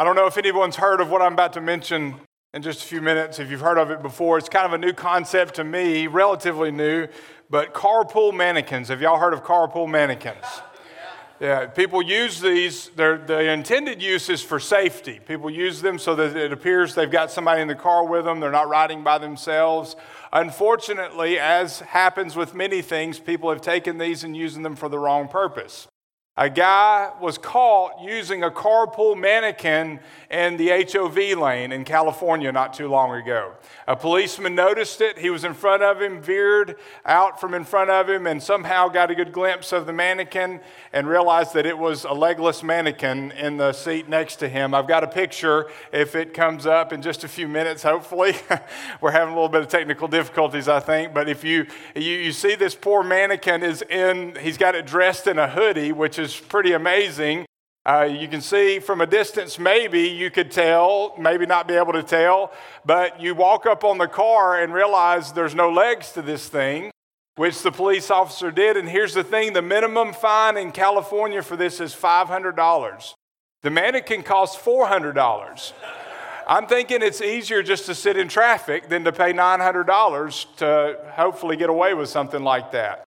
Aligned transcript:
I 0.00 0.04
don't 0.04 0.16
know 0.16 0.24
if 0.24 0.38
anyone's 0.38 0.76
heard 0.76 1.02
of 1.02 1.10
what 1.10 1.20
I'm 1.20 1.34
about 1.34 1.52
to 1.52 1.60
mention 1.60 2.14
in 2.54 2.62
just 2.62 2.82
a 2.82 2.86
few 2.86 3.02
minutes. 3.02 3.38
If 3.38 3.50
you've 3.50 3.60
heard 3.60 3.76
of 3.76 3.90
it 3.90 4.00
before, 4.00 4.38
it's 4.38 4.48
kind 4.48 4.64
of 4.64 4.72
a 4.72 4.78
new 4.78 4.94
concept 4.94 5.56
to 5.56 5.62
me, 5.62 6.06
relatively 6.06 6.70
new, 6.70 7.06
but 7.50 7.74
carpool 7.74 8.32
mannequins. 8.32 8.88
Have 8.88 9.02
y'all 9.02 9.18
heard 9.18 9.34
of 9.34 9.44
carpool 9.44 9.86
mannequins? 9.90 10.46
Yeah, 11.38 11.66
people 11.66 12.00
use 12.00 12.40
these, 12.40 12.88
their, 12.96 13.18
the 13.18 13.52
intended 13.52 14.00
use 14.00 14.30
is 14.30 14.40
for 14.40 14.58
safety. 14.58 15.20
People 15.26 15.50
use 15.50 15.82
them 15.82 15.98
so 15.98 16.14
that 16.14 16.34
it 16.34 16.50
appears 16.50 16.94
they've 16.94 17.10
got 17.10 17.30
somebody 17.30 17.60
in 17.60 17.68
the 17.68 17.74
car 17.74 18.06
with 18.06 18.24
them, 18.24 18.40
they're 18.40 18.50
not 18.50 18.70
riding 18.70 19.04
by 19.04 19.18
themselves. 19.18 19.96
Unfortunately, 20.32 21.38
as 21.38 21.80
happens 21.80 22.36
with 22.36 22.54
many 22.54 22.80
things, 22.80 23.18
people 23.18 23.50
have 23.50 23.60
taken 23.60 23.98
these 23.98 24.24
and 24.24 24.34
using 24.34 24.62
them 24.62 24.76
for 24.76 24.88
the 24.88 24.98
wrong 24.98 25.28
purpose. 25.28 25.88
A 26.36 26.48
guy 26.48 27.10
was 27.20 27.38
caught 27.38 28.00
using 28.00 28.44
a 28.44 28.50
carpool 28.50 29.18
mannequin 29.18 29.98
in 30.30 30.56
the 30.56 30.68
HOV 30.68 31.36
lane 31.36 31.72
in 31.72 31.84
California 31.84 32.52
not 32.52 32.72
too 32.72 32.86
long 32.86 33.20
ago. 33.20 33.54
A 33.88 33.96
policeman 33.96 34.54
noticed 34.54 35.00
it. 35.00 35.18
He 35.18 35.28
was 35.28 35.42
in 35.42 35.54
front 35.54 35.82
of 35.82 36.00
him, 36.00 36.22
veered 36.22 36.76
out 37.04 37.40
from 37.40 37.52
in 37.52 37.64
front 37.64 37.90
of 37.90 38.08
him, 38.08 38.28
and 38.28 38.40
somehow 38.40 38.88
got 38.88 39.10
a 39.10 39.14
good 39.16 39.32
glimpse 39.32 39.72
of 39.72 39.86
the 39.86 39.92
mannequin 39.92 40.60
and 40.92 41.08
realized 41.08 41.52
that 41.54 41.66
it 41.66 41.76
was 41.76 42.04
a 42.04 42.12
legless 42.12 42.62
mannequin 42.62 43.32
in 43.32 43.56
the 43.56 43.72
seat 43.72 44.08
next 44.08 44.36
to 44.36 44.48
him. 44.48 44.72
I've 44.72 44.86
got 44.86 45.02
a 45.02 45.08
picture 45.08 45.68
if 45.92 46.14
it 46.14 46.32
comes 46.32 46.64
up 46.64 46.92
in 46.92 47.02
just 47.02 47.24
a 47.24 47.28
few 47.28 47.48
minutes, 47.48 47.82
hopefully. 47.82 48.36
We're 49.00 49.10
having 49.10 49.34
a 49.34 49.36
little 49.36 49.48
bit 49.48 49.62
of 49.62 49.68
technical 49.68 50.06
difficulties, 50.06 50.68
I 50.68 50.78
think. 50.78 51.12
But 51.12 51.28
if 51.28 51.42
you, 51.42 51.66
you, 51.96 52.02
you 52.02 52.30
see 52.30 52.54
this 52.54 52.76
poor 52.76 53.02
mannequin 53.02 53.64
is 53.64 53.82
in, 53.82 54.36
he's 54.40 54.56
got 54.56 54.76
it 54.76 54.86
dressed 54.86 55.26
in 55.26 55.36
a 55.36 55.48
hoodie, 55.48 55.90
which 55.90 56.19
is 56.20 56.38
pretty 56.38 56.72
amazing. 56.72 57.46
Uh, 57.86 58.02
you 58.02 58.28
can 58.28 58.42
see 58.42 58.78
from 58.78 59.00
a 59.00 59.06
distance, 59.06 59.58
maybe 59.58 60.02
you 60.02 60.30
could 60.30 60.50
tell, 60.50 61.14
maybe 61.18 61.46
not 61.46 61.66
be 61.66 61.74
able 61.74 61.94
to 61.94 62.02
tell, 62.02 62.52
but 62.84 63.20
you 63.20 63.34
walk 63.34 63.64
up 63.64 63.84
on 63.84 63.96
the 63.96 64.06
car 64.06 64.62
and 64.62 64.74
realize 64.74 65.32
there's 65.32 65.54
no 65.54 65.70
legs 65.72 66.12
to 66.12 66.20
this 66.20 66.46
thing, 66.48 66.90
which 67.36 67.62
the 67.62 67.72
police 67.72 68.10
officer 68.10 68.50
did. 68.50 68.76
And 68.76 68.88
here's 68.88 69.14
the 69.14 69.24
thing 69.24 69.54
the 69.54 69.62
minimum 69.62 70.12
fine 70.12 70.58
in 70.58 70.72
California 70.72 71.42
for 71.42 71.56
this 71.56 71.80
is 71.80 71.94
$500. 71.94 73.14
The 73.62 73.70
mannequin 73.70 74.22
costs 74.22 74.62
$400. 74.62 75.72
I'm 76.46 76.66
thinking 76.66 77.00
it's 77.00 77.22
easier 77.22 77.62
just 77.62 77.86
to 77.86 77.94
sit 77.94 78.16
in 78.16 78.28
traffic 78.28 78.88
than 78.88 79.04
to 79.04 79.12
pay 79.12 79.32
$900 79.32 80.56
to 80.56 80.98
hopefully 81.12 81.56
get 81.56 81.70
away 81.70 81.94
with 81.94 82.08
something 82.08 82.42
like 82.42 82.72
that. 82.72 83.04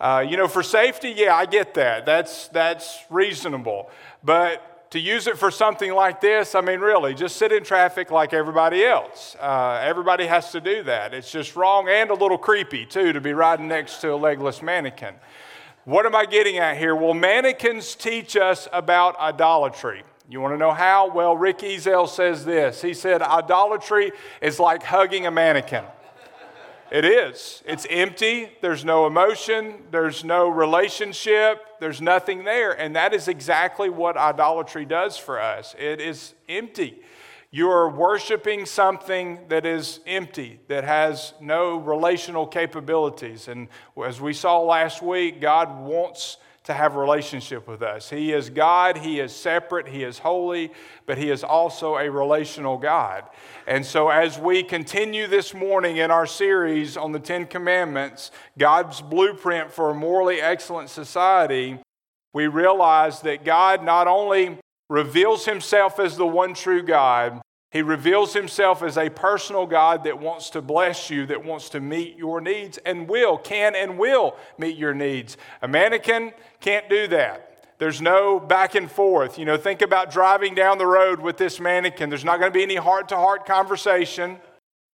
Uh, 0.00 0.24
you 0.28 0.36
know, 0.36 0.46
for 0.46 0.62
safety, 0.62 1.12
yeah, 1.16 1.34
I 1.34 1.46
get 1.46 1.74
that. 1.74 2.06
That's, 2.06 2.48
that's 2.48 2.98
reasonable. 3.10 3.90
But 4.22 4.90
to 4.92 5.00
use 5.00 5.26
it 5.26 5.36
for 5.36 5.50
something 5.50 5.92
like 5.92 6.20
this, 6.20 6.54
I 6.54 6.60
mean, 6.60 6.80
really, 6.80 7.14
just 7.14 7.36
sit 7.36 7.52
in 7.52 7.64
traffic 7.64 8.10
like 8.10 8.32
everybody 8.32 8.84
else. 8.84 9.36
Uh, 9.40 9.80
everybody 9.82 10.26
has 10.26 10.52
to 10.52 10.60
do 10.60 10.82
that. 10.84 11.14
It's 11.14 11.30
just 11.30 11.56
wrong 11.56 11.88
and 11.88 12.10
a 12.10 12.14
little 12.14 12.38
creepy, 12.38 12.86
too, 12.86 13.12
to 13.12 13.20
be 13.20 13.32
riding 13.32 13.68
next 13.68 14.00
to 14.02 14.14
a 14.14 14.16
legless 14.16 14.62
mannequin. 14.62 15.14
What 15.84 16.06
am 16.06 16.14
I 16.14 16.26
getting 16.26 16.58
at 16.58 16.76
here? 16.76 16.94
Well, 16.94 17.14
mannequins 17.14 17.94
teach 17.94 18.36
us 18.36 18.68
about 18.72 19.18
idolatry. 19.18 20.04
You 20.30 20.40
want 20.40 20.54
to 20.54 20.58
know 20.58 20.72
how? 20.72 21.10
Well, 21.10 21.36
Rick 21.36 21.58
Ezell 21.58 22.08
says 22.08 22.44
this. 22.44 22.82
He 22.82 22.92
said, 22.94 23.22
Idolatry 23.22 24.12
is 24.42 24.60
like 24.60 24.82
hugging 24.82 25.26
a 25.26 25.30
mannequin. 25.30 25.84
It 26.90 27.04
is. 27.04 27.62
It's 27.66 27.86
empty. 27.90 28.50
There's 28.62 28.84
no 28.84 29.06
emotion. 29.06 29.84
There's 29.90 30.24
no 30.24 30.48
relationship. 30.48 31.62
There's 31.80 32.00
nothing 32.00 32.44
there. 32.44 32.72
And 32.72 32.96
that 32.96 33.12
is 33.12 33.28
exactly 33.28 33.90
what 33.90 34.16
idolatry 34.16 34.84
does 34.84 35.18
for 35.18 35.40
us. 35.40 35.74
It 35.78 36.00
is 36.00 36.34
empty. 36.48 37.02
You 37.50 37.70
are 37.70 37.88
worshiping 37.88 38.66
something 38.66 39.48
that 39.48 39.64
is 39.64 40.00
empty, 40.06 40.60
that 40.68 40.84
has 40.84 41.32
no 41.40 41.78
relational 41.78 42.46
capabilities. 42.46 43.48
And 43.48 43.68
as 44.02 44.20
we 44.20 44.34
saw 44.34 44.60
last 44.60 45.02
week, 45.02 45.40
God 45.40 45.80
wants 45.80 46.36
to 46.68 46.74
have 46.74 46.96
a 46.96 46.98
relationship 46.98 47.66
with 47.66 47.80
us. 47.80 48.10
He 48.10 48.30
is 48.30 48.50
God, 48.50 48.98
He 48.98 49.20
is 49.20 49.34
separate, 49.34 49.88
He 49.88 50.04
is 50.04 50.18
holy, 50.18 50.70
but 51.06 51.16
He 51.16 51.30
is 51.30 51.42
also 51.42 51.96
a 51.96 52.10
relational 52.10 52.76
God. 52.76 53.24
And 53.66 53.86
so, 53.86 54.10
as 54.10 54.38
we 54.38 54.62
continue 54.62 55.26
this 55.26 55.54
morning 55.54 55.96
in 55.96 56.10
our 56.10 56.26
series 56.26 56.94
on 56.98 57.12
the 57.12 57.20
Ten 57.20 57.46
Commandments, 57.46 58.30
God's 58.58 59.00
blueprint 59.00 59.72
for 59.72 59.88
a 59.88 59.94
morally 59.94 60.42
excellent 60.42 60.90
society, 60.90 61.78
we 62.34 62.48
realize 62.48 63.22
that 63.22 63.46
God 63.46 63.82
not 63.82 64.06
only 64.06 64.58
reveals 64.90 65.46
Himself 65.46 65.98
as 65.98 66.18
the 66.18 66.26
one 66.26 66.52
true 66.52 66.82
God, 66.82 67.40
he 67.70 67.82
reveals 67.82 68.32
himself 68.32 68.82
as 68.82 68.96
a 68.96 69.10
personal 69.10 69.66
God 69.66 70.04
that 70.04 70.18
wants 70.18 70.48
to 70.50 70.62
bless 70.62 71.10
you, 71.10 71.26
that 71.26 71.44
wants 71.44 71.68
to 71.70 71.80
meet 71.80 72.16
your 72.16 72.40
needs, 72.40 72.78
and 72.78 73.06
will, 73.06 73.36
can, 73.36 73.74
and 73.74 73.98
will 73.98 74.36
meet 74.56 74.78
your 74.78 74.94
needs. 74.94 75.36
A 75.60 75.68
mannequin 75.68 76.32
can't 76.60 76.88
do 76.88 77.06
that. 77.08 77.44
There's 77.78 78.00
no 78.00 78.40
back 78.40 78.74
and 78.74 78.90
forth. 78.90 79.38
You 79.38 79.44
know, 79.44 79.56
think 79.56 79.82
about 79.82 80.10
driving 80.10 80.54
down 80.54 80.78
the 80.78 80.86
road 80.86 81.20
with 81.20 81.36
this 81.36 81.60
mannequin. 81.60 82.08
There's 82.08 82.24
not 82.24 82.40
going 82.40 82.52
to 82.52 82.56
be 82.56 82.64
any 82.64 82.76
heart 82.76 83.08
to 83.10 83.16
heart 83.16 83.46
conversation. 83.46 84.38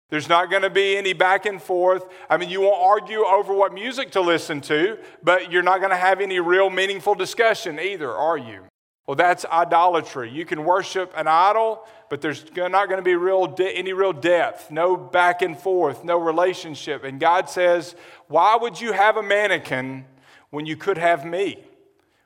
There's 0.10 0.28
not 0.28 0.50
going 0.50 0.64
to 0.64 0.70
be 0.70 0.98
any 0.98 1.14
back 1.14 1.46
and 1.46 1.62
forth. 1.62 2.04
I 2.30 2.38
mean, 2.38 2.50
you 2.50 2.62
won't 2.62 2.82
argue 2.82 3.24
over 3.24 3.54
what 3.54 3.74
music 3.74 4.12
to 4.12 4.22
listen 4.22 4.60
to, 4.62 4.98
but 5.24 5.52
you're 5.52 5.64
not 5.64 5.80
going 5.80 5.92
to 5.92 5.96
have 5.96 6.20
any 6.20 6.40
real 6.40 6.70
meaningful 6.70 7.16
discussion 7.16 7.80
either, 7.80 8.12
are 8.12 8.38
you? 8.38 8.64
Well, 9.08 9.16
that's 9.16 9.46
idolatry. 9.46 10.30
You 10.30 10.46
can 10.46 10.64
worship 10.66 11.14
an 11.16 11.28
idol, 11.28 11.88
but 12.10 12.20
there's 12.20 12.44
not 12.56 12.88
going 12.88 12.98
to 12.98 13.04
be 13.04 13.16
real 13.16 13.48
de- 13.48 13.72
any 13.72 13.94
real 13.94 14.14
depth, 14.14 14.70
no 14.70 14.98
back 14.98 15.42
and 15.42 15.58
forth, 15.58 16.04
no 16.04 16.18
relationship. 16.18 17.04
And 17.04 17.20
God 17.20 17.50
says, 17.50 17.96
Why 18.28 18.58
would 18.58 18.82
you 18.82 18.92
have 18.92 19.18
a 19.18 19.24
mannequin 19.24 20.06
when 20.52 20.66
you 20.66 20.76
could 20.76 20.98
have 20.98 21.26
me? 21.26 21.64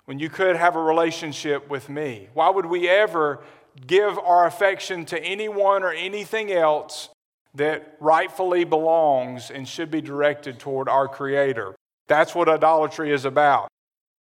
When 0.05 0.19
you 0.19 0.29
could 0.29 0.55
have 0.55 0.75
a 0.75 0.81
relationship 0.81 1.69
with 1.69 1.89
me? 1.89 2.29
Why 2.33 2.49
would 2.49 2.65
we 2.65 2.87
ever 2.89 3.43
give 3.87 4.19
our 4.19 4.45
affection 4.45 5.05
to 5.05 5.23
anyone 5.23 5.83
or 5.83 5.91
anything 5.91 6.51
else 6.51 7.09
that 7.55 7.95
rightfully 7.99 8.65
belongs 8.65 9.49
and 9.49 9.67
should 9.67 9.89
be 9.89 10.01
directed 10.01 10.59
toward 10.59 10.89
our 10.89 11.07
Creator? 11.07 11.75
That's 12.07 12.35
what 12.35 12.49
idolatry 12.49 13.11
is 13.11 13.25
about. 13.25 13.69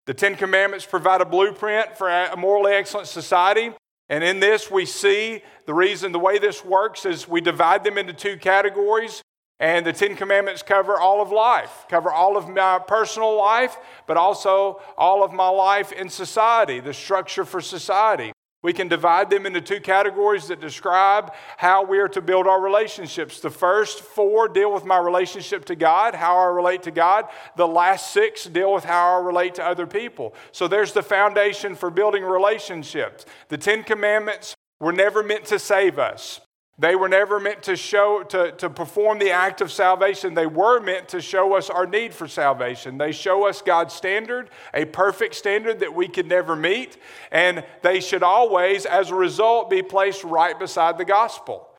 The 0.06 0.14
Ten 0.14 0.34
Commandments 0.34 0.84
provide 0.84 1.20
a 1.20 1.24
blueprint 1.24 1.96
for 1.96 2.10
a 2.10 2.36
morally 2.36 2.72
excellent 2.72 3.06
society. 3.06 3.70
And 4.08 4.24
in 4.24 4.40
this, 4.40 4.70
we 4.70 4.84
see 4.84 5.42
the 5.66 5.74
reason, 5.74 6.10
the 6.12 6.18
way 6.18 6.38
this 6.38 6.64
works 6.64 7.06
is 7.06 7.28
we 7.28 7.40
divide 7.40 7.84
them 7.84 7.96
into 7.96 8.12
two 8.12 8.36
categories. 8.36 9.22
And 9.60 9.84
the 9.84 9.93
Ten 9.93 10.16
Commandments 10.16 10.62
cover 10.62 10.98
all 10.98 11.21
of 11.21 11.31
life, 11.31 11.84
cover 11.91 12.10
all 12.10 12.38
of 12.38 12.48
my 12.48 12.78
personal 12.78 13.37
life, 13.37 13.76
but 14.06 14.16
also 14.16 14.81
all 14.97 15.22
of 15.22 15.32
my 15.32 15.50
life 15.50 15.93
in 15.93 16.09
society, 16.09 16.81
the 16.81 16.94
structure 16.94 17.44
for 17.44 17.60
society. 17.60 18.32
We 18.62 18.72
can 18.72 18.88
divide 18.88 19.31
them 19.31 19.47
into 19.47 19.60
two 19.60 19.81
categories 19.81 20.48
that 20.48 20.60
describe 20.60 21.32
how 21.56 21.84
we 21.84 21.98
are 21.98 22.09
to 22.09 22.21
build 22.21 22.47
our 22.47 22.60
relationships. 22.60 23.41
The 23.41 23.50
first 23.50 24.00
four 24.00 24.48
deal 24.48 24.72
with 24.72 24.84
my 24.84 24.98
relationship 24.98 25.65
to 25.66 25.77
God, 25.77 26.15
how 26.15 26.37
I 26.37 26.47
relate 26.47 26.82
to 26.82 26.91
God. 26.91 27.27
The 27.56 27.69
last 27.69 28.12
six 28.12 28.44
deal 28.44 28.72
with 28.72 28.84
how 28.84 29.19
I 29.19 29.25
relate 29.25 29.54
to 29.56 29.65
other 29.65 29.87
people. 29.87 30.34
So 30.53 30.69
there's 30.69 30.92
the 30.92 31.03
foundation 31.03 31.75
for 31.75 31.91
building 31.91 32.22
relationships. 32.22 33.25
The 33.48 33.59
Ten 33.59 33.82
Commandments 33.82 34.54
were 34.78 34.92
never 34.92 35.22
meant 35.22 35.47
to 35.47 35.59
save 35.59 35.98
us. 35.98 36.41
They 36.80 36.96
were 36.96 37.10
never 37.10 37.38
meant 37.38 37.62
to 37.64 37.76
show, 37.76 38.22
to, 38.30 38.52
to 38.52 38.70
perform 38.70 39.18
the 39.18 39.32
act 39.32 39.60
of 39.60 39.70
salvation. 39.70 40.32
They 40.32 40.46
were 40.46 40.80
meant 40.80 41.10
to 41.10 41.20
show 41.20 41.54
us 41.54 41.68
our 41.68 41.86
need 41.86 42.14
for 42.14 42.26
salvation. 42.26 42.96
They 42.96 43.12
show 43.12 43.46
us 43.46 43.60
God's 43.60 43.92
standard, 43.92 44.48
a 44.72 44.86
perfect 44.86 45.34
standard 45.34 45.80
that 45.80 45.94
we 45.94 46.08
could 46.08 46.26
never 46.26 46.56
meet, 46.56 46.96
and 47.30 47.64
they 47.82 48.00
should 48.00 48.22
always, 48.22 48.86
as 48.86 49.10
a 49.10 49.14
result, 49.14 49.68
be 49.68 49.82
placed 49.82 50.24
right 50.24 50.59
beside 50.59 50.97
the 50.97 51.04
gospel. 51.04 51.69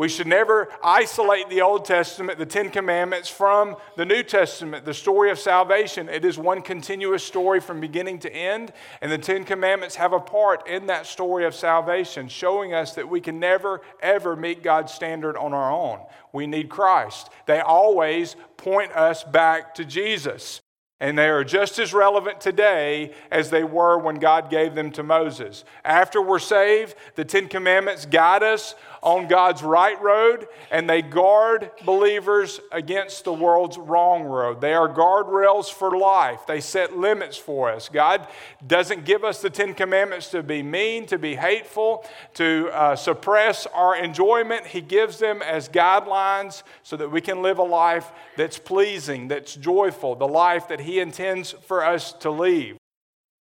We 0.00 0.08
should 0.08 0.28
never 0.28 0.70
isolate 0.82 1.50
the 1.50 1.60
Old 1.60 1.84
Testament, 1.84 2.38
the 2.38 2.46
Ten 2.46 2.70
Commandments, 2.70 3.28
from 3.28 3.76
the 3.98 4.06
New 4.06 4.22
Testament, 4.22 4.86
the 4.86 4.94
story 4.94 5.30
of 5.30 5.38
salvation. 5.38 6.08
It 6.08 6.24
is 6.24 6.38
one 6.38 6.62
continuous 6.62 7.22
story 7.22 7.60
from 7.60 7.82
beginning 7.82 8.20
to 8.20 8.34
end, 8.34 8.72
and 9.02 9.12
the 9.12 9.18
Ten 9.18 9.44
Commandments 9.44 9.96
have 9.96 10.14
a 10.14 10.18
part 10.18 10.66
in 10.66 10.86
that 10.86 11.04
story 11.04 11.44
of 11.44 11.54
salvation, 11.54 12.28
showing 12.28 12.72
us 12.72 12.94
that 12.94 13.10
we 13.10 13.20
can 13.20 13.38
never, 13.38 13.82
ever 14.00 14.36
meet 14.36 14.62
God's 14.62 14.90
standard 14.90 15.36
on 15.36 15.52
our 15.52 15.70
own. 15.70 15.98
We 16.32 16.46
need 16.46 16.70
Christ. 16.70 17.28
They 17.44 17.60
always 17.60 18.36
point 18.56 18.92
us 18.92 19.22
back 19.22 19.74
to 19.74 19.84
Jesus. 19.84 20.62
And 21.02 21.16
they 21.16 21.30
are 21.30 21.44
just 21.44 21.78
as 21.78 21.94
relevant 21.94 22.42
today 22.42 23.14
as 23.30 23.48
they 23.48 23.64
were 23.64 23.98
when 23.98 24.16
God 24.16 24.50
gave 24.50 24.74
them 24.74 24.90
to 24.92 25.02
Moses. 25.02 25.64
After 25.82 26.20
we're 26.20 26.38
saved, 26.38 26.94
the 27.14 27.24
Ten 27.24 27.48
Commandments 27.48 28.04
guide 28.04 28.42
us 28.42 28.74
on 29.02 29.28
God's 29.28 29.62
right 29.62 30.00
road 30.00 30.46
and 30.70 30.88
they 30.88 31.02
guard 31.02 31.70
believers 31.84 32.60
against 32.72 33.24
the 33.24 33.32
world's 33.32 33.78
wrong 33.78 34.24
road. 34.24 34.60
They 34.60 34.74
are 34.74 34.88
guardrails 34.88 35.72
for 35.72 35.96
life. 35.96 36.46
They 36.46 36.60
set 36.60 36.96
limits 36.96 37.36
for 37.36 37.70
us. 37.70 37.88
God 37.88 38.26
doesn't 38.66 39.04
give 39.04 39.24
us 39.24 39.40
the 39.40 39.50
Ten 39.50 39.74
Commandments 39.74 40.28
to 40.30 40.42
be 40.42 40.62
mean, 40.62 41.06
to 41.06 41.18
be 41.18 41.36
hateful, 41.36 42.04
to 42.34 42.70
uh, 42.72 42.96
suppress 42.96 43.66
our 43.66 43.96
enjoyment. 43.96 44.66
He 44.66 44.80
gives 44.80 45.18
them 45.18 45.42
as 45.42 45.68
guidelines 45.68 46.62
so 46.82 46.96
that 46.96 47.10
we 47.10 47.20
can 47.20 47.42
live 47.42 47.58
a 47.58 47.62
life 47.62 48.10
that's 48.36 48.58
pleasing, 48.58 49.28
that's 49.28 49.54
joyful, 49.54 50.14
the 50.14 50.28
life 50.28 50.68
that 50.68 50.80
He 50.80 51.00
intends 51.00 51.52
for 51.52 51.84
us 51.84 52.12
to 52.14 52.30
lead. 52.30 52.76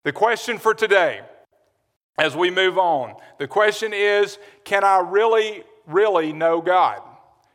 The 0.04 0.12
question 0.12 0.58
for 0.58 0.74
today 0.74 1.22
as 2.18 2.36
we 2.36 2.50
move 2.50 2.78
on. 2.78 3.14
The 3.38 3.48
question 3.48 3.92
is 3.94 4.38
can 4.64 4.84
I 4.84 5.00
really, 5.00 5.64
really 5.86 6.32
know 6.32 6.60
God? 6.60 7.00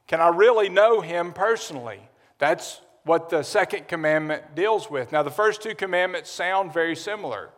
Can 0.08 0.20
I 0.20 0.30
really 0.30 0.70
know 0.70 1.02
Him 1.02 1.34
personally? 1.34 2.02
That's 2.38 2.82
what 3.04 3.30
the 3.30 3.44
second 3.44 3.88
commandment 3.88 4.56
deals 4.56 4.90
with. 4.90 5.12
Now, 5.12 5.24
the 5.24 5.32
first 5.32 5.62
two 5.62 5.74
commandments 5.74 6.30
sound 6.30 6.74
very 6.74 6.96
similar, 6.96 7.50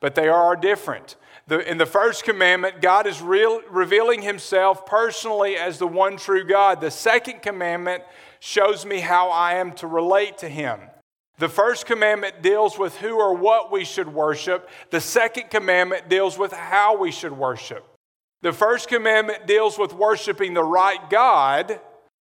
but 0.00 0.14
they 0.14 0.28
are 0.28 0.56
different. 0.56 1.16
The, 1.46 1.68
in 1.68 1.78
the 1.78 1.86
first 1.86 2.24
commandment, 2.24 2.80
God 2.80 3.06
is 3.06 3.20
real, 3.20 3.60
revealing 3.70 4.22
Himself 4.22 4.86
personally 4.86 5.56
as 5.56 5.78
the 5.78 5.86
one 5.86 6.16
true 6.16 6.44
God. 6.44 6.80
The 6.80 6.90
second 6.90 7.42
commandment 7.42 8.04
shows 8.40 8.86
me 8.86 9.00
how 9.00 9.30
I 9.30 9.54
am 9.54 9.72
to 9.72 9.86
relate 9.86 10.38
to 10.38 10.48
Him. 10.48 10.80
The 11.38 11.48
first 11.48 11.86
commandment 11.86 12.42
deals 12.42 12.78
with 12.78 12.96
who 12.98 13.18
or 13.18 13.34
what 13.34 13.70
we 13.70 13.84
should 13.84 14.12
worship. 14.12 14.68
The 14.90 15.00
second 15.00 15.50
commandment 15.50 16.08
deals 16.08 16.36
with 16.36 16.52
how 16.52 16.96
we 16.96 17.12
should 17.12 17.32
worship. 17.32 17.84
The 18.42 18.52
first 18.52 18.88
commandment 18.88 19.46
deals 19.46 19.78
with 19.78 19.92
worshiping 19.92 20.54
the 20.54 20.64
right 20.64 21.08
God. 21.10 21.80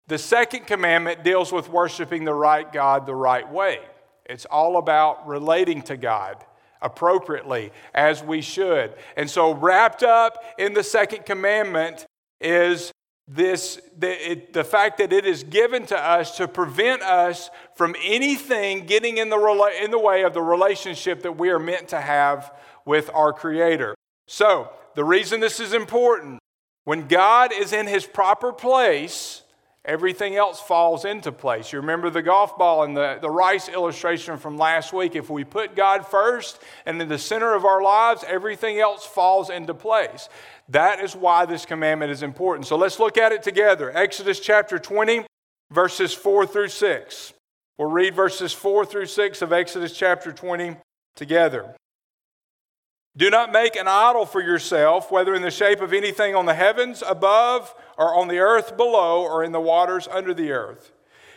The 0.08 0.18
second 0.18 0.68
commandment 0.68 1.24
deals 1.24 1.52
with 1.52 1.70
worshiping 1.70 2.26
the 2.26 2.34
right 2.34 2.72
God 2.72 3.06
the 3.06 3.16
right 3.16 3.50
way. 3.50 3.80
It's 4.26 4.46
all 4.46 4.78
about 4.78 5.26
relating 5.28 5.82
to 5.84 5.98
God 5.98 6.44
appropriately 6.82 7.72
as 7.94 8.24
we 8.24 8.42
should. 8.42 8.94
And 9.16 9.30
so, 9.30 9.54
wrapped 9.54 10.04
up 10.04 10.44
in 10.58 10.74
the 10.74 10.84
second 10.84 11.26
commandment 11.26 12.06
is 12.40 12.92
this 13.28 13.80
the, 13.98 14.32
it, 14.32 14.54
the 14.54 14.64
fact 14.64 15.00
that 15.00 15.12
it 15.12 15.26
is 15.26 15.44
given 15.44 15.86
to 15.88 15.98
us 15.98 16.38
to 16.38 16.48
prevent 16.48 17.02
us 17.02 17.50
from 17.76 17.96
anything 18.02 18.86
getting 18.86 19.18
in 19.18 19.30
the, 19.30 19.72
in 19.84 19.92
the 19.92 20.00
way 20.00 20.24
of 20.24 20.34
the 20.34 20.42
relationship 20.42 21.24
that 21.24 21.38
we 21.38 21.50
are 21.50 21.60
meant 21.60 21.90
to 21.90 22.00
have 22.00 22.54
with 22.86 23.10
our 23.14 23.34
creator. 23.34 23.96
So 24.28 24.70
the 24.96 25.04
reason 25.04 25.42
this 25.42 25.60
is 25.60 25.74
important 25.74 26.40
when 26.86 27.08
god 27.08 27.52
is 27.52 27.74
in 27.74 27.86
his 27.86 28.06
proper 28.06 28.54
place 28.54 29.44
everything 29.88 30.36
else 30.36 30.60
falls 30.60 31.06
into 31.06 31.32
place. 31.32 31.72
You 31.72 31.80
remember 31.80 32.10
the 32.10 32.22
golf 32.22 32.58
ball 32.58 32.84
and 32.84 32.96
the, 32.96 33.18
the 33.22 33.30
rice 33.30 33.70
illustration 33.70 34.38
from 34.38 34.58
last 34.58 34.92
week. 34.92 35.16
If 35.16 35.30
we 35.30 35.46
put 35.46 35.76
God 35.76 36.06
first 36.06 36.62
and 36.86 37.02
in 37.02 37.08
the 37.08 37.18
center 37.18 37.56
of 37.56 37.64
our 37.64 37.82
lives, 37.82 38.26
everything 38.28 38.80
else 38.80 39.06
falls 39.06 39.50
into 39.50 39.74
place. 39.74 40.28
That 40.70 41.00
is 41.00 41.16
why 41.16 41.46
this 41.46 41.66
commandment 41.66 42.12
is 42.12 42.22
important. 42.22 42.68
So 42.68 42.76
let's 42.76 43.00
look 43.00 43.18
at 43.18 43.32
it 43.32 43.42
together. 43.42 43.96
Exodus 43.96 44.42
chapter 44.42 44.78
20, 44.78 45.26
verses 45.72 46.14
4 46.14 46.46
through 46.46 46.68
6. 46.68 47.34
We'll 47.78 47.90
read 47.90 48.14
verses 48.14 48.52
4 48.52 48.86
through 48.86 49.06
6 49.06 49.42
of 49.42 49.54
Exodus 49.54 49.98
chapter 49.98 50.34
20 50.34 50.76
together. 51.16 51.74
Do 53.18 53.32
not 53.32 53.52
make 53.52 53.76
an 53.76 53.88
idol 53.88 54.28
for 54.28 54.42
yourself, 54.42 55.12
whether 55.12 55.34
in 55.34 55.42
the 55.42 55.50
shape 55.50 55.82
of 55.82 55.92
anything 55.92 56.36
on 56.36 56.46
the 56.46 56.54
heavens 56.54 57.04
above, 57.06 57.74
or 57.98 58.14
on 58.16 58.28
the 58.28 58.38
earth 58.38 58.78
below, 58.78 59.24
or 59.24 59.44
in 59.44 59.52
the 59.52 59.60
waters 59.60 60.08
under 60.10 60.36
the 60.36 60.52
earth. 60.52 60.92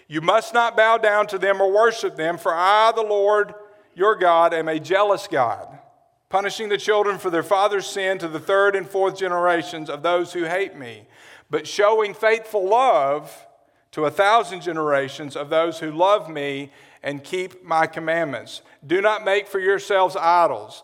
You 0.06 0.21
must 0.21 0.53
not 0.53 0.77
bow 0.77 0.99
down 0.99 1.27
to 1.29 1.38
them 1.38 1.59
or 1.59 1.73
worship 1.73 2.17
them, 2.17 2.37
for 2.37 2.53
I, 2.55 2.93
the 2.94 3.03
Lord 3.03 3.55
your 3.94 4.15
God, 4.15 4.53
am 4.53 4.69
a 4.69 4.79
jealous 4.79 5.27
God, 5.27 5.79
punishing 6.29 6.69
the 6.69 6.77
children 6.77 7.17
for 7.17 7.31
their 7.31 7.43
father's 7.43 7.87
sin 7.87 8.19
to 8.19 8.29
the 8.29 8.38
third 8.38 8.77
and 8.77 8.87
fourth 8.87 9.17
generations 9.17 9.88
of 9.88 10.03
those 10.03 10.35
who 10.35 10.44
hate 10.44 10.77
me, 10.77 11.06
but 11.49 11.67
showing 11.67 12.12
faithful 12.12 12.69
love 12.69 13.47
to 13.93 14.05
a 14.05 14.11
thousand 14.11 14.61
generations 14.61 15.35
of 15.35 15.49
those 15.49 15.79
who 15.79 15.91
love 15.91 16.29
me 16.29 16.73
and 17.03 17.25
keep 17.25 17.65
my 17.65 17.87
commandments. 17.87 18.61
Do 18.87 19.00
not 19.00 19.25
make 19.25 19.49
for 19.49 19.59
yourselves 19.59 20.15
idols 20.17 20.82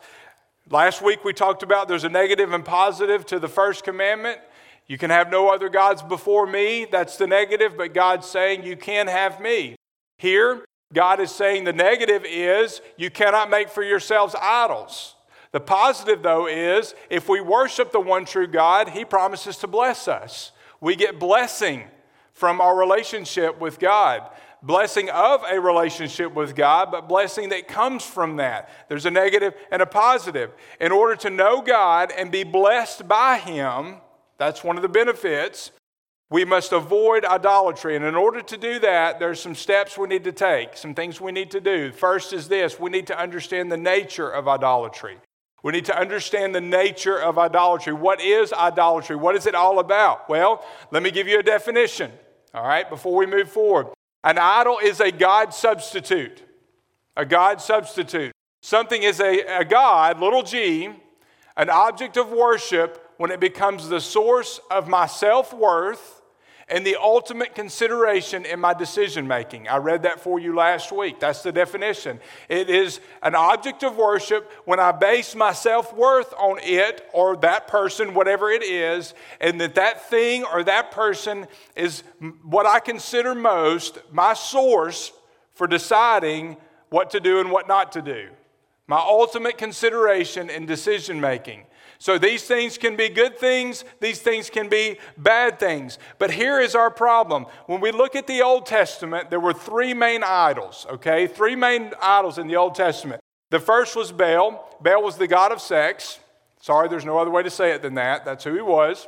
Last 0.68 1.00
week 1.00 1.24
we 1.24 1.32
talked 1.32 1.62
about 1.62 1.86
there's 1.86 2.02
a 2.02 2.08
negative 2.08 2.52
and 2.52 2.64
positive 2.64 3.24
to 3.26 3.38
the 3.38 3.46
first 3.46 3.84
commandment. 3.84 4.40
You 4.88 4.98
can 4.98 5.10
have 5.10 5.30
no 5.30 5.48
other 5.48 5.68
gods 5.68 6.02
before 6.02 6.44
me. 6.44 6.88
That's 6.90 7.16
the 7.16 7.28
negative, 7.28 7.76
but 7.76 7.94
God's 7.94 8.26
saying 8.26 8.64
you 8.64 8.76
can 8.76 9.06
have 9.06 9.40
me. 9.40 9.76
Here, 10.18 10.64
God 10.92 11.20
is 11.20 11.30
saying 11.30 11.64
the 11.64 11.72
negative 11.72 12.24
is 12.26 12.80
you 12.96 13.10
cannot 13.10 13.48
make 13.48 13.68
for 13.68 13.84
yourselves 13.84 14.34
idols. 14.40 15.14
The 15.52 15.60
positive, 15.60 16.24
though, 16.24 16.48
is 16.48 16.96
if 17.10 17.28
we 17.28 17.40
worship 17.40 17.92
the 17.92 18.00
one 18.00 18.24
true 18.24 18.48
God, 18.48 18.88
He 18.88 19.04
promises 19.04 19.58
to 19.58 19.68
bless 19.68 20.08
us. 20.08 20.50
We 20.80 20.96
get 20.96 21.20
blessing 21.20 21.84
from 22.32 22.60
our 22.60 22.76
relationship 22.76 23.60
with 23.60 23.78
God 23.78 24.22
blessing 24.66 25.08
of 25.10 25.42
a 25.48 25.60
relationship 25.60 26.34
with 26.34 26.56
God, 26.56 26.90
but 26.90 27.08
blessing 27.08 27.50
that 27.50 27.68
comes 27.68 28.04
from 28.04 28.36
that. 28.36 28.68
There's 28.88 29.06
a 29.06 29.10
negative 29.10 29.54
and 29.70 29.80
a 29.80 29.86
positive. 29.86 30.50
In 30.80 30.92
order 30.92 31.14
to 31.16 31.30
know 31.30 31.62
God 31.62 32.12
and 32.16 32.30
be 32.32 32.42
blessed 32.42 33.06
by 33.06 33.38
Him, 33.38 33.96
that's 34.38 34.64
one 34.64 34.76
of 34.76 34.82
the 34.82 34.88
benefits. 34.88 35.70
We 36.28 36.44
must 36.44 36.72
avoid 36.72 37.24
idolatry. 37.24 37.94
And 37.94 38.04
in 38.04 38.16
order 38.16 38.42
to 38.42 38.56
do 38.56 38.80
that, 38.80 39.20
there's 39.20 39.40
some 39.40 39.54
steps 39.54 39.96
we 39.96 40.08
need 40.08 40.24
to 40.24 40.32
take, 40.32 40.76
some 40.76 40.94
things 40.94 41.20
we 41.20 41.30
need 41.30 41.52
to 41.52 41.60
do. 41.60 41.92
First 41.92 42.32
is 42.32 42.48
this 42.48 42.80
we 42.80 42.90
need 42.90 43.06
to 43.06 43.18
understand 43.18 43.70
the 43.70 43.76
nature 43.76 44.28
of 44.28 44.48
idolatry. 44.48 45.18
We 45.62 45.72
need 45.72 45.86
to 45.86 45.98
understand 45.98 46.54
the 46.54 46.60
nature 46.60 47.18
of 47.18 47.38
idolatry. 47.38 47.92
What 47.92 48.20
is 48.20 48.52
idolatry? 48.52 49.16
What 49.16 49.36
is 49.36 49.46
it 49.46 49.54
all 49.54 49.78
about? 49.78 50.28
Well, 50.28 50.64
let 50.90 51.02
me 51.02 51.10
give 51.10 51.28
you 51.28 51.38
a 51.38 51.42
definition, 51.42 52.12
all 52.54 52.62
right, 52.62 52.88
before 52.88 53.16
we 53.16 53.26
move 53.26 53.50
forward. 53.50 53.88
An 54.26 54.38
idol 54.38 54.80
is 54.82 54.98
a 54.98 55.12
God 55.12 55.54
substitute. 55.54 56.42
A 57.16 57.24
God 57.24 57.60
substitute. 57.60 58.32
Something 58.60 59.04
is 59.04 59.20
a, 59.20 59.60
a 59.60 59.64
God, 59.64 60.18
little 60.18 60.42
g, 60.42 60.88
an 61.56 61.70
object 61.70 62.16
of 62.16 62.30
worship 62.30 63.08
when 63.18 63.30
it 63.30 63.38
becomes 63.38 63.88
the 63.88 64.00
source 64.00 64.58
of 64.68 64.88
my 64.88 65.06
self 65.06 65.54
worth 65.54 66.22
and 66.68 66.84
the 66.84 66.96
ultimate 66.96 67.54
consideration 67.54 68.44
in 68.44 68.58
my 68.58 68.74
decision 68.74 69.26
making. 69.26 69.68
I 69.68 69.76
read 69.76 70.02
that 70.02 70.20
for 70.20 70.40
you 70.40 70.54
last 70.54 70.90
week. 70.90 71.20
That's 71.20 71.42
the 71.42 71.52
definition. 71.52 72.18
It 72.48 72.68
is 72.68 73.00
an 73.22 73.36
object 73.36 73.84
of 73.84 73.96
worship 73.96 74.50
when 74.64 74.80
I 74.80 74.90
base 74.90 75.36
my 75.36 75.52
self 75.52 75.94
worth 75.94 76.34
on 76.34 76.58
it 76.60 77.08
or 77.12 77.36
that 77.36 77.68
person, 77.68 78.14
whatever 78.14 78.50
it 78.50 78.64
is, 78.64 79.14
and 79.40 79.60
that 79.60 79.76
that 79.76 80.10
thing 80.10 80.44
or 80.44 80.64
that 80.64 80.90
person 80.90 81.46
is 81.76 82.02
what 82.42 82.66
I 82.66 82.80
consider 82.80 83.34
most 83.34 83.98
my 84.10 84.34
source 84.34 85.12
for 85.54 85.68
deciding 85.68 86.56
what 86.90 87.10
to 87.10 87.20
do 87.20 87.38
and 87.38 87.50
what 87.50 87.68
not 87.68 87.92
to 87.92 88.02
do. 88.02 88.28
My 88.88 88.98
ultimate 88.98 89.56
consideration 89.56 90.50
in 90.50 90.66
decision 90.66 91.20
making. 91.20 91.64
So 91.98 92.18
these 92.18 92.44
things 92.44 92.78
can 92.78 92.96
be 92.96 93.08
good 93.08 93.38
things, 93.38 93.84
these 94.00 94.20
things 94.20 94.50
can 94.50 94.68
be 94.68 94.98
bad 95.16 95.58
things. 95.58 95.98
But 96.18 96.30
here 96.30 96.60
is 96.60 96.74
our 96.74 96.90
problem. 96.90 97.46
When 97.66 97.80
we 97.80 97.90
look 97.90 98.14
at 98.14 98.26
the 98.26 98.42
Old 98.42 98.66
Testament, 98.66 99.30
there 99.30 99.40
were 99.40 99.54
three 99.54 99.94
main 99.94 100.22
idols, 100.22 100.86
okay? 100.90 101.26
Three 101.26 101.56
main 101.56 101.92
idols 102.00 102.38
in 102.38 102.46
the 102.46 102.56
Old 102.56 102.74
Testament. 102.74 103.20
The 103.50 103.60
first 103.60 103.96
was 103.96 104.12
Baal. 104.12 104.76
Baal 104.80 105.02
was 105.02 105.16
the 105.16 105.26
god 105.26 105.52
of 105.52 105.60
sex. 105.60 106.18
Sorry, 106.60 106.88
there's 106.88 107.04
no 107.04 107.18
other 107.18 107.30
way 107.30 107.42
to 107.42 107.50
say 107.50 107.70
it 107.70 107.82
than 107.82 107.94
that. 107.94 108.24
That's 108.24 108.44
who 108.44 108.54
he 108.54 108.62
was. 108.62 109.06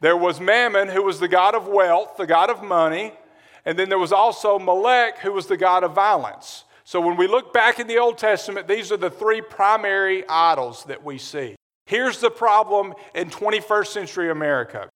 There 0.00 0.16
was 0.16 0.40
Mammon, 0.40 0.88
who 0.88 1.02
was 1.02 1.20
the 1.20 1.28
god 1.28 1.54
of 1.54 1.68
wealth, 1.68 2.16
the 2.16 2.26
god 2.26 2.50
of 2.50 2.62
money. 2.62 3.12
And 3.64 3.78
then 3.78 3.88
there 3.88 3.98
was 3.98 4.12
also 4.12 4.58
Molech, 4.58 5.18
who 5.18 5.32
was 5.32 5.46
the 5.46 5.56
god 5.56 5.84
of 5.84 5.92
violence. 5.92 6.64
So 6.84 7.00
when 7.00 7.16
we 7.16 7.26
look 7.26 7.52
back 7.52 7.80
in 7.80 7.86
the 7.86 7.98
Old 7.98 8.16
Testament, 8.16 8.68
these 8.68 8.92
are 8.92 8.96
the 8.96 9.10
three 9.10 9.40
primary 9.40 10.26
idols 10.28 10.84
that 10.84 11.02
we 11.02 11.18
see. 11.18 11.56
Here's 11.86 12.18
the 12.18 12.30
problem 12.30 12.94
in 13.14 13.30
21st 13.30 13.86
century 13.86 14.30
America 14.30 14.88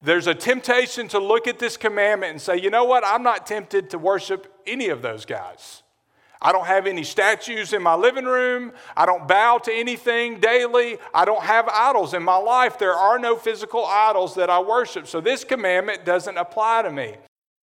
there's 0.00 0.28
a 0.28 0.34
temptation 0.34 1.08
to 1.08 1.18
look 1.18 1.48
at 1.48 1.58
this 1.58 1.76
commandment 1.76 2.30
and 2.30 2.40
say, 2.40 2.56
you 2.56 2.70
know 2.70 2.84
what, 2.84 3.02
I'm 3.04 3.24
not 3.24 3.46
tempted 3.46 3.90
to 3.90 3.98
worship 3.98 4.52
any 4.66 4.90
of 4.90 5.02
those 5.02 5.24
guys. 5.24 5.82
I 6.40 6.52
don't 6.52 6.66
have 6.66 6.86
any 6.86 7.02
statues 7.02 7.72
in 7.72 7.82
my 7.82 7.96
living 7.96 8.24
room. 8.24 8.72
I 8.96 9.06
don't 9.06 9.26
bow 9.26 9.58
to 9.58 9.72
anything 9.72 10.38
daily. 10.38 10.98
I 11.12 11.24
don't 11.24 11.42
have 11.42 11.68
idols 11.68 12.14
in 12.14 12.22
my 12.22 12.36
life. 12.36 12.78
There 12.78 12.94
are 12.94 13.18
no 13.18 13.34
physical 13.34 13.84
idols 13.84 14.36
that 14.36 14.48
I 14.48 14.60
worship. 14.60 15.08
So 15.08 15.20
this 15.20 15.42
commandment 15.42 16.04
doesn't 16.04 16.36
apply 16.36 16.82
to 16.82 16.92
me. 16.92 17.16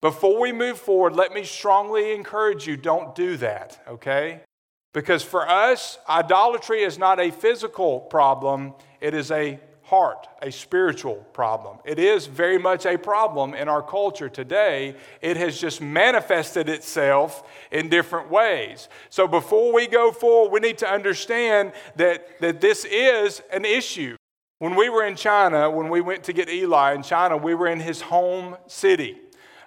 Before 0.02 0.40
we 0.40 0.52
move 0.52 0.80
forward, 0.80 1.16
let 1.16 1.34
me 1.34 1.44
strongly 1.44 2.14
encourage 2.14 2.66
you 2.66 2.76
don't 2.76 3.14
do 3.14 3.38
that, 3.38 3.80
okay? 3.88 4.42
Because 4.94 5.24
for 5.24 5.48
us, 5.50 5.98
idolatry 6.08 6.84
is 6.84 6.98
not 6.98 7.20
a 7.20 7.32
physical 7.32 8.00
problem, 8.00 8.74
it 9.02 9.14
is 9.14 9.32
a 9.32 9.60
heart, 9.84 10.28
a 10.42 10.52
spiritual 10.52 11.16
problem. 11.34 11.78
It 11.84 12.00
is 12.00 12.26
very 12.26 12.58
much 12.58 12.86
a 12.86 12.98
problem 12.98 13.54
in 13.54 13.68
our 13.68 13.82
culture 13.82 14.30
today. 14.30 14.96
It 15.22 15.36
has 15.38 15.60
just 15.60 15.82
manifested 15.82 16.70
itself 16.70 17.44
in 17.72 17.90
different 17.90 18.32
ways. 18.32 18.88
So 19.10 19.28
before 19.28 19.74
we 19.74 19.88
go 19.88 20.12
forward, 20.12 20.52
we 20.52 20.60
need 20.62 20.78
to 20.80 20.90
understand 20.90 21.74
that, 21.98 22.40
that 22.40 22.62
this 22.62 22.86
is 22.86 23.42
an 23.52 23.66
issue. 23.66 24.16
When 24.60 24.76
we 24.76 24.90
were 24.90 25.06
in 25.06 25.16
China, 25.16 25.70
when 25.70 25.90
we 25.90 26.00
went 26.00 26.24
to 26.24 26.34
get 26.34 26.50
Eli 26.50 26.94
in 26.94 27.04
China, 27.04 27.36
we 27.36 27.54
were 27.54 27.68
in 27.68 27.82
his 27.82 28.00
home 28.00 28.56
city. 28.68 29.20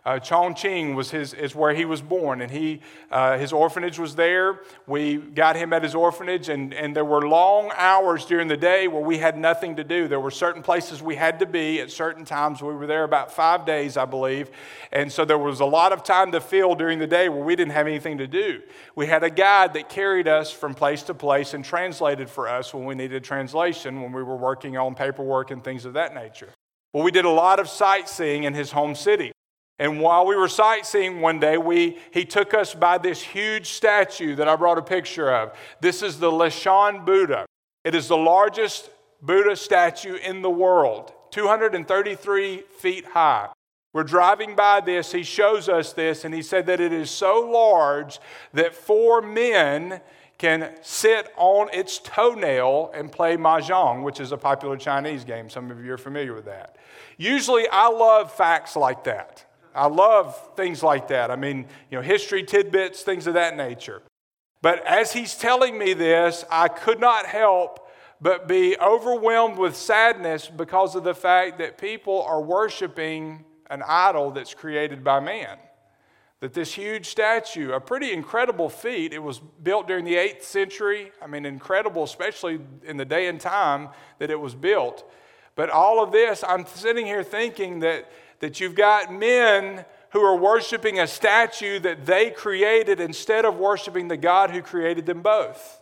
Uh, 0.06 0.20
Chongqing 0.20 0.94
was 0.94 1.10
his, 1.10 1.34
is 1.34 1.56
where 1.56 1.74
he 1.74 1.84
was 1.84 2.00
born, 2.00 2.40
and 2.40 2.48
he, 2.48 2.80
uh, 3.10 3.36
his 3.36 3.52
orphanage 3.52 3.98
was 3.98 4.14
there. 4.14 4.60
We 4.86 5.16
got 5.16 5.56
him 5.56 5.72
at 5.72 5.82
his 5.82 5.96
orphanage, 5.96 6.48
and, 6.48 6.72
and 6.72 6.94
there 6.94 7.04
were 7.04 7.26
long 7.26 7.72
hours 7.74 8.24
during 8.24 8.46
the 8.46 8.56
day 8.56 8.86
where 8.86 9.02
we 9.02 9.18
had 9.18 9.36
nothing 9.36 9.74
to 9.74 9.82
do. 9.82 10.06
There 10.06 10.20
were 10.20 10.30
certain 10.30 10.62
places 10.62 11.02
we 11.02 11.16
had 11.16 11.40
to 11.40 11.46
be 11.46 11.80
at 11.80 11.90
certain 11.90 12.24
times. 12.24 12.62
We 12.62 12.72
were 12.72 12.86
there 12.86 13.02
about 13.02 13.32
five 13.32 13.66
days, 13.66 13.96
I 13.96 14.04
believe, 14.04 14.48
and 14.92 15.10
so 15.10 15.24
there 15.24 15.38
was 15.38 15.58
a 15.58 15.64
lot 15.64 15.92
of 15.92 16.04
time 16.04 16.30
to 16.30 16.40
fill 16.40 16.76
during 16.76 17.00
the 17.00 17.08
day 17.08 17.28
where 17.28 17.42
we 17.42 17.56
didn't 17.56 17.72
have 17.72 17.88
anything 17.88 18.18
to 18.18 18.28
do. 18.28 18.62
We 18.94 19.08
had 19.08 19.24
a 19.24 19.30
guide 19.30 19.74
that 19.74 19.88
carried 19.88 20.28
us 20.28 20.52
from 20.52 20.74
place 20.74 21.02
to 21.04 21.14
place 21.14 21.52
and 21.52 21.64
translated 21.64 22.30
for 22.30 22.46
us 22.46 22.72
when 22.72 22.84
we 22.84 22.94
needed 22.94 23.24
translation, 23.24 24.00
when 24.00 24.12
we 24.12 24.22
were 24.22 24.36
working 24.36 24.76
on 24.76 24.94
paperwork 24.94 25.50
and 25.50 25.64
things 25.64 25.84
of 25.84 25.94
that 25.94 26.14
nature. 26.14 26.50
Well, 26.92 27.02
we 27.02 27.10
did 27.10 27.24
a 27.24 27.30
lot 27.30 27.58
of 27.58 27.68
sightseeing 27.68 28.44
in 28.44 28.54
his 28.54 28.70
home 28.70 28.94
city. 28.94 29.32
And 29.78 30.00
while 30.00 30.26
we 30.26 30.36
were 30.36 30.48
sightseeing 30.48 31.20
one 31.20 31.38
day, 31.38 31.58
we, 31.58 31.98
he 32.10 32.24
took 32.24 32.54
us 32.54 32.74
by 32.74 32.96
this 32.96 33.20
huge 33.20 33.68
statue 33.70 34.34
that 34.36 34.48
I 34.48 34.56
brought 34.56 34.78
a 34.78 34.82
picture 34.82 35.30
of. 35.30 35.56
This 35.80 36.02
is 36.02 36.18
the 36.18 36.30
Leshan 36.30 37.04
Buddha. 37.04 37.44
It 37.84 37.94
is 37.94 38.08
the 38.08 38.16
largest 38.16 38.90
Buddha 39.20 39.54
statue 39.54 40.16
in 40.16 40.42
the 40.42 40.50
world, 40.50 41.12
233 41.30 42.62
feet 42.78 43.04
high. 43.04 43.48
We're 43.92 44.04
driving 44.04 44.54
by 44.54 44.80
this. 44.80 45.12
He 45.12 45.22
shows 45.22 45.68
us 45.68 45.92
this, 45.92 46.24
and 46.24 46.34
he 46.34 46.42
said 46.42 46.66
that 46.66 46.80
it 46.80 46.92
is 46.92 47.10
so 47.10 47.40
large 47.40 48.18
that 48.52 48.74
four 48.74 49.22
men 49.22 50.00
can 50.38 50.74
sit 50.82 51.32
on 51.36 51.68
its 51.72 51.98
toenail 51.98 52.90
and 52.92 53.10
play 53.10 53.38
mahjong, 53.38 54.02
which 54.02 54.20
is 54.20 54.32
a 54.32 54.36
popular 54.36 54.76
Chinese 54.76 55.24
game. 55.24 55.48
Some 55.48 55.70
of 55.70 55.82
you 55.82 55.94
are 55.94 55.98
familiar 55.98 56.34
with 56.34 56.44
that. 56.44 56.76
Usually, 57.16 57.66
I 57.72 57.88
love 57.88 58.30
facts 58.30 58.76
like 58.76 59.04
that. 59.04 59.45
I 59.76 59.86
love 59.86 60.36
things 60.56 60.82
like 60.82 61.08
that. 61.08 61.30
I 61.30 61.36
mean, 61.36 61.66
you 61.90 61.98
know, 61.98 62.02
history 62.02 62.42
tidbits, 62.42 63.02
things 63.02 63.26
of 63.26 63.34
that 63.34 63.56
nature. 63.56 64.02
But 64.62 64.84
as 64.86 65.12
he's 65.12 65.36
telling 65.36 65.78
me 65.78 65.92
this, 65.92 66.44
I 66.50 66.68
could 66.68 66.98
not 66.98 67.26
help 67.26 67.86
but 68.20 68.48
be 68.48 68.76
overwhelmed 68.80 69.58
with 69.58 69.76
sadness 69.76 70.48
because 70.48 70.94
of 70.94 71.04
the 71.04 71.14
fact 71.14 71.58
that 71.58 71.76
people 71.76 72.22
are 72.22 72.40
worshiping 72.40 73.44
an 73.68 73.82
idol 73.86 74.30
that's 74.30 74.54
created 74.54 75.04
by 75.04 75.20
man. 75.20 75.58
That 76.40 76.54
this 76.54 76.72
huge 76.74 77.06
statue, 77.06 77.72
a 77.72 77.80
pretty 77.80 78.12
incredible 78.12 78.68
feat, 78.68 79.12
it 79.12 79.22
was 79.22 79.40
built 79.62 79.86
during 79.86 80.04
the 80.04 80.14
8th 80.14 80.42
century. 80.42 81.12
I 81.22 81.26
mean, 81.26 81.44
incredible, 81.44 82.04
especially 82.04 82.60
in 82.84 82.96
the 82.96 83.04
day 83.04 83.26
and 83.26 83.40
time 83.40 83.88
that 84.18 84.30
it 84.30 84.40
was 84.40 84.54
built. 84.54 85.10
But 85.54 85.70
all 85.70 86.02
of 86.02 86.12
this, 86.12 86.44
I'm 86.46 86.66
sitting 86.66 87.06
here 87.06 87.22
thinking 87.22 87.80
that 87.80 88.10
that 88.40 88.60
you've 88.60 88.74
got 88.74 89.12
men 89.12 89.84
who 90.10 90.20
are 90.20 90.36
worshiping 90.36 90.98
a 90.98 91.06
statue 91.06 91.78
that 91.80 92.06
they 92.06 92.30
created 92.30 93.00
instead 93.00 93.44
of 93.44 93.56
worshiping 93.56 94.08
the 94.08 94.16
God 94.16 94.50
who 94.50 94.62
created 94.62 95.06
them 95.06 95.22
both. 95.22 95.80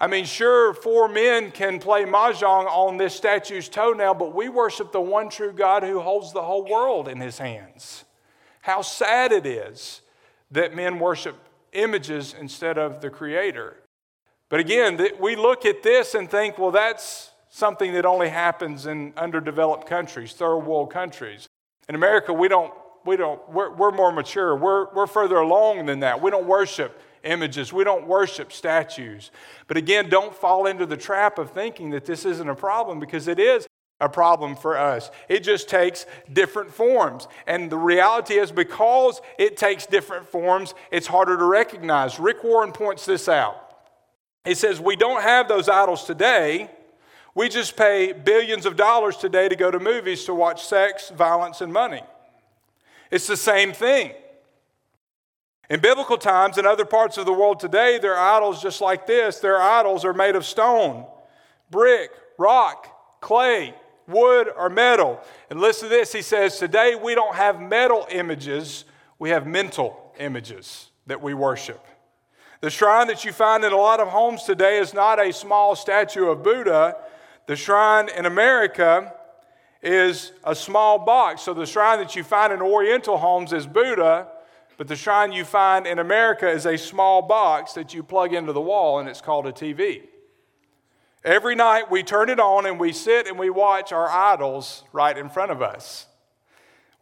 I 0.00 0.08
mean, 0.08 0.24
sure, 0.24 0.74
four 0.74 1.08
men 1.08 1.52
can 1.52 1.78
play 1.78 2.04
mahjong 2.04 2.66
on 2.66 2.96
this 2.96 3.14
statue's 3.14 3.68
toenail, 3.68 4.14
but 4.14 4.34
we 4.34 4.48
worship 4.48 4.90
the 4.90 5.00
one 5.00 5.28
true 5.28 5.52
God 5.52 5.84
who 5.84 6.00
holds 6.00 6.32
the 6.32 6.42
whole 6.42 6.64
world 6.64 7.06
in 7.06 7.20
his 7.20 7.38
hands. 7.38 8.04
How 8.62 8.82
sad 8.82 9.30
it 9.30 9.46
is 9.46 10.00
that 10.50 10.74
men 10.74 10.98
worship 10.98 11.36
images 11.72 12.34
instead 12.38 12.78
of 12.78 13.00
the 13.00 13.10
Creator. 13.10 13.76
But 14.48 14.60
again, 14.60 15.00
we 15.20 15.36
look 15.36 15.64
at 15.64 15.82
this 15.82 16.14
and 16.14 16.28
think, 16.28 16.58
well, 16.58 16.72
that's 16.72 17.30
something 17.48 17.92
that 17.92 18.04
only 18.04 18.28
happens 18.28 18.86
in 18.86 19.12
underdeveloped 19.16 19.86
countries, 19.86 20.32
third 20.32 20.58
world 20.58 20.90
countries. 20.90 21.48
In 21.88 21.94
America, 21.94 22.32
we 22.32 22.48
don't, 22.48 22.72
we 23.04 23.16
don't, 23.16 23.40
we're, 23.50 23.72
we're 23.72 23.90
more 23.90 24.12
mature. 24.12 24.56
We're, 24.56 24.92
we're 24.92 25.06
further 25.06 25.36
along 25.36 25.86
than 25.86 26.00
that. 26.00 26.22
We 26.22 26.30
don't 26.30 26.46
worship 26.46 27.00
images, 27.24 27.72
we 27.72 27.84
don't 27.84 28.06
worship 28.08 28.52
statues. 28.52 29.30
But 29.68 29.76
again, 29.76 30.08
don't 30.08 30.34
fall 30.34 30.66
into 30.66 30.86
the 30.86 30.96
trap 30.96 31.38
of 31.38 31.52
thinking 31.52 31.90
that 31.90 32.04
this 32.04 32.24
isn't 32.24 32.48
a 32.48 32.54
problem 32.54 32.98
because 32.98 33.28
it 33.28 33.38
is 33.38 33.66
a 34.00 34.08
problem 34.08 34.56
for 34.56 34.76
us. 34.76 35.10
It 35.28 35.44
just 35.44 35.68
takes 35.68 36.04
different 36.32 36.72
forms. 36.72 37.28
And 37.46 37.70
the 37.70 37.78
reality 37.78 38.34
is, 38.34 38.50
because 38.50 39.20
it 39.38 39.56
takes 39.56 39.86
different 39.86 40.26
forms, 40.26 40.74
it's 40.90 41.06
harder 41.06 41.36
to 41.36 41.44
recognize. 41.44 42.18
Rick 42.18 42.42
Warren 42.42 42.72
points 42.72 43.06
this 43.06 43.28
out. 43.28 43.56
He 44.44 44.54
says, 44.54 44.80
We 44.80 44.96
don't 44.96 45.22
have 45.22 45.46
those 45.46 45.68
idols 45.68 46.04
today 46.04 46.68
we 47.34 47.48
just 47.48 47.76
pay 47.76 48.12
billions 48.12 48.66
of 48.66 48.76
dollars 48.76 49.16
today 49.16 49.48
to 49.48 49.56
go 49.56 49.70
to 49.70 49.80
movies 49.80 50.24
to 50.24 50.34
watch 50.34 50.66
sex, 50.66 51.10
violence, 51.10 51.60
and 51.60 51.72
money. 51.72 52.02
It's 53.10 53.26
the 53.26 53.36
same 53.36 53.72
thing. 53.72 54.12
In 55.70 55.80
biblical 55.80 56.18
times, 56.18 56.58
in 56.58 56.66
other 56.66 56.84
parts 56.84 57.16
of 57.16 57.24
the 57.24 57.32
world 57.32 57.58
today, 57.58 57.98
there 57.98 58.14
are 58.14 58.36
idols 58.36 58.60
just 58.60 58.80
like 58.80 59.06
this. 59.06 59.38
Their 59.38 59.60
idols 59.60 60.04
are 60.04 60.12
made 60.12 60.36
of 60.36 60.44
stone, 60.44 61.06
brick, 61.70 62.10
rock, 62.36 63.20
clay, 63.20 63.74
wood, 64.06 64.48
or 64.54 64.68
metal. 64.68 65.20
And 65.48 65.60
listen 65.60 65.88
to 65.88 65.94
this 65.94 66.12
he 66.12 66.20
says, 66.20 66.58
Today 66.58 66.94
we 66.94 67.14
don't 67.14 67.34
have 67.34 67.60
metal 67.60 68.06
images, 68.10 68.84
we 69.18 69.30
have 69.30 69.46
mental 69.46 70.12
images 70.18 70.90
that 71.06 71.22
we 71.22 71.32
worship. 71.32 71.82
The 72.60 72.70
shrine 72.70 73.08
that 73.08 73.24
you 73.24 73.32
find 73.32 73.64
in 73.64 73.72
a 73.72 73.76
lot 73.76 73.98
of 73.98 74.08
homes 74.08 74.44
today 74.44 74.78
is 74.78 74.92
not 74.92 75.18
a 75.18 75.32
small 75.32 75.74
statue 75.74 76.26
of 76.26 76.42
Buddha, 76.42 76.96
the 77.52 77.56
shrine 77.56 78.08
in 78.08 78.24
America 78.24 79.12
is 79.82 80.32
a 80.42 80.54
small 80.54 80.98
box. 80.98 81.42
So 81.42 81.52
the 81.52 81.66
shrine 81.66 81.98
that 81.98 82.16
you 82.16 82.24
find 82.24 82.50
in 82.50 82.62
Oriental 82.62 83.18
homes 83.18 83.52
is 83.52 83.66
Buddha, 83.66 84.28
but 84.78 84.88
the 84.88 84.96
shrine 84.96 85.32
you 85.32 85.44
find 85.44 85.86
in 85.86 85.98
America 85.98 86.48
is 86.48 86.64
a 86.64 86.78
small 86.78 87.20
box 87.20 87.74
that 87.74 87.92
you 87.92 88.02
plug 88.02 88.32
into 88.32 88.54
the 88.54 88.60
wall 88.62 89.00
and 89.00 89.06
it's 89.06 89.20
called 89.20 89.46
a 89.46 89.52
TV. 89.52 90.04
Every 91.22 91.54
night 91.54 91.90
we 91.90 92.02
turn 92.02 92.30
it 92.30 92.40
on 92.40 92.64
and 92.64 92.80
we 92.80 92.90
sit 92.90 93.26
and 93.26 93.38
we 93.38 93.50
watch 93.50 93.92
our 93.92 94.08
idols 94.08 94.84
right 94.90 95.18
in 95.18 95.28
front 95.28 95.52
of 95.52 95.60
us. 95.60 96.06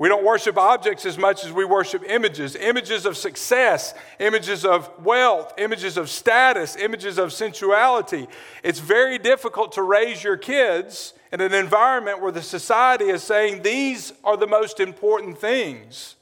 We 0.01 0.09
don't 0.09 0.25
worship 0.25 0.57
objects 0.57 1.05
as 1.05 1.19
much 1.19 1.45
as 1.45 1.53
we 1.53 1.67
worship 1.67 2.03
images 2.09 2.57
images 2.57 3.05
of 3.05 3.19
success, 3.19 3.93
images 4.19 4.65
of 4.65 4.91
wealth, 5.05 5.53
images 5.59 5.99
of 5.99 6.09
status, 6.09 6.75
images 6.77 7.19
of 7.19 7.35
sensuality. 7.35 8.27
It's 8.63 8.79
very 8.79 9.19
difficult 9.19 9.73
to 9.73 9.83
raise 9.83 10.25
your 10.25 10.39
kids 10.39 11.13
in 11.31 11.43
an 11.43 11.53
environment 11.53 12.23
where 12.23 12.33
the 12.33 12.41
society 12.41 13.11
is 13.11 13.23
saying 13.23 13.61
these 13.61 14.15
are 14.25 14.39
the 14.39 14.47
most 14.47 14.81
important 14.81 15.37
things. 15.37 16.17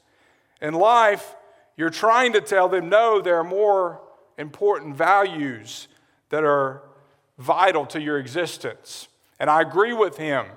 In 0.61 0.73
life, 0.73 1.37
you're 1.77 1.89
trying 1.89 2.33
to 2.33 2.41
tell 2.41 2.67
them 2.67 2.89
no, 2.89 3.21
there 3.21 3.37
are 3.37 3.45
more 3.45 4.01
important 4.37 4.97
values 4.97 5.87
that 6.31 6.43
are 6.43 6.81
vital 7.37 7.85
to 7.85 8.01
your 8.01 8.19
existence. 8.19 9.07
And 9.39 9.49
I 9.49 9.61
agree 9.61 9.93
with 9.93 10.17
him 10.17 10.47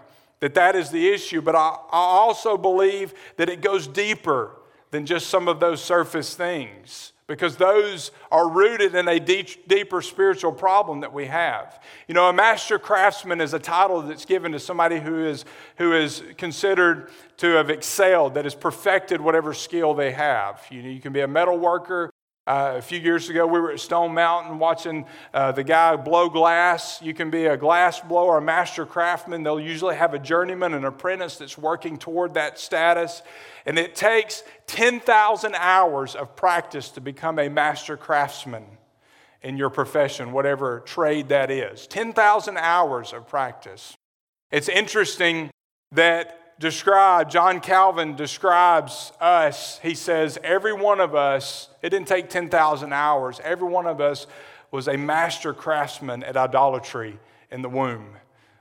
that 0.43 0.55
that 0.55 0.75
is 0.75 0.91
the 0.91 1.09
issue, 1.09 1.41
but 1.41 1.55
I, 1.55 1.69
I 1.69 1.79
also 1.93 2.59
believe 2.59 3.15
that 3.37 3.49
it 3.49 3.61
goes 3.61 3.87
deeper 3.87 4.51
than 4.91 5.07
just 5.07 5.29
some 5.29 5.47
of 5.47 5.61
those 5.61 5.81
surface 5.81 6.35
things 6.35 7.13
because 7.29 7.57
those 7.57 8.11
are 8.33 8.51
rooted 8.51 8.97
in 8.97 9.07
a 9.07 9.21
deep, 9.21 9.69
deeper 9.69 10.03
spiritual 10.03 10.51
problem 10.51 11.01
that 11.01 11.13
we 11.13 11.27
have. 11.27 11.81
You 12.09 12.15
know, 12.15 12.29
a 12.29 12.33
master 12.33 12.77
craftsman 12.81 13.41
is 13.41 13.55
a 13.55 13.61
title 13.61 14.03
that's 14.03 14.25
given 14.25 14.51
to 14.51 14.59
somebody 14.59 14.99
who 14.99 15.25
is, 15.25 15.45
who 15.77 15.93
is 15.93 16.25
considered 16.37 17.11
to 17.37 17.47
have 17.53 17.71
excelled, 17.71 18.35
that 18.35 18.45
has 18.45 18.57
perfected 18.57 19.21
whatever 19.21 19.55
skill 19.55 19.95
they 19.95 20.11
have. 20.11 20.61
You 20.73 20.83
know, 20.83 20.89
you 20.89 21.01
can 21.01 21.13
be 21.13 21.21
a 21.21 21.29
metal 21.29 21.57
worker, 21.57 22.12
uh, 22.45 22.75
a 22.77 22.83
few 22.83 22.99
years 22.99 23.29
ago, 23.29 23.47
we 23.47 23.61
were 23.61 23.71
at 23.71 23.79
Stone 23.79 24.15
Mountain 24.15 24.59
watching 24.59 25.07
uh, 25.33 25.53
the 25.53 25.63
guy 25.63 25.95
blow 25.95 26.29
glass. 26.29 27.01
You 27.01 27.15
can 27.15 27.31
be 27.31 27.47
a 27.47 27.57
glass 27.57 28.01
blower, 28.01 28.39
a 28.39 28.43
master 28.43 28.85
craftsman. 28.85 29.45
They'll 29.45 29.61
usually 29.61 29.95
have 29.95 30.13
a 30.13 30.19
journeyman, 30.19 30.75
an 30.75 30.85
apprentice 30.85 31.37
that's 31.37 31.57
working 31.57 31.97
toward 31.97 32.35
that 32.35 32.59
status. 32.59 33.23
And 33.65 33.79
it 33.79 33.95
takes 33.95 34.43
10,000 34.67 35.55
hours 35.55 36.17
of 36.17 36.35
practice 36.35 36.89
to 36.91 37.01
become 37.01 37.39
a 37.39 37.49
master 37.49 37.97
craftsman 37.97 38.65
in 39.43 39.57
your 39.57 39.71
profession, 39.71 40.33
whatever 40.33 40.81
trade 40.81 41.29
that 41.29 41.49
is. 41.49 41.87
10,000 41.87 42.57
hours 42.57 43.13
of 43.13 43.29
practice. 43.29 43.95
It's 44.51 44.69
interesting 44.69 45.51
that 45.93 46.42
describe, 46.63 47.29
John 47.29 47.61
Calvin 47.61 48.15
describes 48.15 49.13
us. 49.21 49.81
He 49.81 49.95
says, 49.95 50.39
every 50.43 50.73
one 50.73 51.01
of 51.01 51.15
us, 51.15 51.69
it 51.83 51.91
didn't 51.91 52.07
take 52.07 52.31
10,000 52.31 52.93
hours, 52.93 53.41
every 53.45 53.69
one 53.69 53.87
of 53.87 54.01
us 54.01 54.27
was 54.71 54.89
a 54.89 54.97
master 54.97 55.53
craftsman 55.53 56.23
at 56.23 56.37
idolatry 56.37 57.19
in 57.51 57.61
the 57.61 57.69
womb. 57.69 58.17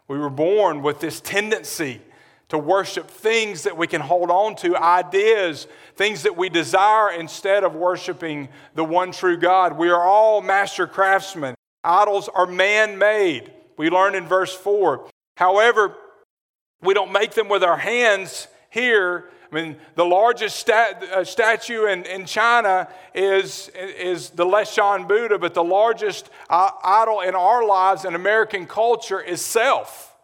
We 0.08 0.18
were 0.18 0.32
born 0.32 0.82
with 0.82 1.00
this 1.00 1.22
tendency 1.22 2.02
to 2.50 2.58
worship 2.58 3.10
things 3.10 3.64
that 3.64 3.78
we 3.78 3.88
can 3.88 4.02
hold 4.02 4.30
on 4.30 4.56
to, 4.58 4.76
ideas, 4.76 5.68
things 5.96 6.24
that 6.24 6.36
we 6.36 6.50
desire 6.50 7.12
instead 7.12 7.64
of 7.64 7.76
worshiping 7.76 8.50
the 8.76 8.84
one 8.84 9.14
true 9.14 9.38
God. 9.38 9.78
We 9.78 9.90
are 9.90 10.04
all 10.04 10.42
master 10.42 10.88
craftsmen. 10.88 11.56
Idols 11.84 12.28
are 12.34 12.48
man 12.48 12.98
made. 12.98 13.54
We 13.78 13.90
learn 13.90 14.16
in 14.16 14.28
verse 14.28 14.54
4. 14.54 15.08
However, 15.38 15.96
we 16.82 16.94
don't 16.94 17.12
make 17.12 17.34
them 17.34 17.50
with 17.50 17.64
our 17.64 17.78
hands 17.78 18.48
here. 18.70 19.30
I 19.52 19.56
mean, 19.56 19.76
the 19.96 20.06
largest 20.06 20.56
stat, 20.56 21.04
uh, 21.04 21.24
statue 21.26 21.86
in, 21.86 22.06
in 22.06 22.26
China 22.26 22.88
is, 23.14 23.70
is 23.76 24.30
the 24.30 24.46
Leshan 24.46 25.08
Buddha, 25.08 25.38
but 25.38 25.54
the 25.54 25.64
largest 25.64 26.30
uh, 26.50 26.72
idol 26.84 27.20
in 27.20 27.36
our 27.36 27.66
lives 27.66 28.06
in 28.06 28.16
American 28.16 28.66
culture 28.66 29.20
is 29.20 29.44
self. 29.44 30.16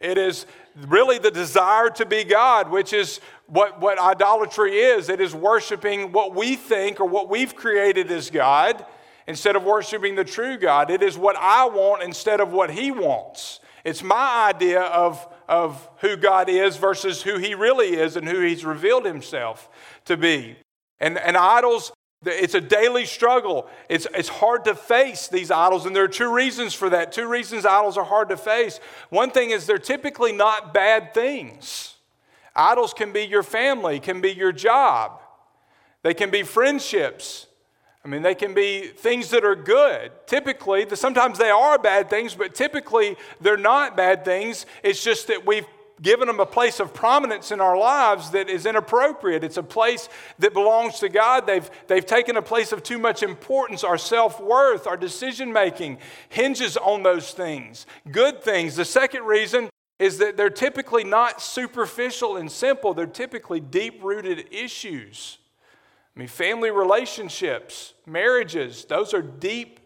It 0.00 0.18
is 0.18 0.46
really 0.88 1.18
the 1.18 1.30
desire 1.30 1.90
to 1.90 2.04
be 2.04 2.24
God, 2.24 2.70
which 2.70 2.92
is 2.92 3.20
what, 3.46 3.80
what 3.80 4.00
idolatry 4.00 4.78
is. 4.78 5.08
It 5.08 5.20
is 5.20 5.34
worshiping 5.34 6.10
what 6.10 6.34
we 6.34 6.56
think 6.56 6.98
or 6.98 7.06
what 7.06 7.28
we've 7.28 7.54
created 7.54 8.10
as 8.10 8.30
God 8.30 8.84
instead 9.28 9.54
of 9.54 9.62
worshiping 9.62 10.16
the 10.16 10.24
true 10.24 10.56
God. 10.58 10.90
It 10.90 11.02
is 11.02 11.16
what 11.16 11.36
I 11.36 11.66
want 11.66 12.02
instead 12.02 12.40
of 12.40 12.52
what 12.52 12.70
He 12.70 12.90
wants. 12.90 13.60
It's 13.84 14.02
my 14.02 14.48
idea 14.48 14.82
of, 14.82 15.24
of 15.52 15.86
who 15.98 16.16
God 16.16 16.48
is 16.48 16.78
versus 16.78 17.20
who 17.20 17.36
He 17.36 17.54
really 17.54 17.94
is 17.94 18.16
and 18.16 18.26
who 18.26 18.40
He's 18.40 18.64
revealed 18.64 19.04
Himself 19.04 19.68
to 20.06 20.16
be. 20.16 20.56
And, 20.98 21.18
and 21.18 21.36
idols, 21.36 21.92
it's 22.24 22.54
a 22.54 22.60
daily 22.60 23.04
struggle. 23.04 23.68
It's, 23.90 24.06
it's 24.14 24.30
hard 24.30 24.64
to 24.64 24.74
face 24.74 25.28
these 25.28 25.50
idols, 25.50 25.84
and 25.84 25.94
there 25.94 26.04
are 26.04 26.08
two 26.08 26.32
reasons 26.32 26.72
for 26.72 26.88
that. 26.88 27.12
Two 27.12 27.28
reasons 27.28 27.66
idols 27.66 27.98
are 27.98 28.04
hard 28.04 28.30
to 28.30 28.38
face. 28.38 28.80
One 29.10 29.30
thing 29.30 29.50
is 29.50 29.66
they're 29.66 29.76
typically 29.76 30.32
not 30.32 30.72
bad 30.72 31.12
things. 31.12 31.96
Idols 32.56 32.94
can 32.94 33.12
be 33.12 33.24
your 33.24 33.42
family, 33.42 34.00
can 34.00 34.22
be 34.22 34.32
your 34.32 34.52
job, 34.52 35.20
they 36.02 36.14
can 36.14 36.30
be 36.30 36.44
friendships, 36.44 37.46
I 38.04 38.08
mean, 38.08 38.22
they 38.22 38.34
can 38.34 38.52
be 38.52 38.88
things 38.88 39.30
that 39.30 39.44
are 39.44 39.54
good. 39.54 40.10
Typically, 40.26 40.86
sometimes 40.94 41.38
they 41.38 41.50
are 41.50 41.78
bad 41.78 42.10
things, 42.10 42.34
but 42.34 42.54
typically 42.54 43.16
they're 43.40 43.56
not 43.56 43.96
bad 43.96 44.24
things. 44.24 44.66
It's 44.82 45.02
just 45.02 45.28
that 45.28 45.46
we've 45.46 45.66
given 46.02 46.26
them 46.26 46.40
a 46.40 46.46
place 46.46 46.80
of 46.80 46.92
prominence 46.92 47.52
in 47.52 47.60
our 47.60 47.78
lives 47.78 48.30
that 48.30 48.50
is 48.50 48.66
inappropriate. 48.66 49.44
It's 49.44 49.56
a 49.56 49.62
place 49.62 50.08
that 50.40 50.52
belongs 50.52 50.98
to 50.98 51.08
God. 51.08 51.46
They've, 51.46 51.70
they've 51.86 52.04
taken 52.04 52.36
a 52.36 52.42
place 52.42 52.72
of 52.72 52.82
too 52.82 52.98
much 52.98 53.22
importance. 53.22 53.84
Our 53.84 53.98
self 53.98 54.40
worth, 54.40 54.88
our 54.88 54.96
decision 54.96 55.52
making 55.52 55.98
hinges 56.28 56.76
on 56.76 57.04
those 57.04 57.30
things, 57.30 57.86
good 58.10 58.42
things. 58.42 58.74
The 58.74 58.84
second 58.84 59.24
reason 59.24 59.70
is 60.00 60.18
that 60.18 60.36
they're 60.36 60.50
typically 60.50 61.04
not 61.04 61.40
superficial 61.40 62.36
and 62.36 62.50
simple, 62.50 62.92
they're 62.94 63.06
typically 63.06 63.60
deep 63.60 64.02
rooted 64.02 64.48
issues. 64.50 65.38
I 66.14 66.18
mean, 66.18 66.28
family 66.28 66.70
relationships, 66.70 67.94
marriages, 68.06 68.84
those 68.84 69.14
are 69.14 69.22
deep 69.22 69.80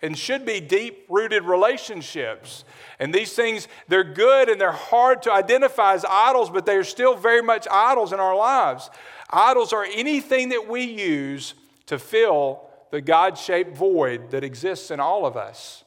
and 0.00 0.18
should 0.18 0.44
be 0.44 0.60
deep 0.60 1.06
rooted 1.08 1.44
relationships. 1.44 2.64
And 2.98 3.14
these 3.14 3.34
things, 3.34 3.68
they're 3.88 4.04
good 4.04 4.48
and 4.48 4.60
they're 4.60 4.72
hard 4.72 5.22
to 5.22 5.32
identify 5.32 5.94
as 5.94 6.04
idols, 6.08 6.50
but 6.50 6.66
they 6.66 6.76
are 6.76 6.84
still 6.84 7.16
very 7.16 7.42
much 7.42 7.66
idols 7.70 8.12
in 8.12 8.20
our 8.20 8.36
lives. 8.36 8.90
Idols 9.30 9.72
are 9.72 9.84
anything 9.84 10.50
that 10.50 10.68
we 10.68 10.82
use 10.82 11.54
to 11.86 11.98
fill 11.98 12.68
the 12.90 13.00
God 13.00 13.38
shaped 13.38 13.76
void 13.76 14.30
that 14.32 14.44
exists 14.44 14.90
in 14.90 15.00
all 15.00 15.24
of 15.24 15.36
us. 15.36 15.84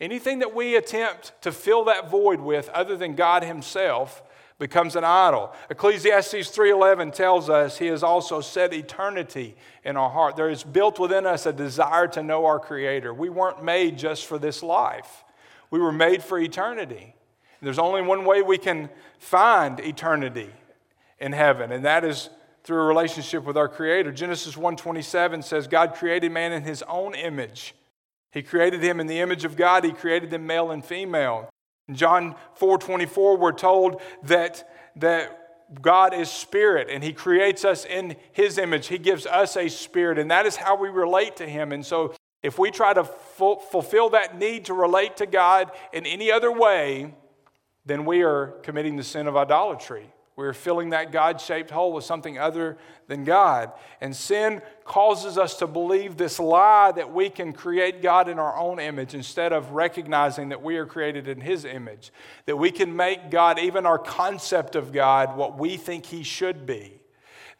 Anything 0.00 0.38
that 0.40 0.54
we 0.54 0.76
attempt 0.76 1.32
to 1.42 1.52
fill 1.52 1.84
that 1.84 2.10
void 2.10 2.40
with 2.40 2.68
other 2.70 2.96
than 2.96 3.14
God 3.14 3.42
Himself 3.42 4.22
becomes 4.58 4.96
an 4.96 5.04
idol. 5.04 5.52
Ecclesiastes 5.68 6.50
3:11 6.50 7.10
tells 7.10 7.50
us 7.50 7.78
he 7.78 7.86
has 7.86 8.02
also 8.02 8.40
set 8.40 8.72
eternity 8.72 9.56
in 9.84 9.96
our 9.96 10.10
heart. 10.10 10.36
There 10.36 10.48
is 10.48 10.64
built 10.64 10.98
within 10.98 11.26
us 11.26 11.44
a 11.46 11.52
desire 11.52 12.08
to 12.08 12.22
know 12.22 12.46
our 12.46 12.58
creator. 12.58 13.12
We 13.12 13.28
weren't 13.28 13.62
made 13.62 13.98
just 13.98 14.26
for 14.26 14.38
this 14.38 14.62
life. 14.62 15.24
We 15.70 15.78
were 15.78 15.92
made 15.92 16.22
for 16.22 16.38
eternity. 16.38 17.14
There's 17.60 17.78
only 17.78 18.02
one 18.02 18.24
way 18.24 18.42
we 18.42 18.58
can 18.58 18.90
find 19.18 19.80
eternity 19.80 20.50
in 21.18 21.32
heaven, 21.32 21.72
and 21.72 21.84
that 21.84 22.04
is 22.04 22.30
through 22.62 22.82
a 22.82 22.86
relationship 22.86 23.44
with 23.44 23.56
our 23.56 23.68
creator. 23.68 24.12
Genesis 24.12 24.56
1:27 24.56 25.42
says 25.42 25.66
God 25.66 25.94
created 25.94 26.32
man 26.32 26.52
in 26.52 26.62
his 26.62 26.82
own 26.84 27.14
image. 27.14 27.74
He 28.30 28.42
created 28.42 28.82
him 28.82 29.00
in 29.00 29.06
the 29.06 29.20
image 29.20 29.44
of 29.44 29.56
God. 29.56 29.84
He 29.84 29.92
created 29.92 30.30
them 30.30 30.46
male 30.46 30.70
and 30.70 30.84
female. 30.84 31.48
In 31.88 31.94
John 31.94 32.34
4 32.54 32.78
24, 32.78 33.36
we're 33.36 33.52
told 33.52 34.00
that, 34.24 34.68
that 34.96 35.80
God 35.80 36.14
is 36.14 36.30
spirit 36.30 36.88
and 36.90 37.02
He 37.02 37.12
creates 37.12 37.64
us 37.64 37.84
in 37.84 38.16
His 38.32 38.58
image. 38.58 38.88
He 38.88 38.98
gives 38.98 39.26
us 39.26 39.56
a 39.56 39.68
spirit, 39.68 40.18
and 40.18 40.30
that 40.30 40.46
is 40.46 40.56
how 40.56 40.76
we 40.76 40.88
relate 40.88 41.36
to 41.36 41.48
Him. 41.48 41.72
And 41.72 41.84
so, 41.84 42.14
if 42.42 42.58
we 42.58 42.70
try 42.70 42.92
to 42.92 43.04
fu- 43.04 43.58
fulfill 43.70 44.10
that 44.10 44.38
need 44.38 44.66
to 44.66 44.74
relate 44.74 45.16
to 45.16 45.26
God 45.26 45.70
in 45.92 46.06
any 46.06 46.30
other 46.30 46.52
way, 46.52 47.14
then 47.84 48.04
we 48.04 48.22
are 48.22 48.48
committing 48.62 48.96
the 48.96 49.02
sin 49.02 49.26
of 49.26 49.36
idolatry. 49.36 50.12
We're 50.36 50.52
filling 50.52 50.90
that 50.90 51.12
God 51.12 51.40
shaped 51.40 51.70
hole 51.70 51.94
with 51.94 52.04
something 52.04 52.38
other 52.38 52.76
than 53.06 53.24
God. 53.24 53.72
And 54.02 54.14
sin 54.14 54.60
causes 54.84 55.38
us 55.38 55.56
to 55.58 55.66
believe 55.66 56.18
this 56.18 56.38
lie 56.38 56.92
that 56.92 57.10
we 57.10 57.30
can 57.30 57.54
create 57.54 58.02
God 58.02 58.28
in 58.28 58.38
our 58.38 58.54
own 58.54 58.78
image 58.78 59.14
instead 59.14 59.54
of 59.54 59.70
recognizing 59.70 60.50
that 60.50 60.62
we 60.62 60.76
are 60.76 60.84
created 60.84 61.26
in 61.26 61.40
His 61.40 61.64
image. 61.64 62.12
That 62.44 62.58
we 62.58 62.70
can 62.70 62.94
make 62.94 63.30
God, 63.30 63.58
even 63.58 63.86
our 63.86 63.98
concept 63.98 64.76
of 64.76 64.92
God, 64.92 65.38
what 65.38 65.58
we 65.58 65.78
think 65.78 66.04
He 66.04 66.22
should 66.22 66.66
be. 66.66 67.00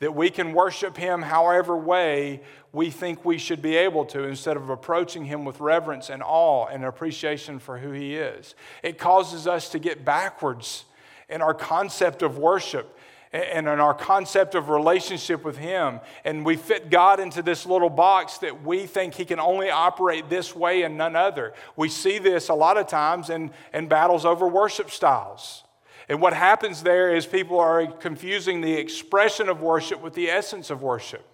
That 0.00 0.14
we 0.14 0.28
can 0.28 0.52
worship 0.52 0.98
Him 0.98 1.22
however 1.22 1.74
way 1.74 2.42
we 2.74 2.90
think 2.90 3.24
we 3.24 3.38
should 3.38 3.62
be 3.62 3.76
able 3.76 4.04
to 4.04 4.24
instead 4.24 4.58
of 4.58 4.68
approaching 4.68 5.24
Him 5.24 5.46
with 5.46 5.60
reverence 5.60 6.10
and 6.10 6.22
awe 6.22 6.66
and 6.66 6.84
appreciation 6.84 7.58
for 7.58 7.78
who 7.78 7.92
He 7.92 8.16
is. 8.16 8.54
It 8.82 8.98
causes 8.98 9.46
us 9.46 9.70
to 9.70 9.78
get 9.78 10.04
backwards 10.04 10.84
in 11.28 11.42
our 11.42 11.54
concept 11.54 12.22
of 12.22 12.38
worship 12.38 12.96
and 13.32 13.66
in 13.66 13.80
our 13.80 13.94
concept 13.94 14.54
of 14.54 14.68
relationship 14.68 15.44
with 15.44 15.56
Him. 15.56 16.00
And 16.24 16.44
we 16.44 16.56
fit 16.56 16.90
God 16.90 17.20
into 17.20 17.42
this 17.42 17.66
little 17.66 17.90
box 17.90 18.38
that 18.38 18.64
we 18.64 18.86
think 18.86 19.14
He 19.14 19.24
can 19.24 19.40
only 19.40 19.70
operate 19.70 20.28
this 20.28 20.54
way 20.54 20.82
and 20.82 20.96
none 20.96 21.16
other. 21.16 21.52
We 21.76 21.88
see 21.88 22.18
this 22.18 22.48
a 22.48 22.54
lot 22.54 22.76
of 22.76 22.86
times 22.86 23.30
in, 23.30 23.50
in 23.74 23.88
battles 23.88 24.24
over 24.24 24.46
worship 24.46 24.90
styles. 24.90 25.64
And 26.08 26.20
what 26.20 26.32
happens 26.32 26.82
there 26.82 27.14
is 27.14 27.26
people 27.26 27.58
are 27.58 27.86
confusing 27.86 28.60
the 28.60 28.74
expression 28.74 29.48
of 29.48 29.60
worship 29.60 30.00
with 30.00 30.14
the 30.14 30.30
essence 30.30 30.70
of 30.70 30.82
worship. 30.82 31.26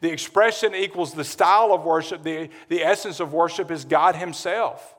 The 0.00 0.10
expression 0.10 0.74
equals 0.74 1.14
the 1.14 1.24
style 1.24 1.72
of 1.72 1.84
worship, 1.84 2.22
the, 2.22 2.50
the 2.68 2.82
essence 2.82 3.20
of 3.20 3.32
worship 3.32 3.70
is 3.70 3.84
God 3.84 4.16
Himself. 4.16 4.94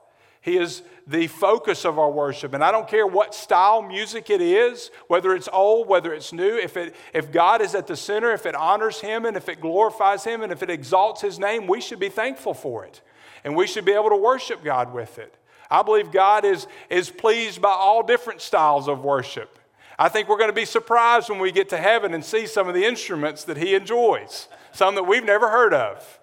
He 0.49 0.57
is 0.57 0.81
the 1.05 1.27
focus 1.27 1.85
of 1.85 1.99
our 1.99 2.09
worship. 2.09 2.55
And 2.55 2.63
I 2.63 2.71
don't 2.71 2.87
care 2.87 3.05
what 3.05 3.35
style 3.35 3.83
music 3.83 4.31
it 4.31 4.41
is, 4.41 4.89
whether 5.07 5.35
it's 5.35 5.47
old, 5.53 5.87
whether 5.87 6.11
it's 6.11 6.33
new, 6.33 6.57
if, 6.57 6.75
it, 6.75 6.95
if 7.13 7.31
God 7.31 7.61
is 7.61 7.75
at 7.75 7.85
the 7.85 7.95
center, 7.95 8.31
if 8.31 8.47
it 8.47 8.55
honors 8.55 8.99
Him, 8.99 9.25
and 9.25 9.37
if 9.37 9.47
it 9.47 9.61
glorifies 9.61 10.23
Him, 10.23 10.41
and 10.41 10.51
if 10.51 10.63
it 10.63 10.71
exalts 10.71 11.21
His 11.21 11.37
name, 11.37 11.67
we 11.67 11.81
should 11.81 11.99
be 11.99 12.09
thankful 12.09 12.55
for 12.55 12.83
it. 12.83 13.01
And 13.43 13.55
we 13.55 13.67
should 13.67 13.85
be 13.85 13.91
able 13.91 14.09
to 14.09 14.17
worship 14.17 14.63
God 14.63 14.91
with 14.91 15.19
it. 15.19 15.35
I 15.69 15.83
believe 15.83 16.11
God 16.11 16.45
is, 16.45 16.65
is 16.89 17.11
pleased 17.11 17.61
by 17.61 17.69
all 17.69 18.01
different 18.01 18.41
styles 18.41 18.87
of 18.87 19.03
worship. 19.03 19.59
I 19.99 20.09
think 20.09 20.29
we're 20.29 20.37
going 20.37 20.49
to 20.49 20.53
be 20.53 20.65
surprised 20.65 21.29
when 21.29 21.37
we 21.37 21.51
get 21.51 21.69
to 21.69 21.77
heaven 21.77 22.15
and 22.15 22.25
see 22.25 22.47
some 22.47 22.67
of 22.67 22.73
the 22.73 22.85
instruments 22.85 23.43
that 23.43 23.57
He 23.57 23.75
enjoys, 23.75 24.47
some 24.71 24.95
that 24.95 25.03
we've 25.03 25.23
never 25.23 25.49
heard 25.49 25.75
of. 25.75 26.18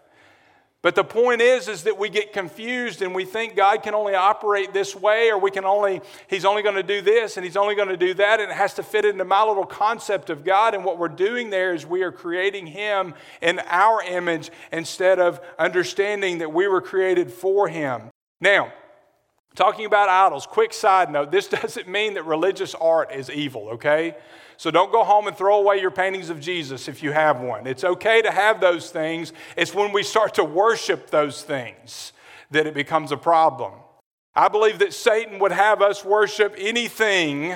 But 0.82 0.94
the 0.94 1.04
point 1.04 1.40
is, 1.40 1.68
is 1.68 1.82
that 1.84 1.98
we 1.98 2.08
get 2.08 2.32
confused 2.32 3.02
and 3.02 3.14
we 3.14 3.24
think 3.24 3.56
God 3.56 3.82
can 3.82 3.94
only 3.94 4.14
operate 4.14 4.72
this 4.72 4.94
way, 4.94 5.30
or 5.30 5.38
we 5.38 5.50
can 5.50 5.64
only, 5.64 6.00
He's 6.28 6.44
only 6.44 6.62
going 6.62 6.76
to 6.76 6.82
do 6.82 7.00
this 7.00 7.36
and 7.36 7.44
He's 7.44 7.56
only 7.56 7.74
going 7.74 7.88
to 7.88 7.96
do 7.96 8.14
that, 8.14 8.40
and 8.40 8.50
it 8.50 8.54
has 8.54 8.74
to 8.74 8.82
fit 8.82 9.04
into 9.04 9.24
my 9.24 9.42
little 9.42 9.66
concept 9.66 10.30
of 10.30 10.44
God. 10.44 10.74
And 10.74 10.84
what 10.84 10.98
we're 10.98 11.08
doing 11.08 11.50
there 11.50 11.74
is 11.74 11.84
we 11.84 12.02
are 12.02 12.12
creating 12.12 12.66
Him 12.66 13.14
in 13.40 13.58
our 13.66 14.02
image 14.02 14.50
instead 14.70 15.18
of 15.18 15.40
understanding 15.58 16.38
that 16.38 16.52
we 16.52 16.68
were 16.68 16.80
created 16.80 17.32
for 17.32 17.68
Him. 17.68 18.02
Now, 18.40 18.72
talking 19.56 19.86
about 19.86 20.08
idols, 20.08 20.46
quick 20.46 20.72
side 20.72 21.10
note 21.10 21.32
this 21.32 21.48
doesn't 21.48 21.88
mean 21.88 22.14
that 22.14 22.24
religious 22.26 22.74
art 22.76 23.10
is 23.12 23.28
evil, 23.30 23.70
okay? 23.70 24.14
So 24.56 24.70
don't 24.70 24.90
go 24.90 25.04
home 25.04 25.26
and 25.26 25.36
throw 25.36 25.58
away 25.58 25.80
your 25.80 25.90
paintings 25.90 26.30
of 26.30 26.40
Jesus 26.40 26.88
if 26.88 27.02
you 27.02 27.12
have 27.12 27.40
one. 27.40 27.66
It's 27.66 27.84
okay 27.84 28.22
to 28.22 28.30
have 28.30 28.60
those 28.60 28.90
things. 28.90 29.32
It's 29.56 29.74
when 29.74 29.92
we 29.92 30.02
start 30.02 30.34
to 30.34 30.44
worship 30.44 31.10
those 31.10 31.42
things 31.42 32.12
that 32.50 32.66
it 32.66 32.74
becomes 32.74 33.12
a 33.12 33.16
problem. 33.16 33.72
I 34.34 34.48
believe 34.48 34.78
that 34.80 34.92
Satan 34.92 35.38
would 35.38 35.52
have 35.52 35.82
us 35.82 36.04
worship 36.04 36.54
anything, 36.58 37.54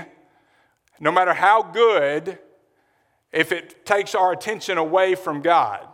no 0.99 1.13
matter 1.13 1.35
how 1.35 1.63
good, 1.63 2.39
if 3.33 3.53
it 3.53 3.87
takes 3.87 4.15
our 4.15 4.33
attention 4.33 4.79
away 4.79 5.15
from 5.15 5.41
God. 5.41 5.87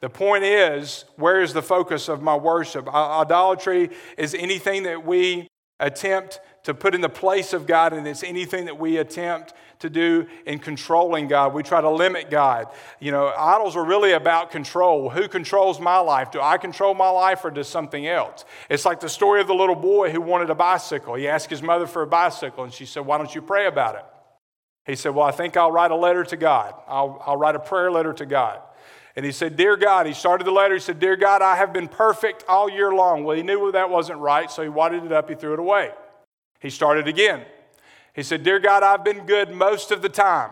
The 0.00 0.10
point 0.10 0.44
is, 0.44 1.04
where 1.16 1.40
is 1.40 1.52
the 1.52 1.62
focus 1.62 2.08
of 2.08 2.22
my 2.22 2.36
worship? 2.36 2.86
Idolatry 2.92 3.90
is 4.18 4.34
anything 4.34 4.82
that 4.82 5.06
we 5.06 5.48
attempt 5.80 6.40
to 6.64 6.74
put 6.74 6.94
in 6.94 7.00
the 7.00 7.08
place 7.08 7.52
of 7.52 7.66
God, 7.66 7.92
and 7.92 8.06
it's 8.06 8.22
anything 8.22 8.66
that 8.66 8.78
we 8.78 8.98
attempt 8.98 9.54
to 9.80 9.90
do 9.90 10.26
in 10.46 10.58
controlling 10.58 11.28
God. 11.28 11.54
We 11.54 11.62
try 11.62 11.80
to 11.80 11.90
limit 11.90 12.30
God. 12.30 12.68
You 13.00 13.12
know, 13.12 13.32
idols 13.36 13.76
are 13.76 13.84
really 13.84 14.12
about 14.12 14.50
control. 14.50 15.10
Who 15.10 15.28
controls 15.28 15.80
my 15.80 15.98
life? 15.98 16.30
Do 16.30 16.40
I 16.40 16.58
control 16.58 16.94
my 16.94 17.10
life 17.10 17.44
or 17.44 17.50
does 17.50 17.68
something 17.68 18.06
else? 18.06 18.44
It's 18.70 18.84
like 18.84 19.00
the 19.00 19.08
story 19.08 19.40
of 19.40 19.46
the 19.46 19.54
little 19.54 19.74
boy 19.74 20.10
who 20.10 20.20
wanted 20.20 20.50
a 20.50 20.54
bicycle. 20.54 21.14
He 21.14 21.28
asked 21.28 21.50
his 21.50 21.62
mother 21.62 21.86
for 21.86 22.02
a 22.02 22.06
bicycle, 22.06 22.64
and 22.64 22.72
she 22.72 22.86
said, 22.86 23.04
Why 23.04 23.18
don't 23.18 23.34
you 23.34 23.42
pray 23.42 23.66
about 23.66 23.96
it? 23.96 24.04
He 24.86 24.96
said, 24.96 25.14
Well, 25.14 25.26
I 25.26 25.32
think 25.32 25.56
I'll 25.56 25.72
write 25.72 25.90
a 25.90 25.96
letter 25.96 26.24
to 26.24 26.36
God. 26.36 26.74
I'll, 26.86 27.22
I'll 27.26 27.36
write 27.36 27.56
a 27.56 27.60
prayer 27.60 27.90
letter 27.90 28.12
to 28.14 28.26
God. 28.26 28.60
And 29.16 29.24
he 29.24 29.32
said, 29.32 29.56
Dear 29.56 29.76
God, 29.76 30.06
he 30.06 30.12
started 30.12 30.46
the 30.46 30.52
letter. 30.52 30.74
He 30.74 30.80
said, 30.80 31.00
Dear 31.00 31.16
God, 31.16 31.42
I 31.42 31.56
have 31.56 31.72
been 31.72 31.88
perfect 31.88 32.44
all 32.48 32.70
year 32.70 32.92
long. 32.94 33.24
Well, 33.24 33.36
he 33.36 33.42
knew 33.42 33.72
that 33.72 33.90
wasn't 33.90 34.20
right, 34.20 34.50
so 34.50 34.62
he 34.62 34.68
wadded 34.68 35.04
it 35.04 35.12
up, 35.12 35.28
he 35.28 35.34
threw 35.34 35.54
it 35.54 35.58
away. 35.58 35.90
He 36.60 36.70
started 36.70 37.08
again. 37.08 37.44
He 38.16 38.22
said, 38.22 38.42
Dear 38.42 38.58
God, 38.58 38.82
I've 38.82 39.04
been 39.04 39.26
good 39.26 39.50
most 39.50 39.92
of 39.92 40.00
the 40.02 40.08
time. 40.08 40.50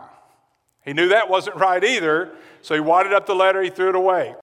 He 0.85 0.93
knew 0.93 1.09
that 1.09 1.29
wasn't 1.29 1.57
right 1.57 1.83
either, 1.83 2.31
so 2.61 2.75
he 2.75 2.79
wadded 2.79 3.11
up 3.11 3.25
the 3.25 3.33
letter, 3.33 3.61
he 3.61 3.71
threw 3.71 3.89
it 3.89 3.95
away. 3.95 4.35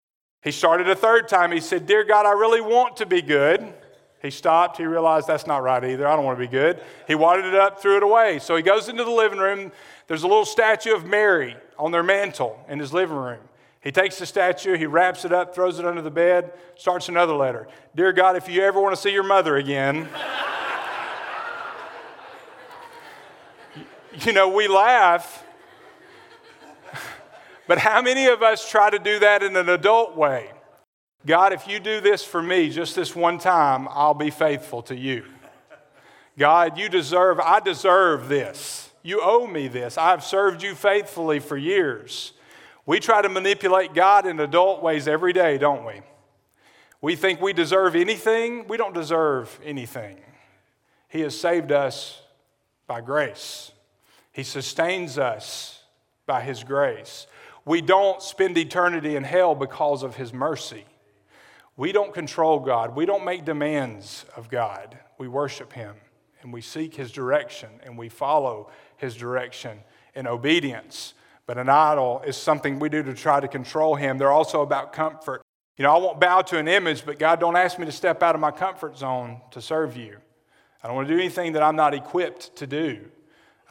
He 0.42 0.50
started 0.50 0.88
a 0.88 0.96
third 0.96 1.28
time. 1.28 1.52
He 1.52 1.60
said, 1.60 1.86
Dear 1.86 2.02
God, 2.02 2.26
I 2.26 2.32
really 2.32 2.60
want 2.60 2.96
to 2.96 3.06
be 3.06 3.22
good. 3.22 3.72
He 4.20 4.30
stopped. 4.30 4.76
He 4.76 4.84
realized 4.84 5.28
that's 5.28 5.46
not 5.46 5.62
right 5.62 5.84
either. 5.84 6.06
I 6.06 6.16
don't 6.16 6.24
want 6.24 6.38
to 6.38 6.44
be 6.44 6.50
good. 6.50 6.80
He 7.06 7.14
wadded 7.14 7.44
it 7.44 7.54
up, 7.54 7.80
threw 7.80 7.96
it 7.96 8.02
away. 8.02 8.40
So 8.40 8.56
he 8.56 8.62
goes 8.62 8.88
into 8.88 9.04
the 9.04 9.10
living 9.10 9.38
room. 9.38 9.70
There's 10.08 10.24
a 10.24 10.28
little 10.28 10.44
statue 10.44 10.94
of 10.94 11.04
Mary 11.04 11.56
on 11.78 11.92
their 11.92 12.02
mantle 12.02 12.64
in 12.68 12.80
his 12.80 12.92
living 12.92 13.16
room. 13.16 13.40
He 13.80 13.90
takes 13.90 14.18
the 14.18 14.26
statue, 14.26 14.76
he 14.76 14.86
wraps 14.86 15.24
it 15.24 15.32
up, 15.32 15.54
throws 15.54 15.80
it 15.80 15.84
under 15.84 16.02
the 16.02 16.10
bed, 16.10 16.52
starts 16.76 17.08
another 17.08 17.34
letter. 17.34 17.66
Dear 17.96 18.12
God, 18.12 18.36
if 18.36 18.48
you 18.48 18.62
ever 18.62 18.80
want 18.80 18.94
to 18.94 19.00
see 19.00 19.12
your 19.12 19.24
mother 19.24 19.56
again, 19.56 20.08
you 24.20 24.32
know, 24.32 24.48
we 24.48 24.68
laugh. 24.68 25.44
But 27.68 27.78
how 27.78 28.02
many 28.02 28.26
of 28.26 28.42
us 28.42 28.68
try 28.68 28.90
to 28.90 28.98
do 28.98 29.20
that 29.20 29.42
in 29.42 29.56
an 29.56 29.68
adult 29.68 30.16
way? 30.16 30.50
God, 31.24 31.52
if 31.52 31.68
you 31.68 31.78
do 31.78 32.00
this 32.00 32.24
for 32.24 32.42
me 32.42 32.68
just 32.68 32.96
this 32.96 33.14
one 33.14 33.38
time, 33.38 33.86
I'll 33.88 34.14
be 34.14 34.30
faithful 34.30 34.82
to 34.82 34.96
you. 34.96 35.24
God, 36.36 36.76
you 36.76 36.88
deserve, 36.88 37.38
I 37.38 37.60
deserve 37.60 38.28
this. 38.28 38.90
You 39.02 39.20
owe 39.22 39.46
me 39.46 39.68
this. 39.68 39.96
I've 39.96 40.24
served 40.24 40.62
you 40.62 40.74
faithfully 40.74 41.38
for 41.38 41.56
years. 41.56 42.32
We 42.84 42.98
try 42.98 43.22
to 43.22 43.28
manipulate 43.28 43.94
God 43.94 44.26
in 44.26 44.40
adult 44.40 44.82
ways 44.82 45.06
every 45.06 45.32
day, 45.32 45.56
don't 45.56 45.84
we? 45.84 46.02
We 47.00 47.14
think 47.14 47.40
we 47.40 47.52
deserve 47.52 47.94
anything. 47.94 48.66
We 48.66 48.76
don't 48.76 48.94
deserve 48.94 49.58
anything. 49.64 50.18
He 51.08 51.20
has 51.20 51.38
saved 51.38 51.70
us 51.70 52.22
by 52.86 53.00
grace. 53.00 53.72
He 54.32 54.42
sustains 54.42 55.18
us 55.18 55.82
by 56.26 56.40
His 56.40 56.64
grace. 56.64 57.26
We 57.64 57.80
don't 57.80 58.20
spend 58.22 58.58
eternity 58.58 59.14
in 59.16 59.24
hell 59.24 59.54
because 59.54 60.02
of 60.02 60.16
His 60.16 60.32
mercy. 60.32 60.84
We 61.76 61.92
don't 61.92 62.12
control 62.12 62.58
God. 62.58 62.96
We 62.96 63.06
don't 63.06 63.24
make 63.24 63.44
demands 63.44 64.24
of 64.36 64.50
God. 64.50 64.98
We 65.18 65.28
worship 65.28 65.72
Him 65.72 65.94
and 66.42 66.52
we 66.52 66.60
seek 66.60 66.94
His 66.94 67.12
direction 67.12 67.68
and 67.84 67.96
we 67.96 68.08
follow 68.08 68.70
His 68.96 69.16
direction 69.16 69.78
in 70.14 70.26
obedience. 70.26 71.14
But 71.46 71.58
an 71.58 71.68
idol 71.68 72.22
is 72.26 72.36
something 72.36 72.78
we 72.78 72.88
do 72.88 73.02
to 73.02 73.14
try 73.14 73.40
to 73.40 73.48
control 73.48 73.94
Him. 73.94 74.18
They're 74.18 74.32
also 74.32 74.62
about 74.62 74.92
comfort. 74.92 75.42
You 75.76 75.84
know, 75.84 75.94
I 75.94 75.98
won't 75.98 76.20
bow 76.20 76.42
to 76.42 76.58
an 76.58 76.68
image, 76.68 77.04
but 77.04 77.18
God, 77.18 77.40
don't 77.40 77.56
ask 77.56 77.78
me 77.78 77.86
to 77.86 77.92
step 77.92 78.22
out 78.22 78.34
of 78.34 78.40
my 78.40 78.50
comfort 78.50 78.98
zone 78.98 79.40
to 79.52 79.60
serve 79.60 79.96
you. 79.96 80.18
I 80.82 80.86
don't 80.86 80.96
want 80.96 81.08
to 81.08 81.14
do 81.14 81.20
anything 81.20 81.52
that 81.52 81.62
I'm 81.62 81.76
not 81.76 81.94
equipped 81.94 82.56
to 82.56 82.66
do. 82.66 83.06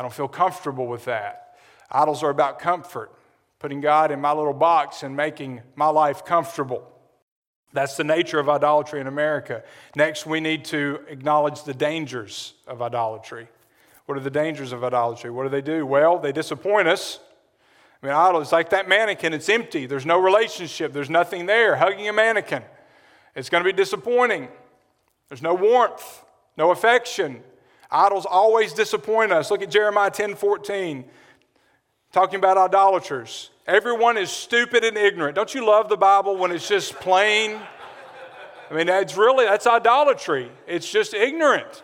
I 0.02 0.04
don't 0.04 0.12
feel 0.12 0.28
comfortable 0.28 0.88
with 0.88 1.06
that. 1.06 1.54
Idols 1.92 2.24
are 2.24 2.32
about 2.32 2.58
comfort, 2.58 3.12
putting 3.60 3.82
God 3.82 4.10
in 4.10 4.20
my 4.20 4.32
little 4.32 4.52
box 4.52 5.04
and 5.04 5.16
making 5.16 5.62
my 5.76 5.90
life 5.90 6.26
comfortable. 6.26 6.92
That's 7.72 7.98
the 7.98 8.04
nature 8.04 8.40
of 8.40 8.50
idolatry 8.50 9.00
in 9.00 9.06
America. 9.06 9.62
Next, 9.96 10.26
we 10.26 10.40
need 10.40 10.66
to 10.66 11.02
acknowledge 11.08 11.66
the 11.66 11.76
dangers 11.76 12.56
of 12.66 12.82
idolatry. 12.82 13.48
What 14.08 14.18
are 14.18 14.22
the 14.22 14.32
dangers 14.32 14.72
of 14.72 14.84
idolatry? 14.84 15.30
What 15.30 15.44
do 15.44 15.50
they 15.50 15.62
do? 15.62 15.86
Well, 15.86 16.18
they 16.18 16.32
disappoint 16.32 16.88
us. 16.88 17.20
I 18.02 18.08
mean, 18.08 18.16
idol 18.16 18.42
is 18.42 18.52
like 18.52 18.72
that 18.72 18.90
mannequin, 18.90 19.34
it's 19.34 19.50
empty. 19.50 19.86
There's 19.86 20.08
no 20.08 20.18
relationship, 20.20 20.94
there's 20.94 21.12
nothing 21.12 21.46
there. 21.46 21.76
Hugging 21.76 22.10
a 22.10 22.14
mannequin, 22.14 22.64
it's 23.36 23.52
going 23.52 23.64
to 23.64 23.72
be 23.72 23.78
disappointing. 23.78 24.48
There's 25.30 25.44
no 25.44 25.54
warmth, 25.54 26.24
no 26.58 26.72
affection, 26.72 27.44
Idols 27.92 28.26
always 28.26 28.74
disappoint 28.74 29.32
us. 29.32 29.52
Look 29.52 29.62
at 29.62 29.70
Jeremiah 29.70 30.10
10 30.10 30.36
14, 30.36 31.04
talking 32.12 32.40
about 32.40 32.58
idolaters. 32.58 33.50
Everyone 33.68 34.18
is 34.18 34.32
stupid 34.32 34.84
and 34.84 34.98
ignorant. 34.98 35.36
Don't 35.36 35.54
you 35.54 35.66
love 35.66 35.90
the 35.90 35.98
Bible 35.98 36.38
when 36.38 36.52
it's 36.52 36.68
just 36.68 36.94
plain? 36.96 37.60
I 38.70 38.74
mean, 38.74 38.88
that's 38.88 39.18
really, 39.18 39.46
that's 39.46 39.68
idolatry. 39.68 40.50
It's 40.66 40.90
just 40.90 41.14
ignorant. 41.14 41.84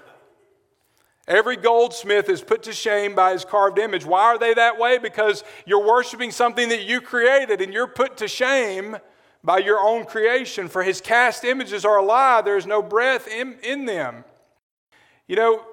Every 1.27 1.57
goldsmith 1.57 2.29
is 2.29 2.41
put 2.41 2.63
to 2.63 2.73
shame 2.73 3.13
by 3.13 3.33
his 3.33 3.43
carved 3.43 3.77
image. 3.77 4.05
Why 4.05 4.23
are 4.23 4.37
they 4.37 4.53
that 4.53 4.79
way? 4.79 4.97
Because 4.97 5.43
you're 5.65 5.85
worshiping 5.85 6.31
something 6.31 6.69
that 6.69 6.83
you 6.83 7.01
created 7.01 7.61
and 7.61 7.73
you're 7.73 7.87
put 7.87 8.15
to 8.17 8.29
shame 8.29 8.95
by 9.43 9.57
your 9.57 9.79
own 9.79 10.05
creation. 10.05 10.69
For 10.69 10.83
his 10.83 11.01
cast 11.01 11.43
images 11.43 11.83
are 11.83 11.97
alive, 11.97 12.45
there 12.45 12.55
is 12.55 12.65
no 12.65 12.81
breath 12.81 13.27
in, 13.27 13.57
in 13.61 13.85
them. 13.85 14.23
You 15.27 15.35
know, 15.35 15.65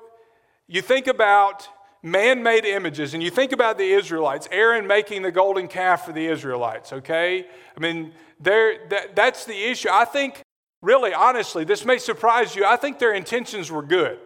you 0.67 0.83
think 0.83 1.07
about 1.07 1.69
man 2.03 2.43
made 2.43 2.65
images 2.65 3.15
and 3.15 3.23
you 3.23 3.31
think 3.31 3.53
about 3.53 3.79
the 3.79 3.93
Israelites, 3.93 4.49
Aaron 4.51 4.87
making 4.87 5.23
the 5.23 5.33
golden 5.33 5.69
calf 5.69 6.05
for 6.05 6.13
the 6.13 6.27
Israelites, 6.27 6.93
okay? 6.93 7.47
I 7.77 7.81
mean, 7.81 8.13
that, 8.41 9.15
that's 9.15 9.45
the 9.45 9.57
issue. 9.57 9.89
I 9.91 10.05
think, 10.05 10.43
really, 10.83 11.15
honestly, 11.15 11.65
this 11.65 11.85
may 11.85 11.99
surprise 11.99 12.55
you. 12.55 12.65
I 12.65 12.77
think 12.77 12.99
their 12.99 13.15
intentions 13.15 13.71
were 13.71 13.83
good. 13.83 14.19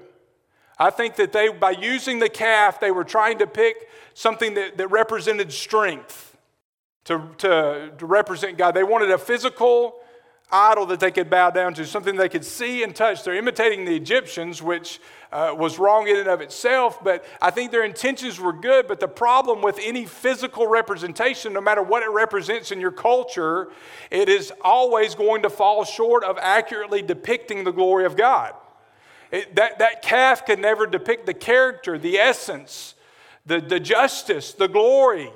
I 0.79 0.91
think 0.91 1.17
that 1.17 1.33
they, 1.33 1.49
by 1.49 1.73
using 1.73 2.19
the 2.19 2.29
calf, 2.29 2.81
they 2.81 2.91
were 2.91 3.05
trying 3.05 3.39
to 3.39 3.47
pick 3.47 3.89
something 4.15 4.55
that, 4.55 4.77
that 4.79 4.89
represented 4.89 5.53
strength 5.53 6.37
to, 7.05 7.29
to, 7.39 7.93
to 7.99 8.07
represent 8.07 8.59
God. 8.59 8.75
They 8.75 8.85
wanted 8.85 9.11
a 9.11 9.19
physical 9.19 9.97
idol 10.51 10.87
that 10.87 11.01
they 11.01 11.11
could 11.11 11.29
bow 11.29 11.51
down 11.51 11.75
to, 11.75 11.85
something 11.85 12.17
they 12.17 12.29
could 12.29 12.45
see 12.45 12.83
and 12.83 12.95
touch. 12.95 13.25
They're 13.25 13.35
imitating 13.35 13.85
the 13.85 13.95
Egyptians, 13.95 14.63
which 14.63 15.01
uh, 15.33 15.55
was 15.57 15.79
wrong 15.79 16.09
in 16.09 16.17
and 16.17 16.29
of 16.29 16.41
itself, 16.41 17.03
but 17.05 17.25
I 17.41 17.51
think 17.51 17.71
their 17.71 17.85
intentions 17.85 18.41
were 18.41 18.53
good. 18.53 18.89
But 18.89 19.01
the 19.01 19.09
problem 19.09 19.61
with 19.61 19.79
any 19.83 20.07
physical 20.07 20.67
representation, 20.67 21.53
no 21.53 21.61
matter 21.61 21.83
what 21.83 22.03
it 22.03 22.11
represents 22.11 22.71
in 22.71 22.81
your 22.81 22.91
culture, 22.91 23.69
it 24.11 24.29
is 24.29 24.53
always 24.63 25.15
going 25.15 25.43
to 25.43 25.51
fall 25.51 25.85
short 25.85 26.25
of 26.25 26.39
accurately 26.39 27.03
depicting 27.03 27.65
the 27.65 27.73
glory 27.73 28.05
of 28.05 28.17
God. 28.17 28.55
It, 29.31 29.55
that, 29.57 29.79
that 29.81 30.03
calf 30.03 30.47
could 30.47 30.59
never 30.59 30.87
depict 30.87 31.27
the 31.27 31.35
character, 31.35 31.99
the 31.99 32.19
essence, 32.19 32.95
the, 33.45 33.61
the 33.61 33.81
justice, 33.81 34.53
the 34.53 34.69
glory 34.69 35.31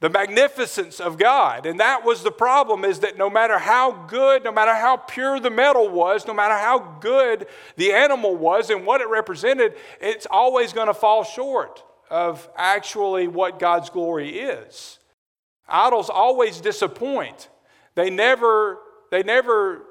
the 0.00 0.08
magnificence 0.08 0.98
of 0.98 1.18
God. 1.18 1.66
And 1.66 1.78
that 1.78 2.04
was 2.04 2.22
the 2.22 2.30
problem 2.30 2.84
is 2.84 3.00
that 3.00 3.18
no 3.18 3.28
matter 3.28 3.58
how 3.58 3.92
good, 4.06 4.44
no 4.44 4.50
matter 4.50 4.74
how 4.74 4.96
pure 4.96 5.38
the 5.38 5.50
metal 5.50 5.88
was, 5.88 6.26
no 6.26 6.32
matter 6.32 6.54
how 6.54 6.96
good 7.00 7.46
the 7.76 7.92
animal 7.92 8.34
was 8.34 8.70
and 8.70 8.86
what 8.86 9.02
it 9.02 9.08
represented, 9.08 9.74
it's 10.00 10.26
always 10.30 10.72
going 10.72 10.86
to 10.86 10.94
fall 10.94 11.22
short 11.22 11.84
of 12.10 12.48
actually 12.56 13.28
what 13.28 13.58
God's 13.58 13.90
glory 13.90 14.38
is. 14.38 14.98
Idols 15.68 16.10
always 16.10 16.60
disappoint. 16.60 17.48
They 17.94 18.10
never 18.10 18.78
they 19.10 19.22
never 19.22 19.82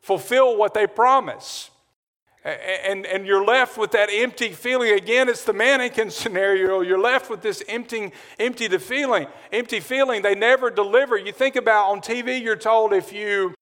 fulfill 0.00 0.56
what 0.56 0.74
they 0.74 0.86
promise 0.86 1.70
and, 2.44 3.06
and 3.06 3.26
you're 3.26 3.44
left 3.44 3.78
with 3.78 3.92
that 3.92 4.10
empty 4.12 4.50
feeling. 4.50 4.92
Again, 4.92 5.28
it's 5.28 5.44
the 5.44 5.52
mannequin 5.52 6.10
scenario. 6.10 6.80
You're 6.80 7.00
left 7.00 7.30
with 7.30 7.42
this 7.42 7.62
empty, 7.68 8.12
empty 8.38 8.66
the 8.66 8.78
feeling, 8.78 9.26
empty 9.52 9.80
feeling. 9.80 10.22
They 10.22 10.34
never 10.34 10.70
deliver. 10.70 11.16
You 11.16 11.32
think 11.32 11.56
about 11.56 11.90
on 11.90 12.00
TV, 12.00 12.42
you're 12.42 12.56
told 12.56 12.92
if 12.92 13.12
you 13.12 13.54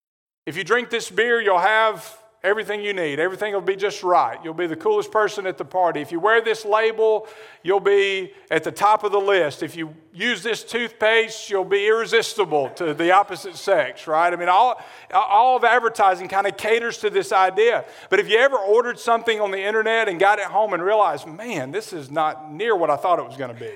if 0.44 0.56
you 0.56 0.64
drink 0.64 0.90
this 0.90 1.08
beer, 1.08 1.40
you'll 1.40 1.58
have 1.58 2.21
everything 2.44 2.80
you 2.80 2.92
need. 2.92 3.20
Everything 3.20 3.54
will 3.54 3.60
be 3.60 3.76
just 3.76 4.02
right. 4.02 4.38
You'll 4.42 4.54
be 4.54 4.66
the 4.66 4.76
coolest 4.76 5.12
person 5.12 5.46
at 5.46 5.58
the 5.58 5.64
party. 5.64 6.00
If 6.00 6.10
you 6.10 6.18
wear 6.18 6.42
this 6.42 6.64
label, 6.64 7.28
you'll 7.62 7.80
be 7.80 8.32
at 8.50 8.64
the 8.64 8.72
top 8.72 9.04
of 9.04 9.12
the 9.12 9.20
list. 9.20 9.62
If 9.62 9.76
you 9.76 9.94
use 10.12 10.42
this 10.42 10.64
toothpaste, 10.64 11.48
you'll 11.48 11.64
be 11.64 11.86
irresistible 11.86 12.70
to 12.70 12.94
the 12.94 13.12
opposite 13.12 13.56
sex, 13.56 14.06
right? 14.06 14.32
I 14.32 14.36
mean, 14.36 14.48
all, 14.48 14.82
all 15.12 15.56
of 15.56 15.64
advertising 15.64 16.28
kind 16.28 16.46
of 16.46 16.56
caters 16.56 16.98
to 16.98 17.10
this 17.10 17.32
idea. 17.32 17.84
But 18.10 18.18
if 18.18 18.28
you 18.28 18.38
ever 18.38 18.56
ordered 18.56 18.98
something 18.98 19.40
on 19.40 19.50
the 19.50 19.62
internet 19.62 20.08
and 20.08 20.18
got 20.18 20.38
it 20.38 20.46
home 20.46 20.72
and 20.72 20.82
realized, 20.82 21.26
man, 21.26 21.70
this 21.70 21.92
is 21.92 22.10
not 22.10 22.52
near 22.52 22.74
what 22.74 22.90
I 22.90 22.96
thought 22.96 23.18
it 23.18 23.26
was 23.26 23.36
going 23.36 23.54
to 23.54 23.60
be. 23.60 23.74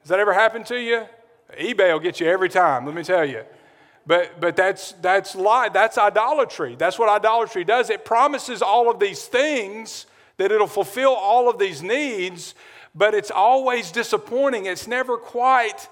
Has 0.00 0.08
that 0.08 0.18
ever 0.18 0.32
happened 0.32 0.66
to 0.66 0.80
you? 0.80 1.06
eBay 1.58 1.92
will 1.92 2.00
get 2.00 2.18
you 2.18 2.26
every 2.26 2.48
time, 2.48 2.86
let 2.86 2.94
me 2.94 3.02
tell 3.02 3.24
you. 3.24 3.44
But, 4.06 4.40
but 4.40 4.56
that's, 4.56 4.92
that's 5.00 5.34
lie. 5.34 5.68
That's 5.68 5.96
idolatry. 5.96 6.74
That's 6.76 6.98
what 6.98 7.08
idolatry 7.08 7.64
does. 7.64 7.88
It 7.90 8.04
promises 8.04 8.60
all 8.60 8.90
of 8.90 8.98
these 8.98 9.26
things 9.26 10.06
that 10.38 10.50
it'll 10.50 10.66
fulfill 10.66 11.14
all 11.14 11.48
of 11.48 11.58
these 11.58 11.82
needs, 11.82 12.54
but 12.94 13.14
it's 13.14 13.30
always 13.30 13.92
disappointing. 13.92 14.66
It's 14.66 14.86
never 14.86 15.16
quite 15.16 15.88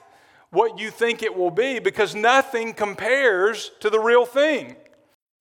what 0.51 0.79
you 0.79 0.91
think 0.91 1.23
it 1.23 1.37
will 1.37 1.51
be 1.51 1.79
because 1.79 2.15
nothing 2.15 2.75
compares 2.75 3.71
to 3.81 3.91
the 3.91 4.01
real 4.01 4.27
thing. 4.27 4.75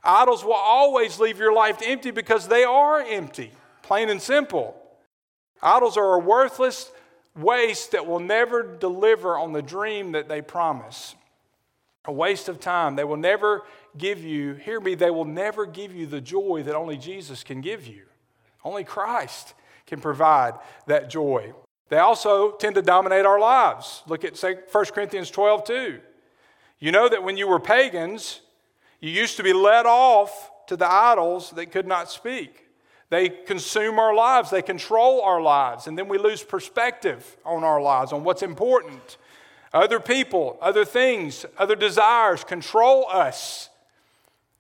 Idols 0.04 0.46
will 0.46 0.54
always 0.54 1.20
leave 1.20 1.40
your 1.40 1.54
life 1.54 1.80
empty 1.84 2.12
because 2.12 2.48
they 2.48 2.64
are 2.64 3.02
empty, 3.02 3.52
plain 3.82 4.10
and 4.10 4.22
simple. 4.22 4.80
Idols 5.62 5.98
are 5.98 6.14
a 6.14 6.20
worthless 6.20 6.92
waste 7.36 7.92
that 7.92 8.06
will 8.06 8.20
never 8.20 8.64
deliver 8.64 9.38
on 9.38 9.54
the 9.54 9.62
dream 9.62 10.14
that 10.14 10.30
they 10.30 10.42
promise. 10.42 11.16
A 12.06 12.12
waste 12.12 12.50
of 12.50 12.60
time. 12.60 12.96
They 12.96 13.04
will 13.04 13.18
never 13.18 13.64
give 13.98 14.24
you, 14.24 14.54
hear 14.54 14.80
me, 14.80 14.96
they 14.96 15.12
will 15.12 15.26
never 15.26 15.66
give 15.66 15.94
you 15.94 16.06
the 16.06 16.22
joy 16.22 16.64
that 16.64 16.76
only 16.76 16.98
Jesus 16.98 17.44
can 17.44 17.62
give 17.62 17.86
you. 17.86 18.04
Only 18.64 18.84
Christ 18.84 19.54
can 19.86 20.00
provide 20.00 20.54
that 20.88 21.10
joy. 21.10 21.54
They 21.90 21.98
also 21.98 22.52
tend 22.52 22.76
to 22.76 22.82
dominate 22.82 23.26
our 23.26 23.40
lives. 23.40 24.04
Look 24.08 24.24
at 24.24 24.38
1 24.38 24.86
Corinthians 24.86 25.32
12, 25.32 25.64
2. 25.66 26.00
You 26.80 26.92
know 26.92 27.10
that 27.10 27.24
when 27.24 27.36
you 27.36 27.48
were 27.48 27.60
pagans, 27.60 28.42
you 29.02 29.10
used 29.10 29.38
to 29.38 29.44
be 29.44 29.54
led 29.54 29.86
off 29.86 30.52
to 30.68 30.78
the 30.78 30.90
idols 30.90 31.52
that 31.52 31.72
could 31.72 31.88
not 31.88 32.10
speak. 32.10 32.68
They 33.10 33.28
consume 33.28 33.98
our 33.98 34.14
lives, 34.14 34.52
they 34.52 34.62
control 34.62 35.22
our 35.22 35.42
lives, 35.42 35.88
and 35.88 35.98
then 35.98 36.08
we 36.08 36.20
lose 36.20 36.44
perspective 36.44 37.38
on 37.44 37.64
our 37.64 37.82
lives, 37.82 38.14
on 38.14 38.24
what's 38.24 38.44
important. 38.44 39.18
Other 39.74 40.00
people, 40.00 40.58
other 40.62 40.86
things, 40.86 41.46
other 41.58 41.76
desires 41.76 42.44
control 42.44 43.06
us, 43.08 43.70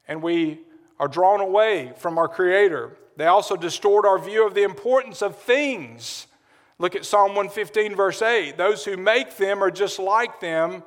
and 0.07 0.21
we 0.21 0.59
are 0.99 1.07
drawn 1.07 1.41
away 1.41 1.93
from 1.97 2.17
our 2.17 2.27
Creator. 2.27 2.95
They 3.17 3.25
also 3.25 3.55
distort 3.55 4.05
our 4.05 4.19
view 4.19 4.45
of 4.45 4.53
the 4.53 4.63
importance 4.63 5.21
of 5.21 5.37
things. 5.37 6.27
Look 6.77 6.95
at 6.95 7.05
Psalm 7.05 7.35
115, 7.35 7.95
verse 7.95 8.21
8. 8.21 8.57
Those 8.57 8.85
who 8.85 8.97
make 8.97 9.37
them 9.37 9.63
are 9.63 9.71
just 9.71 9.99
like 9.99 10.39
them 10.39 10.83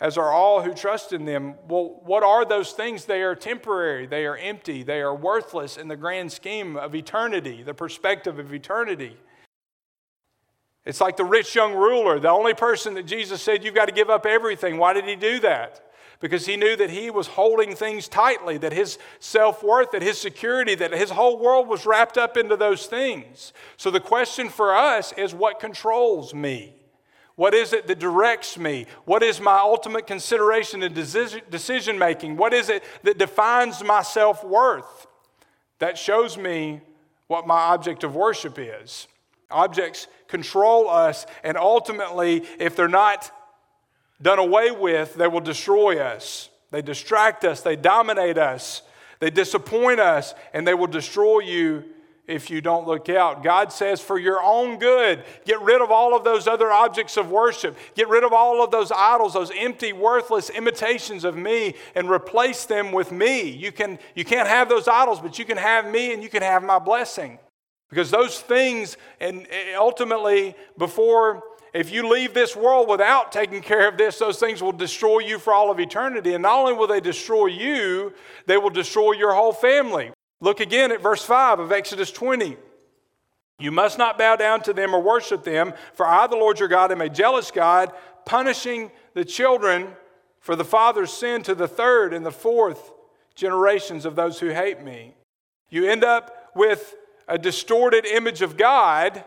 as 0.00 0.16
are 0.16 0.32
all 0.32 0.62
who 0.62 0.72
trust 0.72 1.12
in 1.12 1.26
them. 1.26 1.54
Well, 1.68 2.00
what 2.02 2.22
are 2.22 2.44
those 2.44 2.72
things? 2.72 3.04
They 3.04 3.22
are 3.22 3.34
temporary, 3.34 4.06
they 4.06 4.24
are 4.24 4.36
empty, 4.36 4.82
they 4.82 5.02
are 5.02 5.14
worthless 5.14 5.76
in 5.76 5.88
the 5.88 5.96
grand 5.96 6.32
scheme 6.32 6.76
of 6.76 6.94
eternity, 6.94 7.62
the 7.62 7.74
perspective 7.74 8.38
of 8.38 8.52
eternity. 8.52 9.16
It's 10.84 11.00
like 11.00 11.16
the 11.16 11.24
rich 11.24 11.54
young 11.54 11.74
ruler, 11.74 12.18
the 12.18 12.30
only 12.30 12.54
person 12.54 12.94
that 12.94 13.06
Jesus 13.06 13.42
said, 13.42 13.64
You've 13.64 13.74
got 13.74 13.86
to 13.86 13.94
give 13.94 14.10
up 14.10 14.24
everything. 14.24 14.78
Why 14.78 14.92
did 14.92 15.04
he 15.04 15.16
do 15.16 15.40
that? 15.40 15.82
Because 16.20 16.44
he 16.44 16.56
knew 16.56 16.76
that 16.76 16.90
he 16.90 17.10
was 17.10 17.26
holding 17.26 17.74
things 17.74 18.06
tightly, 18.06 18.58
that 18.58 18.72
his 18.72 18.98
self 19.20 19.62
worth, 19.62 19.90
that 19.92 20.02
his 20.02 20.18
security, 20.18 20.74
that 20.74 20.92
his 20.92 21.10
whole 21.10 21.38
world 21.38 21.66
was 21.66 21.86
wrapped 21.86 22.18
up 22.18 22.36
into 22.36 22.56
those 22.56 22.86
things. 22.86 23.52
So 23.76 23.90
the 23.90 24.00
question 24.00 24.48
for 24.48 24.74
us 24.74 25.12
is 25.16 25.34
what 25.34 25.60
controls 25.60 26.34
me? 26.34 26.74
What 27.36 27.54
is 27.54 27.72
it 27.72 27.86
that 27.86 27.98
directs 27.98 28.58
me? 28.58 28.84
What 29.06 29.22
is 29.22 29.40
my 29.40 29.56
ultimate 29.56 30.06
consideration 30.06 30.82
and 30.82 30.94
decision 30.94 31.98
making? 31.98 32.36
What 32.36 32.52
is 32.52 32.68
it 32.68 32.84
that 33.02 33.16
defines 33.16 33.82
my 33.82 34.02
self 34.02 34.44
worth? 34.44 35.06
That 35.78 35.96
shows 35.96 36.36
me 36.36 36.82
what 37.28 37.46
my 37.46 37.58
object 37.58 38.04
of 38.04 38.14
worship 38.14 38.58
is. 38.58 39.08
Objects 39.50 40.06
control 40.28 40.88
us, 40.88 41.26
and 41.42 41.56
ultimately, 41.56 42.44
if 42.58 42.76
they're 42.76 42.88
not 42.88 43.30
done 44.22 44.38
away 44.38 44.70
with, 44.70 45.14
they 45.14 45.26
will 45.26 45.40
destroy 45.40 45.98
us. 45.98 46.48
They 46.70 46.82
distract 46.82 47.44
us, 47.44 47.62
they 47.62 47.76
dominate 47.76 48.38
us, 48.38 48.82
they 49.18 49.30
disappoint 49.30 49.98
us, 49.98 50.34
and 50.54 50.66
they 50.66 50.74
will 50.74 50.86
destroy 50.86 51.40
you 51.40 51.84
if 52.30 52.48
you 52.48 52.60
don't 52.60 52.86
look 52.86 53.08
out. 53.08 53.42
God 53.42 53.72
says, 53.72 54.00
for 54.00 54.16
your 54.16 54.40
own 54.40 54.78
good, 54.78 55.24
get 55.44 55.60
rid 55.62 55.82
of 55.82 55.90
all 55.90 56.14
of 56.14 56.22
those 56.22 56.46
other 56.46 56.70
objects 56.70 57.16
of 57.16 57.30
worship. 57.30 57.76
Get 57.96 58.08
rid 58.08 58.22
of 58.22 58.32
all 58.32 58.62
of 58.62 58.70
those 58.70 58.92
idols, 58.92 59.34
those 59.34 59.50
empty, 59.56 59.92
worthless 59.92 60.48
imitations 60.48 61.24
of 61.24 61.36
me, 61.36 61.74
and 61.96 62.08
replace 62.08 62.66
them 62.66 62.92
with 62.92 63.10
me. 63.10 63.50
You, 63.50 63.72
can, 63.72 63.98
you 64.14 64.24
can't 64.24 64.48
have 64.48 64.68
those 64.68 64.86
idols, 64.86 65.18
but 65.18 65.40
you 65.40 65.44
can 65.44 65.56
have 65.56 65.90
me 65.90 66.14
and 66.14 66.22
you 66.22 66.28
can 66.28 66.42
have 66.42 66.62
my 66.62 66.78
blessing. 66.78 67.40
Because 67.90 68.10
those 68.10 68.40
things, 68.40 68.96
and 69.20 69.46
eh, 69.50 69.74
ultimately, 69.76 70.54
before, 70.78 71.42
if 71.74 71.92
you 71.92 72.08
leave 72.08 72.34
this 72.34 72.56
world 72.56 72.88
without 72.88 73.32
taking 73.32 73.62
care 73.62 73.88
of 73.88 73.98
this, 73.98 74.18
those 74.18 74.38
things 74.38 74.62
will 74.62 74.72
destroy 74.72 75.18
you 75.18 75.38
for 75.38 75.52
all 75.52 75.70
of 75.70 75.78
eternity. 75.78 76.34
And 76.34 76.42
not 76.42 76.58
only 76.58 76.72
will 76.72 76.86
they 76.86 77.00
destroy 77.00 77.46
you, 77.46 78.12
they 78.46 78.56
will 78.56 78.70
destroy 78.70 79.12
your 79.12 79.34
whole 79.34 79.52
family. 79.52 80.12
Look 80.40 80.60
again 80.60 80.90
at 80.90 81.02
verse 81.02 81.22
5 81.24 81.58
of 81.58 81.72
Exodus 81.72 82.10
20. 82.10 82.56
You 83.58 83.70
must 83.70 83.98
not 83.98 84.16
bow 84.16 84.36
down 84.36 84.62
to 84.62 84.72
them 84.72 84.94
or 84.94 85.02
worship 85.02 85.44
them, 85.44 85.74
for 85.92 86.06
I, 86.06 86.26
the 86.26 86.36
Lord 86.36 86.58
your 86.58 86.68
God, 86.68 86.90
am 86.92 87.02
a 87.02 87.10
jealous 87.10 87.50
God, 87.50 87.92
punishing 88.24 88.90
the 89.14 89.24
children 89.24 89.88
for 90.40 90.56
the 90.56 90.64
father's 90.64 91.12
sin 91.12 91.42
to 91.42 91.54
the 91.54 91.68
third 91.68 92.14
and 92.14 92.24
the 92.24 92.30
fourth 92.30 92.92
generations 93.34 94.06
of 94.06 94.16
those 94.16 94.40
who 94.40 94.48
hate 94.48 94.82
me. 94.82 95.14
You 95.68 95.86
end 95.88 96.04
up 96.04 96.50
with 96.54 96.94
a 97.30 97.38
distorted 97.38 98.04
image 98.04 98.42
of 98.42 98.56
God, 98.56 99.24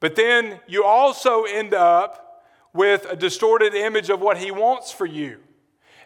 but 0.00 0.16
then 0.16 0.60
you 0.66 0.84
also 0.84 1.44
end 1.44 1.74
up 1.74 2.44
with 2.72 3.06
a 3.10 3.16
distorted 3.16 3.74
image 3.74 4.08
of 4.08 4.20
what 4.20 4.38
He 4.38 4.50
wants 4.50 4.90
for 4.90 5.04
you 5.04 5.38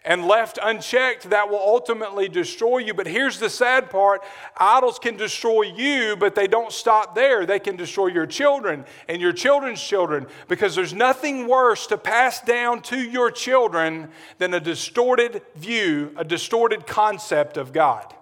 and 0.07 0.25
left 0.25 0.59
unchecked, 0.63 1.31
that 1.31 1.51
will 1.51 1.59
ultimately 1.59 2.29
destroy 2.29 2.79
you. 2.79 2.95
But 2.95 3.09
here's 3.09 3.41
the 3.41 3.51
sad 3.51 3.91
part 3.91 4.23
idols 4.57 4.99
can 4.99 5.17
destroy 5.17 5.63
you, 5.63 6.17
but 6.17 6.35
they 6.35 6.47
don't 6.47 6.73
stop 6.73 7.15
there. 7.15 7.45
They 7.45 7.59
can 7.59 7.77
destroy 7.77 8.07
your 8.07 8.27
children 8.27 8.85
and 9.09 9.21
your 9.21 9.33
children's 9.33 9.83
children 9.83 10.27
because 10.49 10.77
there's 10.77 10.95
nothing 10.95 11.49
worse 11.49 11.89
to 11.89 11.99
pass 11.99 12.41
down 12.41 12.83
to 12.83 12.99
your 12.99 13.33
children 13.33 14.09
than 14.39 14.55
a 14.55 14.61
distorted 14.61 15.43
view, 15.57 16.13
a 16.17 16.25
distorted 16.25 16.87
concept 16.87 17.57
of 17.57 17.73
God. 17.73 18.15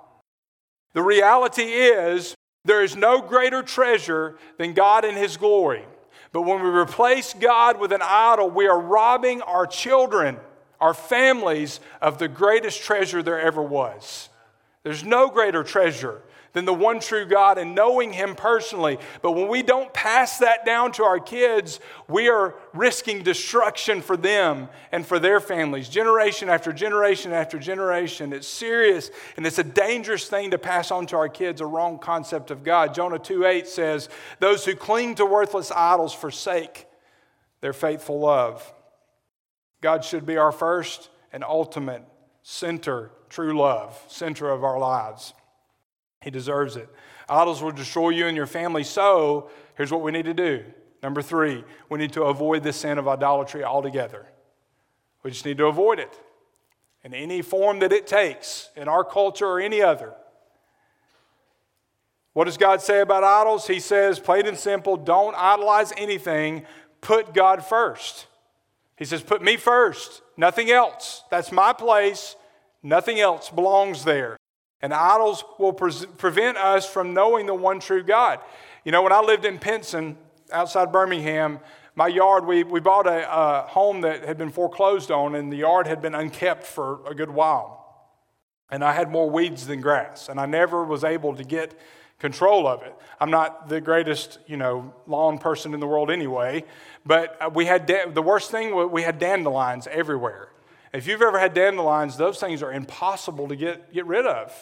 The 0.94 1.02
reality 1.02 1.64
is, 1.64 2.34
there 2.64 2.82
is 2.82 2.96
no 2.96 3.20
greater 3.20 3.62
treasure 3.62 4.36
than 4.58 4.72
God 4.72 5.04
and 5.04 5.16
His 5.16 5.36
glory. 5.36 5.84
But 6.32 6.42
when 6.42 6.62
we 6.62 6.68
replace 6.68 7.34
God 7.34 7.78
with 7.78 7.92
an 7.92 8.02
idol, 8.02 8.50
we 8.50 8.66
are 8.66 8.80
robbing 8.80 9.42
our 9.42 9.66
children 9.66 10.38
our 10.84 10.92
families 10.92 11.80
of 12.02 12.18
the 12.18 12.28
greatest 12.28 12.82
treasure 12.82 13.22
there 13.22 13.40
ever 13.40 13.62
was. 13.62 14.28
There's 14.82 15.02
no 15.02 15.28
greater 15.28 15.64
treasure 15.64 16.20
than 16.54 16.64
the 16.64 16.72
one 16.72 17.00
true 17.00 17.26
God 17.26 17.58
and 17.58 17.74
knowing 17.74 18.12
Him 18.12 18.34
personally. 18.34 18.98
But 19.20 19.32
when 19.32 19.48
we 19.48 19.62
don't 19.62 19.92
pass 19.92 20.38
that 20.38 20.64
down 20.64 20.92
to 20.92 21.04
our 21.04 21.20
kids, 21.20 21.80
we 22.08 22.28
are 22.28 22.54
risking 22.72 23.22
destruction 23.22 24.00
for 24.00 24.16
them 24.16 24.68
and 24.90 25.04
for 25.06 25.18
their 25.18 25.40
families, 25.40 25.88
generation 25.88 26.48
after 26.48 26.72
generation 26.72 27.32
after 27.32 27.58
generation. 27.58 28.32
It's 28.32 28.48
serious 28.48 29.10
and 29.36 29.46
it's 29.46 29.58
a 29.58 29.64
dangerous 29.64 30.26
thing 30.26 30.52
to 30.52 30.58
pass 30.58 30.90
on 30.90 31.06
to 31.08 31.16
our 31.16 31.28
kids 31.28 31.60
a 31.60 31.66
wrong 31.66 31.98
concept 31.98 32.50
of 32.50 32.64
God. 32.64 32.94
Jonah 32.94 33.18
2 33.18 33.44
8 33.44 33.66
says, 33.66 34.08
Those 34.38 34.64
who 34.64 34.74
cling 34.74 35.16
to 35.16 35.26
worthless 35.26 35.72
idols 35.72 36.14
forsake 36.14 36.86
their 37.60 37.72
faithful 37.72 38.20
love. 38.20 38.72
God 39.80 40.04
should 40.04 40.24
be 40.24 40.36
our 40.36 40.52
first 40.52 41.10
and 41.32 41.42
ultimate 41.42 42.04
center, 42.42 43.10
true 43.28 43.58
love, 43.58 44.00
center 44.08 44.50
of 44.50 44.62
our 44.62 44.78
lives. 44.78 45.34
He 46.24 46.30
deserves 46.30 46.76
it. 46.76 46.88
Idols 47.28 47.62
will 47.62 47.70
destroy 47.70 48.08
you 48.08 48.26
and 48.26 48.36
your 48.36 48.46
family. 48.46 48.82
So 48.82 49.50
here's 49.76 49.92
what 49.92 50.02
we 50.02 50.10
need 50.10 50.24
to 50.24 50.34
do. 50.34 50.64
Number 51.02 51.20
three, 51.20 51.62
we 51.90 51.98
need 51.98 52.14
to 52.14 52.22
avoid 52.24 52.62
the 52.62 52.72
sin 52.72 52.96
of 52.96 53.06
idolatry 53.06 53.62
altogether. 53.62 54.26
We 55.22 55.30
just 55.30 55.44
need 55.44 55.58
to 55.58 55.66
avoid 55.66 55.98
it 55.98 56.18
in 57.02 57.12
any 57.12 57.42
form 57.42 57.80
that 57.80 57.92
it 57.92 58.06
takes 58.06 58.70
in 58.74 58.88
our 58.88 59.04
culture 59.04 59.46
or 59.46 59.60
any 59.60 59.82
other. 59.82 60.14
What 62.32 62.44
does 62.44 62.56
God 62.56 62.80
say 62.80 63.00
about 63.00 63.22
idols? 63.22 63.66
He 63.66 63.78
says, 63.78 64.18
plain 64.18 64.46
and 64.46 64.58
simple, 64.58 64.96
don't 64.96 65.36
idolize 65.36 65.92
anything, 65.96 66.64
put 67.00 67.34
God 67.34 67.64
first. 67.64 68.26
He 68.96 69.04
says, 69.04 69.22
Put 69.22 69.42
me 69.42 69.56
first, 69.56 70.22
nothing 70.36 70.70
else. 70.70 71.24
That's 71.30 71.50
my 71.50 71.72
place. 71.72 72.36
Nothing 72.82 73.18
else 73.18 73.50
belongs 73.50 74.04
there. 74.04 74.36
And 74.84 74.92
idols 74.92 75.44
will 75.58 75.72
pre- 75.72 76.06
prevent 76.18 76.58
us 76.58 76.86
from 76.86 77.14
knowing 77.14 77.46
the 77.46 77.54
one 77.54 77.80
true 77.80 78.02
God. 78.02 78.38
You 78.84 78.92
know, 78.92 79.02
when 79.02 79.12
I 79.12 79.20
lived 79.20 79.46
in 79.46 79.58
Pinson, 79.58 80.18
outside 80.52 80.92
Birmingham, 80.92 81.60
my 81.96 82.06
yard, 82.06 82.44
we, 82.44 82.64
we 82.64 82.80
bought 82.80 83.06
a, 83.06 83.26
a 83.34 83.62
home 83.62 84.02
that 84.02 84.26
had 84.26 84.36
been 84.36 84.50
foreclosed 84.50 85.10
on, 85.10 85.36
and 85.36 85.50
the 85.50 85.56
yard 85.56 85.86
had 85.86 86.02
been 86.02 86.14
unkept 86.14 86.64
for 86.64 87.00
a 87.08 87.14
good 87.14 87.30
while. 87.30 88.12
And 88.70 88.84
I 88.84 88.92
had 88.92 89.10
more 89.10 89.30
weeds 89.30 89.66
than 89.66 89.80
grass, 89.80 90.28
and 90.28 90.38
I 90.38 90.44
never 90.44 90.84
was 90.84 91.02
able 91.02 91.34
to 91.36 91.44
get 91.44 91.80
control 92.18 92.66
of 92.66 92.82
it. 92.82 92.94
I'm 93.18 93.30
not 93.30 93.70
the 93.70 93.80
greatest, 93.80 94.38
you 94.46 94.58
know, 94.58 94.92
lawn 95.06 95.38
person 95.38 95.72
in 95.72 95.80
the 95.80 95.86
world 95.86 96.10
anyway, 96.10 96.62
but 97.06 97.38
uh, 97.40 97.48
we 97.48 97.64
had 97.64 97.86
da- 97.86 98.10
the 98.10 98.20
worst 98.20 98.50
thing 98.50 98.74
was 98.74 98.90
we 98.90 99.00
had 99.00 99.18
dandelions 99.18 99.86
everywhere. 99.86 100.50
If 100.92 101.06
you've 101.06 101.22
ever 101.22 101.38
had 101.38 101.54
dandelions, 101.54 102.18
those 102.18 102.38
things 102.38 102.62
are 102.62 102.70
impossible 102.70 103.48
to 103.48 103.56
get, 103.56 103.90
get 103.90 104.04
rid 104.04 104.26
of 104.26 104.52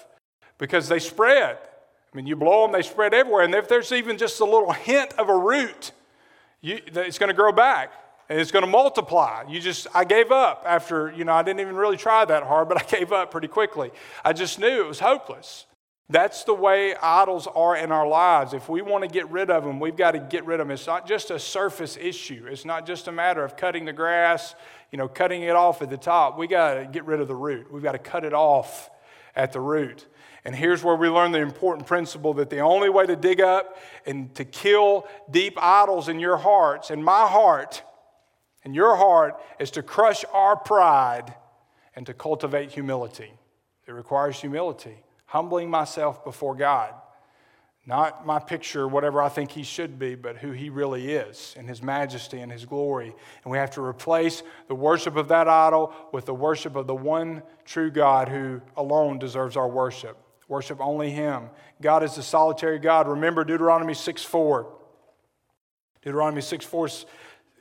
because 0.62 0.86
they 0.86 1.00
spread. 1.00 1.56
I 1.56 2.16
mean, 2.16 2.24
you 2.24 2.36
blow 2.36 2.62
them, 2.62 2.70
they 2.70 2.82
spread 2.82 3.12
everywhere. 3.12 3.42
And 3.42 3.52
if 3.52 3.68
there's 3.68 3.90
even 3.90 4.16
just 4.16 4.38
a 4.38 4.44
little 4.44 4.70
hint 4.70 5.12
of 5.18 5.28
a 5.28 5.36
root, 5.36 5.90
you, 6.60 6.78
it's 6.86 7.18
going 7.18 7.30
to 7.30 7.34
grow 7.34 7.50
back 7.50 7.92
and 8.28 8.38
it's 8.38 8.52
going 8.52 8.64
to 8.64 8.70
multiply. 8.70 9.42
You 9.48 9.58
just, 9.58 9.88
I 9.92 10.04
gave 10.04 10.30
up 10.30 10.62
after, 10.64 11.12
you 11.16 11.24
know, 11.24 11.32
I 11.32 11.42
didn't 11.42 11.58
even 11.58 11.74
really 11.74 11.96
try 11.96 12.24
that 12.26 12.44
hard, 12.44 12.68
but 12.68 12.80
I 12.80 12.84
gave 12.96 13.10
up 13.10 13.32
pretty 13.32 13.48
quickly. 13.48 13.90
I 14.24 14.32
just 14.32 14.60
knew 14.60 14.84
it 14.84 14.86
was 14.86 15.00
hopeless. 15.00 15.66
That's 16.08 16.44
the 16.44 16.54
way 16.54 16.94
idols 16.94 17.48
are 17.48 17.76
in 17.76 17.90
our 17.90 18.06
lives. 18.06 18.54
If 18.54 18.68
we 18.68 18.82
want 18.82 19.02
to 19.02 19.10
get 19.10 19.28
rid 19.30 19.50
of 19.50 19.64
them, 19.64 19.80
we've 19.80 19.96
got 19.96 20.12
to 20.12 20.20
get 20.20 20.46
rid 20.46 20.60
of 20.60 20.68
them. 20.68 20.74
It's 20.74 20.86
not 20.86 21.08
just 21.08 21.32
a 21.32 21.40
surface 21.40 21.96
issue. 22.00 22.46
It's 22.48 22.64
not 22.64 22.86
just 22.86 23.08
a 23.08 23.12
matter 23.12 23.44
of 23.44 23.56
cutting 23.56 23.84
the 23.84 23.92
grass, 23.92 24.54
you 24.92 24.98
know, 24.98 25.08
cutting 25.08 25.42
it 25.42 25.56
off 25.56 25.82
at 25.82 25.90
the 25.90 25.96
top. 25.96 26.38
We 26.38 26.46
got 26.46 26.74
to 26.74 26.84
get 26.84 27.04
rid 27.04 27.18
of 27.18 27.26
the 27.26 27.34
root. 27.34 27.72
We've 27.72 27.82
got 27.82 27.92
to 27.92 27.98
cut 27.98 28.24
it 28.24 28.32
off 28.32 28.90
at 29.34 29.52
the 29.52 29.60
root. 29.60 30.06
And 30.44 30.56
here's 30.56 30.82
where 30.82 30.96
we 30.96 31.08
learn 31.08 31.30
the 31.30 31.40
important 31.40 31.86
principle 31.86 32.34
that 32.34 32.50
the 32.50 32.58
only 32.60 32.88
way 32.88 33.06
to 33.06 33.14
dig 33.14 33.40
up 33.40 33.76
and 34.06 34.34
to 34.34 34.44
kill 34.44 35.06
deep 35.30 35.56
idols 35.56 36.08
in 36.08 36.18
your 36.18 36.36
hearts, 36.36 36.90
in 36.90 37.02
my 37.02 37.26
heart, 37.26 37.82
in 38.64 38.74
your 38.74 38.96
heart, 38.96 39.40
is 39.60 39.70
to 39.72 39.82
crush 39.82 40.24
our 40.32 40.56
pride 40.56 41.34
and 41.94 42.06
to 42.06 42.14
cultivate 42.14 42.72
humility. 42.72 43.32
It 43.86 43.92
requires 43.92 44.40
humility, 44.40 44.96
humbling 45.26 45.70
myself 45.70 46.24
before 46.24 46.56
God. 46.56 46.94
Not 47.84 48.24
my 48.24 48.38
picture, 48.38 48.86
whatever 48.86 49.20
I 49.20 49.28
think 49.28 49.50
he 49.50 49.64
should 49.64 49.98
be, 49.98 50.14
but 50.14 50.36
who 50.36 50.52
he 50.52 50.70
really 50.70 51.12
is 51.12 51.54
in 51.58 51.66
his 51.66 51.82
majesty 51.82 52.40
and 52.40 52.50
his 52.50 52.64
glory. 52.64 53.12
And 53.42 53.50
we 53.50 53.58
have 53.58 53.72
to 53.72 53.84
replace 53.84 54.44
the 54.68 54.74
worship 54.74 55.16
of 55.16 55.28
that 55.28 55.48
idol 55.48 55.92
with 56.12 56.26
the 56.26 56.34
worship 56.34 56.76
of 56.76 56.86
the 56.86 56.94
one 56.94 57.42
true 57.64 57.90
God 57.90 58.28
who 58.28 58.60
alone 58.76 59.18
deserves 59.18 59.56
our 59.56 59.68
worship. 59.68 60.16
Worship 60.52 60.82
only 60.82 61.10
him. 61.10 61.48
God 61.80 62.02
is 62.02 62.16
the 62.16 62.22
solitary 62.22 62.78
God. 62.78 63.08
Remember 63.08 63.42
Deuteronomy 63.42 63.94
6 63.94 64.22
4. 64.22 64.70
Deuteronomy 66.02 66.42
6 66.42 66.66
4 66.66 66.88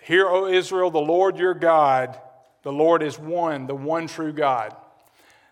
Hear, 0.01 0.27
O 0.27 0.45
Israel, 0.45 0.91
the 0.91 0.99
Lord 0.99 1.37
your 1.37 1.53
God, 1.53 2.19
the 2.63 2.71
Lord 2.73 3.01
is 3.01 3.17
one, 3.17 3.65
the 3.65 3.75
one 3.75 4.07
true 4.07 4.33
God. 4.33 4.75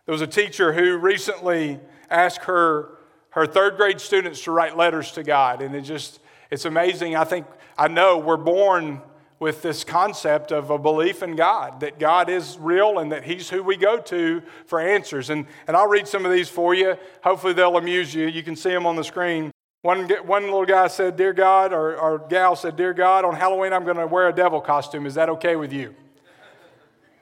There 0.06 0.12
was 0.12 0.20
a 0.20 0.28
teacher 0.28 0.74
who 0.74 0.98
recently 0.98 1.80
asked 2.10 2.44
her 2.44 2.98
her 3.30 3.48
third 3.48 3.78
grade 3.78 4.02
students 4.02 4.44
to 4.44 4.52
write 4.52 4.76
letters 4.76 5.14
to 5.14 5.24
God. 5.24 5.62
And 5.62 5.74
it 5.74 5.84
just, 5.84 6.20
it's 6.52 6.66
amazing. 6.66 7.16
I 7.16 7.24
think, 7.24 7.48
I 7.78 7.88
know 7.88 8.18
we're 8.18 8.36
born 8.36 9.02
with 9.40 9.62
this 9.62 9.84
concept 9.84 10.52
of 10.52 10.70
a 10.70 10.78
belief 10.78 11.24
in 11.24 11.36
God, 11.36 11.80
that 11.80 11.98
God 11.98 12.30
is 12.30 12.58
real 12.60 13.00
and 13.00 13.12
that 13.12 13.24
He's 13.24 13.50
who 13.50 13.64
we 13.64 13.78
go 13.78 14.00
to 14.02 14.44
for 14.66 14.80
answers. 14.80 15.30
And, 15.30 15.46
and 15.68 15.78
I'll 15.78 15.88
read 15.88 16.08
some 16.08 16.26
of 16.26 16.32
these 16.32 16.50
for 16.50 16.74
you. 16.74 16.98
Hopefully, 17.24 17.54
they'll 17.54 17.78
amuse 17.78 18.14
you. 18.14 18.28
You 18.28 18.44
can 18.44 18.56
see 18.56 18.70
them 18.70 18.86
on 18.86 18.96
the 18.96 19.04
screen. 19.04 19.52
One, 19.82 20.10
one 20.26 20.44
little 20.44 20.66
guy 20.66 20.88
said, 20.88 21.16
Dear 21.16 21.32
God, 21.32 21.72
or, 21.72 21.96
or 21.98 22.20
gal 22.20 22.56
said, 22.58 22.76
Dear 22.76 22.94
God, 22.94 23.24
on 23.24 23.34
Halloween 23.34 23.72
I'm 23.72 23.86
going 23.86 23.98
to 23.98 24.08
wear 24.08 24.28
a 24.28 24.34
devil 24.34 24.60
costume. 24.60 25.06
Is 25.06 25.16
that 25.16 25.30
okay 25.30 25.56
with 25.56 25.72
you? 25.72 25.96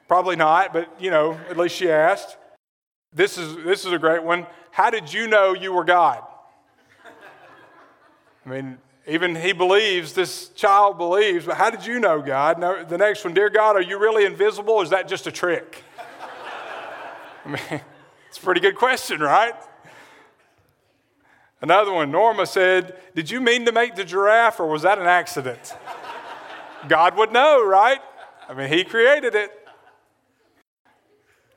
Probably 0.07 0.35
not, 0.35 0.73
but 0.73 0.89
you 0.99 1.11
know, 1.11 1.33
at 1.49 1.57
least 1.57 1.75
she 1.75 1.91
asked. 1.91 2.37
This 3.13 3.37
is, 3.37 3.55
this 3.63 3.85
is 3.85 3.91
a 3.91 3.99
great 3.99 4.23
one. 4.23 4.47
How 4.71 4.89
did 4.89 5.13
you 5.13 5.27
know 5.27 5.53
you 5.53 5.71
were 5.71 5.83
God? 5.83 6.23
I 8.45 8.49
mean, 8.49 8.77
even 9.07 9.35
he 9.35 9.53
believes, 9.53 10.11
this 10.11 10.49
child 10.49 10.97
believes, 10.97 11.45
but 11.45 11.55
how 11.55 11.69
did 11.69 11.85
you 11.85 11.97
know 11.99 12.21
God? 12.21 12.59
The 12.89 12.97
next 12.97 13.23
one, 13.23 13.33
Dear 13.33 13.49
God, 13.49 13.77
are 13.77 13.81
you 13.81 13.97
really 13.97 14.25
invisible 14.25 14.73
or 14.73 14.83
is 14.83 14.89
that 14.89 15.07
just 15.07 15.27
a 15.27 15.31
trick? 15.31 15.83
I 17.45 17.49
mean, 17.49 17.81
it's 18.27 18.37
a 18.37 18.41
pretty 18.41 18.59
good 18.59 18.75
question, 18.75 19.21
right? 19.21 19.53
Another 21.61 21.93
one, 21.93 22.11
Norma 22.11 22.45
said, 22.45 22.97
Did 23.15 23.31
you 23.31 23.39
mean 23.39 23.65
to 23.65 23.71
make 23.71 23.95
the 23.95 24.03
giraffe 24.03 24.59
or 24.59 24.67
was 24.67 24.81
that 24.81 24.99
an 24.99 25.07
accident? 25.07 25.73
God 26.89 27.17
would 27.17 27.31
know, 27.31 27.65
right? 27.65 27.99
I 28.49 28.53
mean, 28.53 28.67
He 28.67 28.83
created 28.83 29.35
it. 29.35 29.51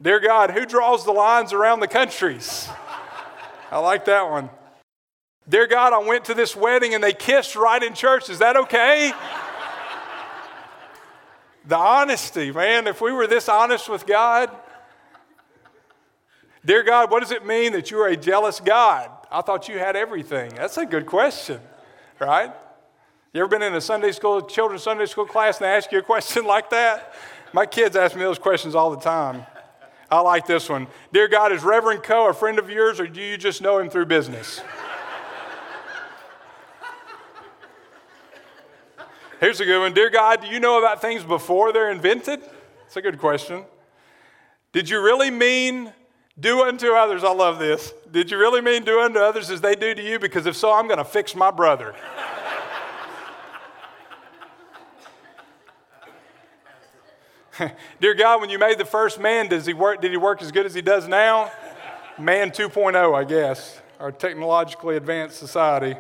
Dear 0.01 0.21
God, 0.21 0.53
who 0.53 0.65
draws 0.65 1.05
the 1.05 1.13
lines 1.13 1.53
around 1.53 1.81
the 1.81 1.89
countries? 1.89 2.69
I 3.73 3.79
like 3.79 4.05
that 4.05 4.31
one. 4.31 4.51
Dear 5.51 5.67
God, 5.67 5.93
I 5.93 5.99
went 5.99 6.25
to 6.27 6.35
this 6.35 6.55
wedding 6.55 6.95
and 6.95 7.03
they 7.03 7.13
kissed 7.13 7.57
right 7.57 7.83
in 7.83 7.93
church. 7.93 8.31
Is 8.31 8.39
that 8.39 8.57
okay? 8.57 9.13
the 11.67 11.77
honesty, 11.77 12.53
man. 12.53 12.87
If 12.87 13.01
we 13.01 13.13
were 13.13 13.27
this 13.27 13.49
honest 13.49 13.89
with 13.89 14.07
God, 14.07 14.51
Dear 16.65 16.83
God, 16.83 17.11
what 17.11 17.21
does 17.21 17.33
it 17.33 17.47
mean 17.47 17.73
that 17.73 17.91
you 17.91 17.99
are 18.01 18.09
a 18.09 18.17
jealous 18.17 18.61
God? 18.61 19.11
I 19.31 19.41
thought 19.41 19.69
you 19.69 19.79
had 19.79 19.97
everything. 19.97 20.53
That's 20.55 20.77
a 20.77 20.85
good 20.85 21.07
question, 21.07 21.59
right? 22.19 22.53
You 23.33 23.41
ever 23.41 23.49
been 23.49 23.63
in 23.63 23.75
a 23.75 23.81
Sunday 23.81 24.13
school, 24.13 24.43
children's 24.43 24.83
Sunday 24.83 25.07
school 25.07 25.25
class, 25.25 25.59
and 25.59 25.65
they 25.65 25.71
ask 25.71 25.91
you 25.91 25.99
a 25.99 26.03
question 26.03 26.45
like 26.47 26.69
that? 26.71 27.15
My 27.53 27.65
kids 27.65 27.97
ask 27.97 28.15
me 28.15 28.23
those 28.23 28.39
questions 28.39 28.75
all 28.75 28.91
the 28.91 29.01
time. 29.01 29.47
I 30.11 30.21
like 30.21 30.47
this 30.47 30.69
one. 30.69 30.87
Dear 31.13 31.29
God, 31.29 31.51
is 31.51 31.63
Reverend 31.63 32.03
Coe 32.03 32.29
a 32.29 32.35
friend 32.35 32.59
of 32.59 32.69
yours 32.69 33.01
or 33.01 33.07
do 33.07 33.23
you 33.23 33.39
just 33.39 33.63
know 33.63 33.79
him 33.79 33.89
through 33.89 34.07
business? 34.07 34.61
Here's 39.41 39.59
a 39.59 39.65
good 39.65 39.81
one. 39.81 39.95
Dear 39.95 40.11
God, 40.11 40.43
do 40.43 40.49
you 40.49 40.61
know 40.61 40.79
about 40.79 41.01
things 41.01 41.25
before 41.25 41.73
they're 41.73 41.91
invented? 41.91 42.43
It's 42.85 42.97
a 42.97 43.01
good 43.01 43.19
question. 43.19 43.65
Did 44.73 44.91
you 44.91 45.03
really 45.03 45.31
mean 45.31 45.95
do 46.39 46.63
unto 46.63 46.93
others? 46.93 47.25
I 47.25 47.33
love 47.33 47.59
this. 47.59 47.95
Did 48.11 48.31
you 48.31 48.37
really 48.37 48.61
mean 48.61 48.85
do 48.85 49.01
unto 49.01 49.19
others 49.19 49.49
as 49.49 49.63
they 49.63 49.75
do 49.75 49.95
to 49.95 50.03
you? 50.03 50.19
Because 50.19 50.45
if 50.45 50.57
so, 50.57 50.71
I'm 50.71 50.89
going 50.89 50.99
to 50.99 51.07
fix 51.07 51.35
my 51.35 51.51
brother. 51.51 51.95
Dear 57.99 58.13
God, 58.13 58.43
when 58.43 58.51
you 58.51 58.59
made 58.59 58.77
the 58.77 58.85
first 58.85 59.19
man, 59.19 59.49
does 59.49 59.65
he 59.65 59.73
work, 59.73 60.03
did 60.03 60.11
he 60.11 60.19
work 60.19 60.43
as 60.43 60.53
good 60.53 60.67
as 60.67 60.75
he 60.75 60.83
does 60.83 61.09
now? 61.09 61.51
Man 62.19 62.51
2.0, 62.51 63.15
I 63.15 63.25
guess, 63.25 63.81
our 63.99 64.13
technologically 64.13 64.99
advanced 64.99 65.39
society. 65.39 65.97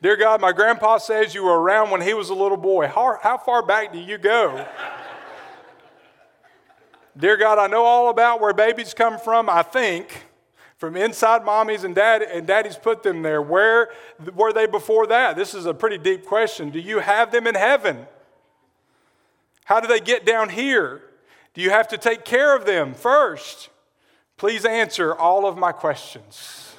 Dear 0.00 0.16
God, 0.16 0.40
my 0.40 0.52
grandpa 0.52 0.98
says 0.98 1.34
you 1.34 1.42
were 1.42 1.60
around 1.60 1.90
when 1.90 2.00
he 2.00 2.14
was 2.14 2.30
a 2.30 2.34
little 2.34 2.56
boy. 2.56 2.86
How, 2.86 3.18
how 3.20 3.36
far 3.36 3.66
back 3.66 3.92
do 3.92 3.98
you 3.98 4.16
go? 4.16 4.64
Dear 7.16 7.36
God, 7.36 7.58
I 7.58 7.66
know 7.66 7.84
all 7.84 8.10
about 8.10 8.40
where 8.40 8.52
babies 8.52 8.94
come 8.94 9.18
from, 9.18 9.50
I 9.50 9.64
think, 9.64 10.26
from 10.76 10.96
inside 10.96 11.42
mommies 11.42 11.82
and 11.82 11.96
dad 11.96 12.22
and 12.22 12.46
daddies 12.46 12.76
put 12.76 13.02
them 13.02 13.22
there. 13.22 13.42
Where 13.42 13.90
were 14.36 14.52
they 14.52 14.66
before 14.66 15.08
that? 15.08 15.34
This 15.34 15.52
is 15.52 15.66
a 15.66 15.74
pretty 15.74 15.98
deep 15.98 16.26
question. 16.26 16.70
Do 16.70 16.78
you 16.78 17.00
have 17.00 17.32
them 17.32 17.48
in 17.48 17.56
heaven? 17.56 18.06
How 19.64 19.80
do 19.80 19.88
they 19.88 19.98
get 19.98 20.24
down 20.24 20.48
here? 20.48 21.02
Do 21.54 21.60
you 21.60 21.70
have 21.70 21.88
to 21.88 21.98
take 21.98 22.24
care 22.24 22.54
of 22.54 22.66
them 22.66 22.94
first? 22.94 23.68
Please 24.36 24.64
answer 24.64 25.12
all 25.12 25.44
of 25.44 25.58
my 25.58 25.72
questions. 25.72 26.76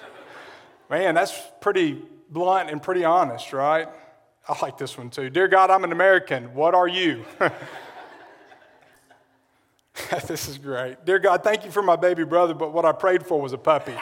Man, 0.89 1.15
that's 1.15 1.37
pretty 1.59 2.01
blunt 2.29 2.69
and 2.69 2.81
pretty 2.81 3.03
honest, 3.03 3.53
right? 3.53 3.87
I 4.47 4.57
like 4.61 4.77
this 4.77 4.97
one 4.97 5.09
too. 5.09 5.29
Dear 5.29 5.47
God, 5.47 5.69
I'm 5.69 5.83
an 5.83 5.91
American. 5.91 6.53
What 6.53 6.73
are 6.73 6.87
you? 6.87 7.25
this 10.27 10.47
is 10.47 10.57
great. 10.57 11.05
Dear 11.05 11.19
God, 11.19 11.43
thank 11.43 11.65
you 11.65 11.71
for 11.71 11.81
my 11.81 11.95
baby 11.95 12.23
brother, 12.23 12.53
but 12.53 12.73
what 12.73 12.85
I 12.85 12.91
prayed 12.91 13.25
for 13.25 13.41
was 13.41 13.53
a 13.53 13.57
puppy. 13.57 13.95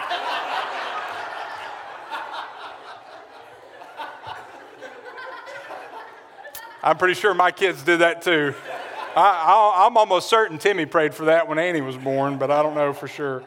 I'm 6.84 6.98
pretty 6.98 7.16
sure 7.16 7.34
my 7.34 7.52
kids 7.52 7.84
did 7.84 8.00
that 8.00 8.22
too. 8.22 8.54
I, 9.16 9.86
am 9.88 9.98
almost 9.98 10.30
certain 10.30 10.58
Timmy 10.58 10.86
prayed 10.86 11.14
for 11.14 11.26
that 11.26 11.48
when 11.48 11.58
Annie 11.58 11.82
was 11.82 11.98
born, 11.98 12.38
but 12.38 12.52
I 12.52 12.62
don't 12.62 12.76
know 12.76 12.94
for 12.94 13.08
sure. 13.08 13.44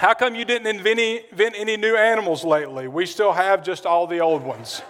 How 0.00 0.14
come 0.14 0.34
you 0.34 0.46
didn't 0.46 0.66
invent 0.66 1.54
any, 1.58 1.76
new 1.76 1.94
animals 1.94 2.42
lately? 2.42 2.88
We 2.88 3.04
still 3.04 3.32
have 3.32 3.62
just 3.62 3.84
all 3.84 4.06
the 4.06 4.20
old 4.20 4.42
ones. 4.42 4.80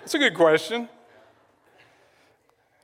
That's 0.00 0.14
a 0.14 0.18
good 0.18 0.32
question. 0.32 0.88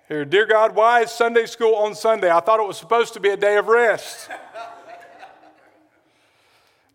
Here, 0.06 0.26
dear 0.26 0.44
God, 0.44 0.74
why 0.74 1.04
is 1.04 1.10
Sunday 1.10 1.46
school 1.46 1.74
on 1.76 1.94
Sunday? 1.94 2.30
I 2.30 2.40
thought 2.40 2.60
it 2.60 2.66
was 2.66 2.76
supposed 2.76 3.14
to 3.14 3.20
be 3.20 3.30
a 3.30 3.36
day 3.38 3.56
of 3.56 3.68
rest. 3.68 4.28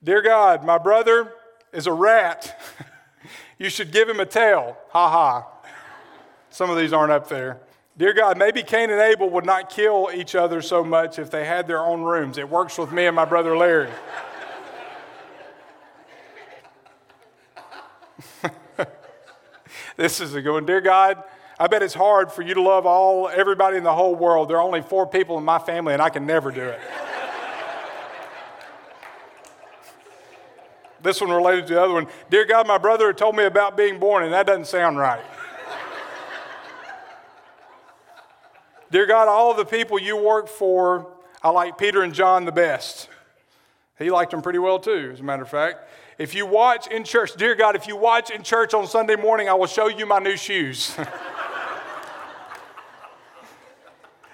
dear 0.03 0.21
God, 0.21 0.63
my 0.63 0.77
brother 0.77 1.34
is 1.74 1.88
a 1.88 1.91
rat. 1.91 2.61
you 3.57 3.72
should 3.72 3.91
give 3.91 4.07
him 4.07 4.20
a 4.20 4.26
tail. 4.28 4.78
Ha 4.89 5.09
ha. 5.09 5.47
Some 6.51 6.70
of 6.70 6.78
these 6.78 6.93
aren't 6.93 7.11
up 7.11 7.28
there. 7.28 7.57
Dear 7.97 8.13
God, 8.13 8.38
maybe 8.38 8.61
Cain 8.61 8.91
and 8.91 9.01
Abel 9.01 9.32
would 9.32 9.47
not 9.47 9.72
kill 9.72 10.11
each 10.13 10.36
other 10.36 10.61
so 10.61 10.84
much 10.84 11.17
if 11.17 11.32
they 11.32 11.45
had 11.45 11.65
their 11.65 11.80
own 11.80 12.03
rooms. 12.03 12.38
It 12.38 12.47
works 12.47 12.78
with 12.78 12.91
me 12.91 13.07
and 13.07 13.15
my 13.15 13.26
brother 13.26 13.57
Larry. 13.57 13.89
This 20.00 20.22
is 20.22 20.34
a 20.34 20.41
good 20.41 20.54
one. 20.54 20.66
Dear 20.66 20.80
God, 20.80 21.22
I 21.60 21.68
bet 21.68 21.84
it's 21.84 21.93
hard 21.93 22.32
for 22.32 22.41
you 22.41 22.54
to 22.54 22.62
love 22.62 22.86
all 22.86 23.28
everybody 23.28 23.76
in 23.76 23.84
the 23.84 23.93
whole 23.93 24.16
world. 24.16 24.50
There 24.50 24.56
are 24.56 24.64
only 24.64 24.82
four 24.82 25.06
people 25.06 25.38
in 25.38 25.43
my 25.43 25.60
family, 25.60 25.91
and 25.91 26.02
I 26.02 26.10
can 26.10 26.26
never 26.26 26.52
do 26.52 26.64
it. 26.64 26.80
This 31.02 31.20
one 31.20 31.30
related 31.30 31.68
to 31.68 31.74
the 31.74 31.84
other 31.84 31.93
one. 31.93 32.08
Dear 32.30 32.45
God, 32.45 32.66
my 32.66 32.78
brother 32.78 33.12
told 33.12 33.36
me 33.36 33.43
about 33.43 33.76
being 33.76 34.00
born, 34.00 34.24
and 34.24 34.32
that 34.34 34.47
doesn't 34.47 34.68
sound 34.68 34.97
right. 34.97 35.24
Dear 38.89 39.06
God, 39.06 39.28
all 39.28 39.52
of 39.52 39.58
the 39.58 39.66
people 39.66 40.00
you 40.00 40.16
work 40.16 40.47
for, 40.47 41.12
I 41.43 41.50
like 41.50 41.78
Peter 41.78 42.04
and 42.04 42.14
John 42.14 42.45
the 42.45 42.54
best. 42.54 43.10
He 44.00 44.10
liked 44.10 44.32
them 44.32 44.41
pretty 44.41 44.60
well 44.60 44.80
too, 44.80 45.12
as 45.14 45.20
a 45.20 45.24
matter 45.24 45.43
of 45.43 45.50
fact. 45.50 45.89
If 46.18 46.34
you 46.34 46.45
watch 46.45 46.88
in 46.88 47.04
church, 47.04 47.34
dear 47.36 47.54
God, 47.54 47.76
if 47.76 47.86
you 47.86 47.97
watch 47.97 48.32
in 48.32 48.43
church 48.43 48.74
on 48.74 48.88
Sunday 48.88 49.18
morning, 49.18 49.50
I 49.50 49.54
will 49.54 49.68
show 49.68 49.89
you 49.89 50.06
my 50.06 50.20
new 50.20 50.38
shoes. 50.38 50.95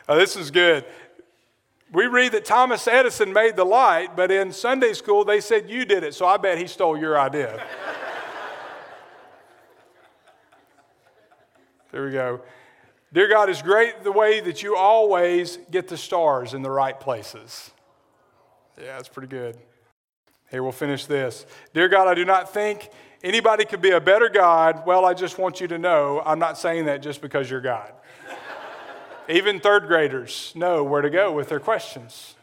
oh, 0.07 0.16
this 0.18 0.36
is 0.36 0.51
good. 0.51 0.86
We 1.91 2.05
read 2.05 2.34
that 2.34 2.45
Thomas 2.45 2.88
Edison 2.88 3.34
made 3.34 3.55
the 3.55 3.63
light, 3.63 4.16
but 4.16 4.30
in 4.30 4.51
Sunday 4.51 4.93
school 4.93 5.26
they 5.26 5.41
said 5.41 5.68
you 5.70 5.84
did 5.84 6.03
it, 6.03 6.13
so 6.13 6.28
I 6.28 6.38
bet 6.38 6.59
he 6.59 6.68
stole 6.68 6.97
your 6.97 7.20
idea. 7.20 7.63
there 11.91 12.05
we 12.05 12.11
go. 12.11 12.41
Dear 13.13 13.30
God, 13.30 13.49
it's 13.49 13.61
great 13.61 14.03
the 14.03 14.11
way 14.11 14.41
that 14.41 14.61
you 14.61 14.76
always 14.76 15.57
get 15.72 15.88
the 15.88 15.97
stars 15.97 16.53
in 16.53 16.61
the 16.61 16.72
right 16.72 16.99
places. 16.99 17.72
Yeah, 18.78 18.97
that's 18.97 19.07
pretty 19.07 19.30
good. 19.30 19.57
Hey, 20.47 20.59
we'll 20.59 20.73
finish 20.73 21.05
this. 21.05 21.45
Dear 21.73 21.88
God, 21.88 22.07
I 22.07 22.13
do 22.13 22.26
not 22.26 22.53
think 22.53 22.89
anybody 23.23 23.63
could 23.63 23.82
be 23.82 23.91
a 23.91 24.01
better 24.01 24.28
God. 24.28 24.86
Well, 24.86 25.05
I 25.05 25.13
just 25.13 25.38
want 25.38 25.61
you 25.61 25.67
to 25.69 25.78
know 25.78 26.21
I'm 26.26 26.39
not 26.39 26.57
saying 26.57 26.86
that 26.86 27.01
just 27.01 27.21
because 27.21 27.49
you're 27.49 27.61
God. 27.61 27.93
Even 29.30 29.59
third 29.59 29.88
graders 29.88 30.51
know 30.55 30.84
where 30.84 31.01
to 31.01 31.09
go 31.09 31.32
with 31.32 31.47
their 31.47 31.59
questions. 31.59 32.36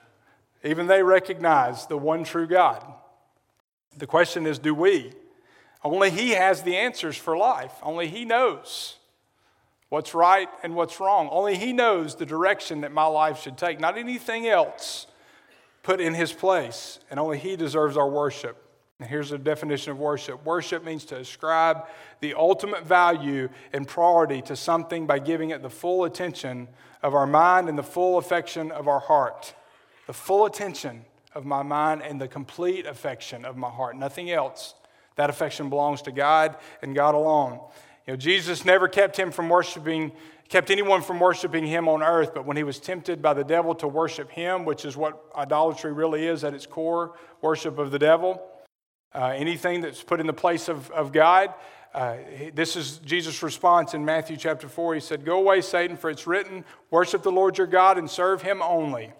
Even 0.65 0.87
they 0.87 1.03
recognize 1.03 1.87
the 1.87 1.99
one 1.99 2.25
true 2.25 2.47
God. 2.47 2.83
The 3.99 4.07
question 4.07 4.47
is 4.47 4.59
do 4.59 4.75
we? 4.75 5.13
Only 5.85 6.11
He 6.11 6.31
has 6.31 6.63
the 6.63 6.77
answers 6.77 7.17
for 7.17 7.37
life, 7.37 7.75
only 7.83 8.09
He 8.09 8.25
knows 8.25 8.97
what's 9.91 10.15
right 10.15 10.49
and 10.63 10.75
what's 10.75 10.99
wrong. 10.99 11.29
Only 11.31 11.57
He 11.57 11.75
knows 11.75 12.17
the 12.17 12.25
direction 12.25 12.81
that 12.81 12.93
my 12.93 13.05
life 13.05 13.43
should 13.43 13.59
take, 13.59 13.79
not 13.79 13.99
anything 13.99 14.47
else 14.49 15.07
put 15.83 16.01
in 16.01 16.15
His 16.15 16.33
place. 16.33 16.99
And 17.11 17.19
only 17.19 17.39
He 17.39 17.57
deserves 17.57 17.97
our 17.97 18.09
worship. 18.09 18.59
And 19.03 19.11
here's 19.11 19.31
the 19.31 19.39
definition 19.39 19.91
of 19.91 19.99
worship 19.99 20.45
worship 20.45 20.85
means 20.85 21.05
to 21.07 21.17
ascribe 21.17 21.87
the 22.21 22.35
ultimate 22.35 22.87
value 22.87 23.49
and 23.73 23.87
priority 23.87 24.43
to 24.43 24.55
something 24.55 25.07
by 25.07 25.19
giving 25.19 25.51
it 25.51 25.61
the 25.61 25.71
full 25.71 26.05
attention 26.05 26.69
of 27.03 27.15
our 27.15 27.27
mind 27.27 27.69
and 27.69 27.77
the 27.77 27.83
full 27.83 28.19
affection 28.19 28.71
of 28.71 28.87
our 28.87 29.01
heart. 29.01 29.55
The 30.07 30.13
full 30.13 30.47
attention 30.47 31.05
of 31.35 31.45
my 31.45 31.63
mind 31.63 32.03
and 32.03 32.21
the 32.21 32.29
complete 32.29 32.87
affection 32.87 33.45
of 33.45 33.57
my 33.57 33.71
heart. 33.71 33.97
Nothing 33.97 34.31
else. 34.31 34.75
That 35.17 35.31
affection 35.31 35.69
belongs 35.69 36.03
to 36.03 36.13
God 36.13 36.57
and 36.81 36.95
God 36.95 37.15
alone. 37.15 37.61
You 38.07 38.15
know, 38.15 38.17
Jesus 38.17 38.65
never 38.65 38.89
kept 38.89 39.17
him 39.17 39.31
from 39.31 39.49
worshiping, 39.49 40.13
kept 40.49 40.71
anyone 40.71 41.03
from 41.03 41.21
worshiping 41.21 41.67
him 41.67 41.89
on 41.89 42.03
earth, 42.03 42.35
but 42.35 42.45
when 42.45 42.57
he 42.57 42.65
was 42.65 42.79
tempted 42.79 43.23
by 43.23 43.35
the 43.35 43.45
devil 43.45 43.75
to 43.77 43.89
worship 43.89 44.31
him, 44.31 44.65
which 44.65 44.85
is 44.85 44.97
what 44.97 45.25
idolatry 45.37 45.93
really 45.93 46.27
is 46.27 46.43
at 46.45 46.55
its 46.55 46.67
core, 46.67 47.17
worship 47.41 47.79
of 47.79 47.91
the 47.91 47.99
devil, 47.99 48.43
uh, 49.15 49.27
anything 49.27 49.81
that's 49.81 50.03
put 50.03 50.21
in 50.21 50.27
the 50.27 50.33
place 50.33 50.69
of, 50.69 50.91
of 50.91 51.13
God, 51.13 51.55
uh, 51.95 52.17
this 52.55 52.75
is 52.75 52.99
Jesus' 52.99 53.43
response 53.43 53.93
in 53.93 54.05
Matthew 54.05 54.37
chapter 54.37 54.69
4. 54.69 54.95
He 54.95 55.01
said, 55.01 55.25
Go 55.25 55.39
away, 55.39 55.61
Satan, 55.61 55.97
for 55.97 56.09
it's 56.09 56.27
written, 56.27 56.65
Worship 56.91 57.23
the 57.23 57.33
Lord 57.33 57.59
your 57.59 57.67
God 57.67 57.99
and 57.99 58.11
serve 58.11 58.41
him 58.41 58.63
only. 58.63 59.13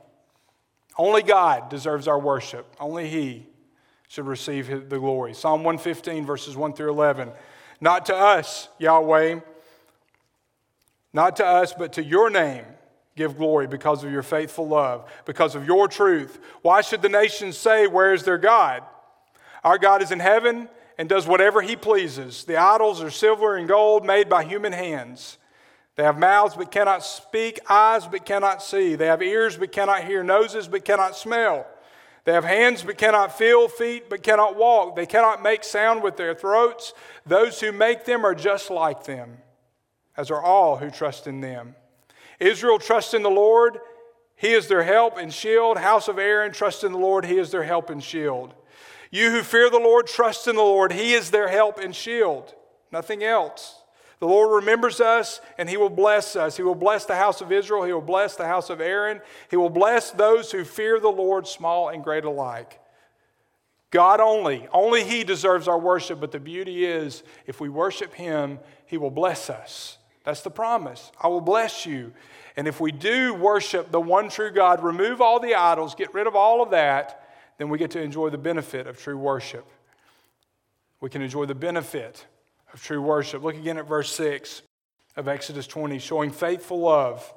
Only 0.97 1.23
God 1.23 1.69
deserves 1.69 2.09
our 2.09 2.19
worship. 2.19 2.67
Only 2.81 3.09
he 3.09 3.47
should 4.09 4.27
receive 4.27 4.89
the 4.89 4.99
glory. 4.99 5.35
Psalm 5.35 5.65
115, 5.65 6.25
verses 6.25 6.57
1 6.57 6.73
through 6.73 6.91
11. 6.91 7.31
Not 7.83 8.07
to 8.07 8.15
us, 8.15 8.69
Yahweh, 8.79 9.41
not 11.13 11.35
to 11.37 11.45
us, 11.45 11.75
but 11.77 11.95
to 11.95 12.05
your 12.05 12.31
name 12.31 12.65
give 13.17 13.37
glory 13.37 13.67
because 13.67 14.05
of 14.05 14.13
your 14.13 14.23
faithful 14.23 14.69
love, 14.69 15.11
because 15.25 15.57
of 15.57 15.67
your 15.67 15.89
truth. 15.89 16.39
Why 16.63 16.81
should 16.81 17.03
the 17.03 17.09
nations 17.09 17.59
say, 17.59 17.89
Where 17.89 18.15
is 18.15 18.23
their 18.23 18.39
God? 18.39 18.85
Our 19.65 19.79
God 19.79 20.01
is 20.01 20.13
in 20.13 20.21
heaven 20.21 20.69
and 20.97 21.09
does 21.09 21.27
whatever 21.27 21.61
he 21.61 21.75
pleases. 21.75 22.45
The 22.45 22.57
idols 22.57 23.03
are 23.03 23.11
silver 23.11 23.57
and 23.57 23.67
gold 23.67 24.07
made 24.07 24.29
by 24.29 24.45
human 24.45 24.73
hands. 24.73 25.39
They 25.97 26.05
have 26.05 26.21
mouths 26.21 26.55
but 26.55 26.71
cannot 26.71 27.05
speak, 27.05 27.59
eyes 27.69 28.07
but 28.07 28.25
cannot 28.25 28.63
see. 28.63 28.95
They 28.95 29.07
have 29.07 29.23
ears 29.23 29.57
but 29.57 29.73
cannot 29.73 30.05
hear, 30.05 30.23
noses 30.23 30.69
but 30.69 30.85
cannot 30.85 31.17
smell. 31.17 31.67
They 32.25 32.33
have 32.33 32.45
hands 32.45 32.83
but 32.83 32.99
cannot 32.99 33.37
feel, 33.37 33.69
feet 33.69 34.09
but 34.09 34.23
cannot 34.23 34.57
walk. 34.57 34.95
They 34.95 35.07
cannot 35.07 35.43
make 35.43 35.65
sound 35.65 36.03
with 36.03 36.17
their 36.17 36.35
throats. 36.35 36.93
Those 37.27 37.61
who 37.61 37.73
make 37.73 38.05
them 38.05 38.25
are 38.25 38.35
just 38.35 38.71
like 38.71 39.05
them, 39.05 39.39
as 40.17 40.31
are 40.31 40.43
all 40.43 40.77
who 40.77 40.91
trust 40.91 41.27
in 41.27 41.41
them. 41.41 41.75
Israel 42.39 42.79
trusts 42.79 43.15
in 43.15 43.23
the 43.23 43.31
Lord. 43.31 43.79
He 44.37 44.53
is 44.53 44.69
their 44.69 44.83
help 44.83 45.19
and 45.19 45.33
shield. 45.33 45.79
House 45.79 46.09
of 46.09 46.19
Aaron 46.19 46.53
trust 46.53 46.85
in 46.85 46.93
the 46.93 46.99
Lord. 46.99 47.25
He 47.25 47.39
is 47.39 47.51
their 47.51 47.65
help 47.65 47.91
and 47.91 48.03
shield. 48.03 48.55
You 49.11 49.31
who 49.31 49.43
fear 49.43 49.69
the 49.69 49.79
Lord, 49.79 50.07
trust 50.07 50.49
in 50.49 50.57
the 50.57 50.63
Lord. 50.63 50.93
He 50.93 51.13
is 51.13 51.31
their 51.31 51.49
help 51.49 51.79
and 51.79 51.95
shield. 51.95 52.55
Nothing 52.91 53.23
else. 53.23 53.82
The 54.23 54.29
Lord 54.29 54.63
remembers 54.63 55.01
us 55.01 55.41
and 55.59 55.69
He 55.69 55.77
will 55.77 55.91
bless 55.91 56.37
us. 56.37 56.57
He 56.57 56.63
will 56.63 56.77
bless 56.77 57.07
the 57.07 57.17
house 57.17 57.41
of 57.41 57.51
Israel. 57.51 57.83
He 57.83 57.93
will 57.93 58.01
bless 58.01 58.37
the 58.37 58.47
house 58.47 58.71
of 58.71 58.81
Aaron. 58.81 59.21
He 59.51 59.57
will 59.57 59.69
bless 59.69 60.13
those 60.13 60.53
who 60.53 60.63
fear 60.63 61.01
the 61.01 61.09
Lord, 61.09 61.49
small 61.49 61.89
and 61.89 62.05
great 62.05 62.25
alike. 62.25 62.79
God 63.91 64.21
only, 64.21 64.69
only 64.73 65.03
He 65.03 65.25
deserves 65.25 65.67
our 65.67 65.77
worship, 65.77 66.21
but 66.21 66.31
the 66.31 66.39
beauty 66.39 66.85
is 66.85 67.25
if 67.49 67.61
we 67.61 67.69
worship 67.69 68.15
Him, 68.15 68.61
He 68.87 68.97
will 68.97 69.11
bless 69.11 69.51
us. 69.51 69.99
That's 70.23 70.43
the 70.43 70.53
promise. 70.53 71.11
I 71.21 71.27
will 71.27 71.41
bless 71.41 71.85
you. 71.85 72.13
And 72.57 72.69
if 72.69 72.81
we 72.81 72.93
do 72.93 73.35
worship 73.35 73.91
the 73.91 74.01
one 74.01 74.29
true 74.29 74.53
God, 74.53 74.85
remove 74.85 75.21
all 75.21 75.41
the 75.41 75.57
idols, 75.57 75.97
get 75.97 76.15
rid 76.15 76.29
of 76.29 76.37
all 76.37 76.63
of 76.63 76.71
that, 76.71 77.29
then 77.59 77.71
we 77.71 77.77
get 77.77 77.91
to 77.91 78.01
enjoy 78.01 78.31
the 78.31 78.39
benefit 78.39 78.87
of 78.87 79.01
true 79.01 79.19
worship. 79.19 79.67
We 81.01 81.11
can 81.11 81.23
enjoy 81.23 81.47
the 81.47 81.57
benefit 81.57 82.25
of 82.73 82.83
true 82.83 83.03
worship. 83.03 83.43
Look 83.43 83.57
again 83.57 83.79
at 83.79 83.87
verse 83.87 84.15
6 84.15 84.63
of 85.17 85.29
Exodus 85.29 85.67
20, 85.67 85.99
showing 85.99 86.31
faithful 86.31 86.81
love 86.81 87.33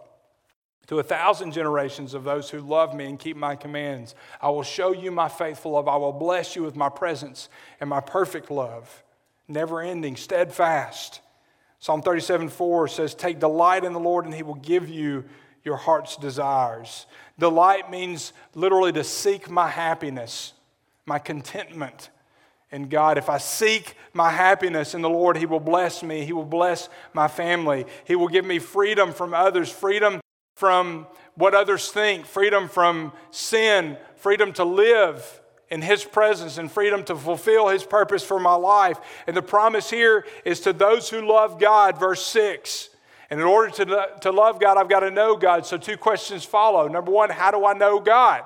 to 0.87 0.99
a 0.99 1.03
thousand 1.03 1.51
generations 1.51 2.13
of 2.13 2.23
those 2.23 2.49
who 2.49 2.59
love 2.59 2.95
me 2.95 3.05
and 3.05 3.19
keep 3.19 3.35
my 3.35 3.55
commands. 3.55 4.15
I 4.41 4.49
will 4.49 4.63
show 4.63 4.93
you 4.93 5.11
my 5.11 5.27
faithful 5.27 5.71
love. 5.71 5.87
I 5.87 5.95
will 5.97 6.13
bless 6.13 6.55
you 6.55 6.63
with 6.63 6.75
my 6.75 6.89
presence 6.89 7.49
and 7.79 7.89
my 7.89 7.99
perfect 7.99 8.51
love, 8.51 9.03
never 9.47 9.81
ending, 9.81 10.15
steadfast. 10.15 11.21
Psalm 11.79 12.01
37 12.01 12.49
4 12.49 12.87
says, 12.87 13.13
Take 13.13 13.39
delight 13.39 13.83
in 13.83 13.93
the 13.93 13.99
Lord, 13.99 14.25
and 14.25 14.33
he 14.33 14.43
will 14.43 14.55
give 14.55 14.87
you 14.87 15.25
your 15.63 15.75
heart's 15.75 16.15
desires. 16.15 17.07
Delight 17.39 17.89
means 17.89 18.31
literally 18.53 18.93
to 18.93 19.03
seek 19.03 19.49
my 19.49 19.67
happiness, 19.67 20.53
my 21.05 21.19
contentment 21.19 22.09
in 22.71 22.89
God. 22.89 23.17
If 23.17 23.29
I 23.29 23.37
seek 23.37 23.95
my 24.13 24.31
happiness 24.31 24.93
in 24.93 25.01
the 25.01 25.09
Lord, 25.09 25.37
He 25.37 25.45
will 25.45 25.59
bless 25.59 26.03
me. 26.03 26.25
He 26.25 26.33
will 26.33 26.45
bless 26.45 26.89
my 27.13 27.27
family. 27.27 27.85
He 28.05 28.15
will 28.15 28.27
give 28.27 28.45
me 28.45 28.59
freedom 28.59 29.13
from 29.13 29.33
others, 29.33 29.69
freedom 29.69 30.19
from 30.55 31.07
what 31.35 31.53
others 31.53 31.89
think, 31.89 32.25
freedom 32.25 32.67
from 32.67 33.11
sin, 33.31 33.97
freedom 34.15 34.53
to 34.53 34.63
live 34.63 35.41
in 35.69 35.81
His 35.81 36.03
presence, 36.03 36.57
and 36.57 36.71
freedom 36.71 37.03
to 37.05 37.15
fulfill 37.15 37.67
His 37.67 37.83
purpose 37.83 38.23
for 38.23 38.39
my 38.39 38.55
life. 38.55 38.99
And 39.27 39.35
the 39.35 39.41
promise 39.41 39.89
here 39.89 40.25
is 40.43 40.61
to 40.61 40.73
those 40.73 41.09
who 41.09 41.27
love 41.27 41.59
God, 41.59 41.99
verse 41.99 42.25
6. 42.27 42.89
And 43.29 43.39
in 43.39 43.45
order 43.45 43.71
to, 43.71 44.07
to 44.21 44.31
love 44.31 44.59
God, 44.59 44.77
I've 44.77 44.89
got 44.89 44.99
to 44.99 45.11
know 45.11 45.35
God. 45.35 45.65
So, 45.65 45.77
two 45.77 45.97
questions 45.97 46.45
follow. 46.45 46.87
Number 46.87 47.11
one, 47.11 47.31
how 47.31 47.51
do 47.51 47.65
I 47.65 47.73
know 47.73 47.99
God? 47.99 48.43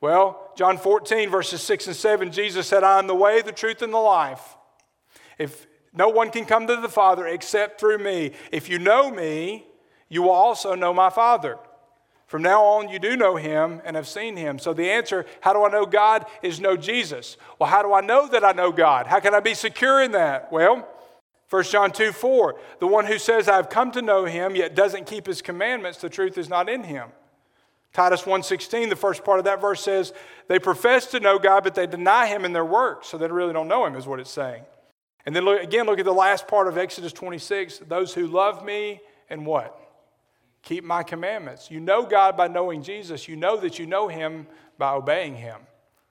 Well, 0.00 0.43
John 0.56 0.78
14, 0.78 1.30
verses 1.30 1.62
6 1.62 1.88
and 1.88 1.96
7, 1.96 2.32
Jesus 2.32 2.66
said, 2.66 2.84
I 2.84 2.98
am 2.98 3.06
the 3.06 3.14
way, 3.14 3.42
the 3.42 3.52
truth, 3.52 3.82
and 3.82 3.92
the 3.92 3.98
life. 3.98 4.56
If 5.38 5.66
no 5.94 6.08
one 6.08 6.30
can 6.30 6.44
come 6.44 6.66
to 6.66 6.76
the 6.76 6.88
Father 6.88 7.26
except 7.26 7.78
through 7.78 7.98
me. 7.98 8.32
If 8.50 8.68
you 8.68 8.78
know 8.78 9.10
me, 9.10 9.66
you 10.08 10.22
will 10.22 10.30
also 10.30 10.74
know 10.74 10.92
my 10.92 11.08
Father. 11.08 11.56
From 12.26 12.42
now 12.42 12.64
on, 12.64 12.88
you 12.88 12.98
do 12.98 13.16
know 13.16 13.36
him 13.36 13.80
and 13.84 13.94
have 13.94 14.08
seen 14.08 14.36
him. 14.36 14.58
So 14.58 14.74
the 14.74 14.90
answer, 14.90 15.24
how 15.40 15.52
do 15.52 15.64
I 15.64 15.70
know 15.70 15.86
God, 15.86 16.26
is 16.42 16.58
know 16.58 16.76
Jesus. 16.76 17.36
Well, 17.58 17.68
how 17.70 17.82
do 17.82 17.92
I 17.92 18.00
know 18.00 18.26
that 18.28 18.42
I 18.42 18.52
know 18.52 18.72
God? 18.72 19.06
How 19.06 19.20
can 19.20 19.34
I 19.34 19.40
be 19.40 19.54
secure 19.54 20.02
in 20.02 20.12
that? 20.12 20.50
Well, 20.50 20.88
1 21.50 21.64
John 21.64 21.92
2 21.92 22.10
4, 22.10 22.56
the 22.80 22.86
one 22.86 23.06
who 23.06 23.18
says, 23.18 23.48
I've 23.48 23.70
come 23.70 23.92
to 23.92 24.02
know 24.02 24.24
him, 24.24 24.56
yet 24.56 24.74
doesn't 24.74 25.06
keep 25.06 25.26
his 25.26 25.42
commandments, 25.42 26.00
the 26.00 26.08
truth 26.08 26.36
is 26.38 26.48
not 26.48 26.68
in 26.68 26.82
him. 26.82 27.10
Titus 27.94 28.22
1.16, 28.22 28.90
the 28.90 28.96
first 28.96 29.24
part 29.24 29.38
of 29.38 29.44
that 29.44 29.60
verse 29.60 29.80
says, 29.80 30.12
they 30.48 30.58
profess 30.58 31.06
to 31.12 31.20
know 31.20 31.38
God, 31.38 31.62
but 31.62 31.76
they 31.76 31.86
deny 31.86 32.26
him 32.26 32.44
in 32.44 32.52
their 32.52 32.64
works, 32.64 33.06
so 33.06 33.16
they 33.16 33.28
really 33.28 33.52
don't 33.52 33.68
know 33.68 33.86
him, 33.86 33.94
is 33.94 34.06
what 34.06 34.18
it's 34.18 34.30
saying. 34.30 34.64
And 35.24 35.34
then 35.34 35.44
look, 35.44 35.62
again, 35.62 35.86
look 35.86 36.00
at 36.00 36.04
the 36.04 36.12
last 36.12 36.48
part 36.48 36.66
of 36.66 36.76
Exodus 36.76 37.12
26, 37.12 37.78
those 37.88 38.12
who 38.12 38.26
love 38.26 38.64
me 38.64 39.00
and 39.30 39.46
what? 39.46 39.80
Keep 40.62 40.82
my 40.82 41.04
commandments. 41.04 41.70
You 41.70 41.78
know 41.78 42.04
God 42.04 42.36
by 42.36 42.48
knowing 42.48 42.82
Jesus. 42.82 43.28
You 43.28 43.36
know 43.36 43.56
that 43.58 43.78
you 43.78 43.86
know 43.86 44.08
him 44.08 44.48
by 44.76 44.92
obeying 44.92 45.36
him. 45.36 45.60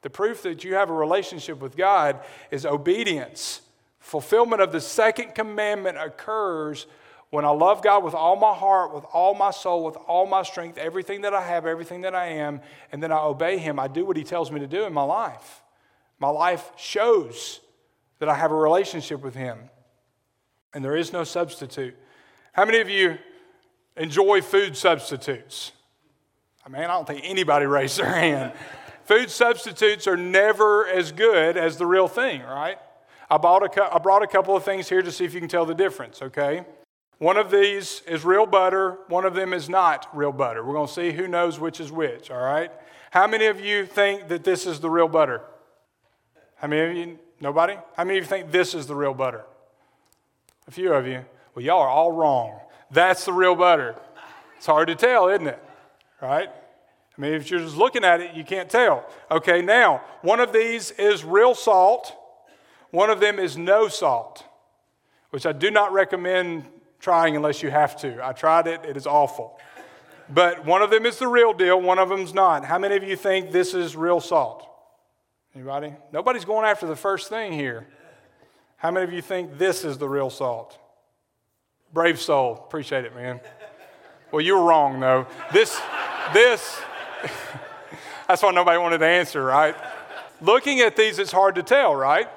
The 0.03 0.09
proof 0.09 0.41
that 0.43 0.63
you 0.63 0.75
have 0.75 0.89
a 0.89 0.93
relationship 0.93 1.59
with 1.59 1.75
God 1.75 2.21
is 2.49 2.65
obedience. 2.65 3.61
Fulfillment 3.99 4.61
of 4.61 4.71
the 4.71 4.81
second 4.81 5.35
commandment 5.35 5.97
occurs 5.97 6.87
when 7.33 7.45
I 7.45 7.49
love 7.49 7.81
God 7.81 8.03
with 8.03 8.13
all 8.13 8.35
my 8.35 8.53
heart, 8.53 8.93
with 8.93 9.05
all 9.05 9.33
my 9.33 9.49
soul, 9.49 9.83
with 9.83 9.95
all 9.95 10.27
my 10.27 10.43
strength, 10.43 10.77
everything 10.77 11.21
that 11.21 11.33
I 11.33 11.41
have, 11.41 11.65
everything 11.65 12.01
that 12.01 12.13
I 12.13 12.27
am, 12.27 12.61
and 12.91 13.01
then 13.01 13.11
I 13.11 13.17
obey 13.17 13.57
Him. 13.57 13.79
I 13.79 13.87
do 13.87 14.05
what 14.05 14.17
He 14.17 14.23
tells 14.23 14.51
me 14.51 14.59
to 14.59 14.67
do 14.67 14.83
in 14.83 14.93
my 14.93 15.01
life. 15.01 15.63
My 16.19 16.29
life 16.29 16.69
shows 16.77 17.59
that 18.19 18.29
I 18.29 18.35
have 18.35 18.51
a 18.51 18.55
relationship 18.55 19.23
with 19.23 19.33
Him, 19.33 19.57
and 20.75 20.85
there 20.85 20.95
is 20.95 21.11
no 21.11 21.23
substitute. 21.23 21.95
How 22.51 22.65
many 22.65 22.81
of 22.81 22.87
you 22.87 23.17
enjoy 23.97 24.43
food 24.43 24.77
substitutes? 24.77 25.71
I 26.63 26.69
mean, 26.69 26.83
I 26.83 26.87
don't 26.87 27.07
think 27.07 27.21
anybody 27.23 27.65
raised 27.79 27.97
their 27.97 28.13
hand. 28.13 28.53
food 29.05 29.31
substitutes 29.31 30.05
are 30.05 30.17
never 30.17 30.87
as 30.87 31.11
good 31.11 31.57
as 31.57 31.77
the 31.77 31.87
real 31.87 32.07
thing, 32.07 32.43
right? 32.43 32.77
I, 33.27 33.37
bought 33.37 33.75
a, 33.75 33.95
I 33.95 33.97
brought 33.97 34.21
a 34.21 34.27
couple 34.27 34.55
of 34.55 34.63
things 34.63 34.87
here 34.87 35.01
to 35.01 35.11
see 35.11 35.25
if 35.25 35.33
you 35.33 35.39
can 35.39 35.49
tell 35.49 35.65
the 35.65 35.73
difference, 35.73 36.21
okay? 36.21 36.63
One 37.23 37.37
of 37.37 37.49
these 37.49 38.01
is 38.05 38.25
real 38.25 38.45
butter, 38.45 38.97
one 39.07 39.23
of 39.23 39.33
them 39.33 39.53
is 39.53 39.69
not 39.69 40.09
real 40.13 40.33
butter. 40.33 40.61
We're 40.61 40.73
going 40.73 40.87
to 40.87 40.93
see 40.93 41.13
who 41.13 41.25
knows 41.25 41.57
which 41.57 41.79
is 41.79 41.89
which, 41.89 42.29
all 42.29 42.43
right? 42.43 42.69
How 43.11 43.27
many 43.27 43.45
of 43.45 43.61
you 43.61 43.85
think 43.85 44.27
that 44.27 44.43
this 44.43 44.65
is 44.65 44.81
the 44.81 44.89
real 44.89 45.07
butter? 45.07 45.39
How 46.57 46.67
many 46.67 46.81
of 46.81 47.07
you? 47.07 47.19
Nobody? 47.39 47.77
How 47.95 48.03
many 48.03 48.17
of 48.17 48.25
you 48.25 48.29
think 48.29 48.51
this 48.51 48.75
is 48.75 48.87
the 48.87 48.95
real 48.95 49.13
butter? 49.13 49.45
A 50.67 50.71
few 50.71 50.91
of 50.91 51.07
you. 51.07 51.23
Well, 51.55 51.63
y'all 51.63 51.79
are 51.79 51.87
all 51.87 52.11
wrong. 52.11 52.59
That's 52.91 53.23
the 53.23 53.31
real 53.31 53.55
butter. 53.55 53.95
It's 54.57 54.65
hard 54.65 54.89
to 54.89 54.95
tell, 54.95 55.29
isn't 55.29 55.47
it? 55.47 55.63
Right? 56.21 56.49
I 56.49 57.21
mean, 57.21 57.35
if 57.35 57.49
you're 57.49 57.61
just 57.61 57.77
looking 57.77 58.03
at 58.03 58.19
it, 58.19 58.35
you 58.35 58.43
can't 58.43 58.69
tell. 58.69 59.09
Okay, 59.31 59.61
now, 59.61 60.01
one 60.23 60.41
of 60.41 60.51
these 60.51 60.91
is 60.91 61.23
real 61.23 61.55
salt, 61.55 62.17
one 62.91 63.09
of 63.09 63.21
them 63.21 63.39
is 63.39 63.57
no 63.57 63.87
salt, 63.87 64.43
which 65.29 65.45
I 65.45 65.53
do 65.53 65.71
not 65.71 65.93
recommend 65.93 66.65
trying 67.03 67.35
unless 67.35 67.61
you 67.61 67.69
have 67.69 67.97
to. 67.97 68.25
I 68.25 68.31
tried 68.31 68.65
it, 68.65 68.85
it 68.85 68.95
is 68.95 69.05
awful. 69.05 69.59
But 70.29 70.65
one 70.65 70.81
of 70.81 70.89
them 70.89 71.05
is 71.05 71.19
the 71.19 71.27
real 71.27 71.53
deal, 71.53 71.79
one 71.79 71.99
of 71.99 72.07
them's 72.07 72.33
not. 72.33 72.63
How 72.63 72.79
many 72.79 72.95
of 72.95 73.03
you 73.03 73.17
think 73.17 73.51
this 73.51 73.73
is 73.73 73.95
real 73.95 74.21
salt? 74.21 74.65
Anybody? 75.53 75.93
Nobody's 76.13 76.45
going 76.45 76.65
after 76.65 76.87
the 76.87 76.95
first 76.95 77.27
thing 77.27 77.51
here. 77.51 77.85
How 78.77 78.89
many 78.89 79.03
of 79.03 79.11
you 79.11 79.21
think 79.21 79.57
this 79.57 79.83
is 79.83 79.97
the 79.97 80.07
real 80.07 80.29
salt? 80.29 80.79
Brave 81.91 82.19
soul. 82.19 82.53
Appreciate 82.53 83.03
it, 83.03 83.13
man. 83.13 83.41
Well, 84.31 84.41
you 84.41 84.57
were 84.57 84.63
wrong, 84.63 84.99
though. 84.99 85.27
This, 85.51 85.79
this, 86.33 86.81
that's 88.27 88.41
why 88.41 88.51
nobody 88.51 88.79
wanted 88.79 88.99
to 88.99 89.05
answer, 89.05 89.43
right? 89.43 89.75
Looking 90.41 90.79
at 90.79 90.95
these, 90.95 91.19
it's 91.19 91.33
hard 91.33 91.55
to 91.55 91.63
tell, 91.63 91.93
right? 91.93 92.29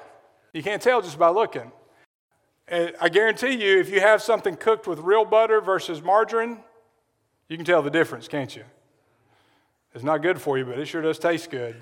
You 0.53 0.61
can't 0.61 0.81
tell 0.81 1.01
just 1.01 1.17
by 1.17 1.29
looking. 1.29 1.71
I 2.69 3.09
guarantee 3.09 3.51
you, 3.51 3.79
if 3.79 3.89
you 3.89 4.01
have 4.01 4.21
something 4.21 4.55
cooked 4.55 4.87
with 4.87 4.99
real 4.99 5.23
butter 5.23 5.61
versus 5.61 6.01
margarine, 6.01 6.59
you 7.47 7.55
can 7.55 7.65
tell 7.65 7.81
the 7.81 7.89
difference, 7.89 8.27
can't 8.27 8.53
you? 8.53 8.63
It's 9.93 10.03
not 10.03 10.21
good 10.21 10.39
for 10.39 10.57
you, 10.57 10.65
but 10.65 10.77
it 10.77 10.85
sure 10.85 11.01
does 11.01 11.17
taste 11.17 11.49
good. 11.49 11.75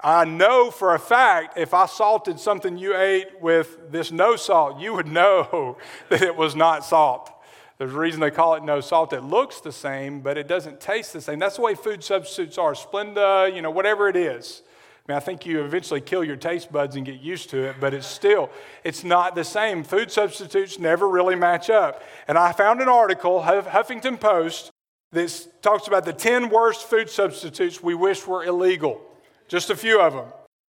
I 0.00 0.24
know 0.24 0.70
for 0.70 0.94
a 0.94 0.98
fact 0.98 1.58
if 1.58 1.74
I 1.74 1.86
salted 1.86 2.38
something 2.38 2.76
you 2.76 2.96
ate 2.96 3.40
with 3.40 3.90
this 3.90 4.12
no 4.12 4.36
salt, 4.36 4.80
you 4.80 4.94
would 4.94 5.06
know 5.06 5.78
that 6.08 6.22
it 6.22 6.36
was 6.36 6.54
not 6.54 6.84
salt. 6.84 7.30
There's 7.78 7.94
a 7.94 7.98
reason 7.98 8.20
they 8.20 8.32
call 8.32 8.54
it 8.54 8.64
no 8.64 8.80
salt. 8.80 9.12
It 9.12 9.22
looks 9.22 9.60
the 9.60 9.70
same, 9.70 10.20
but 10.20 10.36
it 10.36 10.48
doesn't 10.48 10.80
taste 10.80 11.12
the 11.12 11.20
same. 11.20 11.38
That's 11.38 11.56
the 11.56 11.62
way 11.62 11.76
food 11.76 12.02
substitutes 12.02 12.58
are. 12.58 12.72
Splenda, 12.72 13.54
you 13.54 13.62
know, 13.62 13.70
whatever 13.70 14.08
it 14.08 14.16
is. 14.16 14.62
I 15.08 15.12
mean, 15.12 15.16
I 15.16 15.20
think 15.20 15.46
you 15.46 15.64
eventually 15.64 16.02
kill 16.02 16.22
your 16.22 16.36
taste 16.36 16.70
buds 16.70 16.94
and 16.94 17.06
get 17.06 17.22
used 17.22 17.48
to 17.50 17.62
it, 17.62 17.76
but 17.80 17.94
it's 17.94 18.06
still, 18.06 18.50
it's 18.84 19.04
not 19.04 19.34
the 19.34 19.44
same. 19.44 19.82
Food 19.82 20.10
substitutes 20.10 20.78
never 20.78 21.08
really 21.08 21.34
match 21.34 21.70
up. 21.70 22.02
And 22.26 22.36
I 22.36 22.52
found 22.52 22.82
an 22.82 22.88
article, 22.88 23.40
Huffington 23.40 24.20
Post, 24.20 24.70
that 25.12 25.48
talks 25.62 25.88
about 25.88 26.04
the 26.04 26.12
10 26.12 26.50
worst 26.50 26.84
food 26.84 27.08
substitutes 27.08 27.82
we 27.82 27.94
wish 27.94 28.26
were 28.26 28.44
illegal. 28.44 29.00
Just 29.48 29.70
a 29.70 29.76
few 29.76 29.98
of 29.98 30.12
them. 30.12 30.26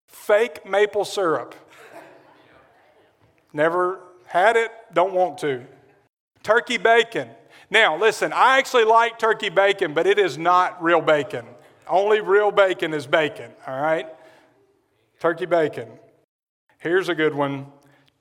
Fake 0.08 0.66
maple 0.66 1.04
syrup. 1.04 1.54
Never 3.52 4.00
had 4.26 4.56
it, 4.56 4.72
don't 4.94 5.14
want 5.14 5.38
to. 5.40 5.66
Turkey 6.44 6.78
bacon. 6.78 7.28
Now, 7.70 7.98
listen, 7.98 8.32
I 8.32 8.58
actually 8.58 8.86
like 8.86 9.20
turkey 9.20 9.50
bacon, 9.50 9.94
but 9.94 10.08
it 10.08 10.18
is 10.18 10.38
not 10.38 10.82
real 10.82 11.02
bacon. 11.02 11.46
Only 11.90 12.22
real 12.22 12.52
bacon 12.52 12.94
is 12.94 13.06
bacon, 13.06 13.52
all 13.68 13.82
right? 13.82 14.08
Turkey 15.20 15.46
bacon. 15.46 15.90
Here's 16.78 17.10
a 17.10 17.16
good 17.16 17.36
one 17.36 17.68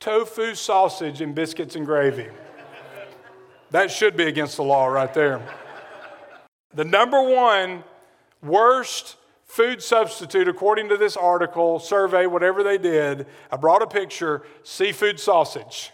tofu 0.00 0.54
sausage 0.54 1.20
and 1.20 1.34
biscuits 1.34 1.76
and 1.76 1.86
gravy. 1.86 2.26
That 3.70 3.90
should 3.90 4.16
be 4.16 4.24
against 4.24 4.56
the 4.56 4.64
law 4.64 4.86
right 4.86 5.12
there. 5.14 5.40
The 6.74 6.84
number 6.84 7.22
one 7.22 7.84
worst 8.42 9.16
food 9.44 9.82
substitute, 9.82 10.48
according 10.48 10.88
to 10.88 10.96
this 10.96 11.16
article, 11.16 11.78
survey, 11.78 12.26
whatever 12.26 12.62
they 12.62 12.78
did, 12.78 13.26
I 13.50 13.56
brought 13.56 13.82
a 13.82 13.86
picture 13.86 14.42
seafood 14.62 15.20
sausage. 15.20 15.92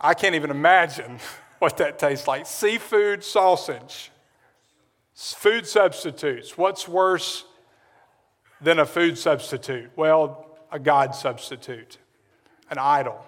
I 0.00 0.14
can't 0.14 0.34
even 0.34 0.50
imagine 0.50 1.18
what 1.60 1.76
that 1.78 1.98
tastes 1.98 2.26
like. 2.26 2.46
Seafood 2.46 3.22
sausage. 3.22 4.10
Food 5.14 5.66
substitutes. 5.66 6.58
What's 6.58 6.86
worse 6.86 7.45
than 8.60 8.78
a 8.78 8.86
food 8.86 9.18
substitute? 9.18 9.90
Well, 9.96 10.58
a 10.72 10.78
God 10.78 11.14
substitute, 11.14 11.98
an 12.70 12.78
idol. 12.78 13.24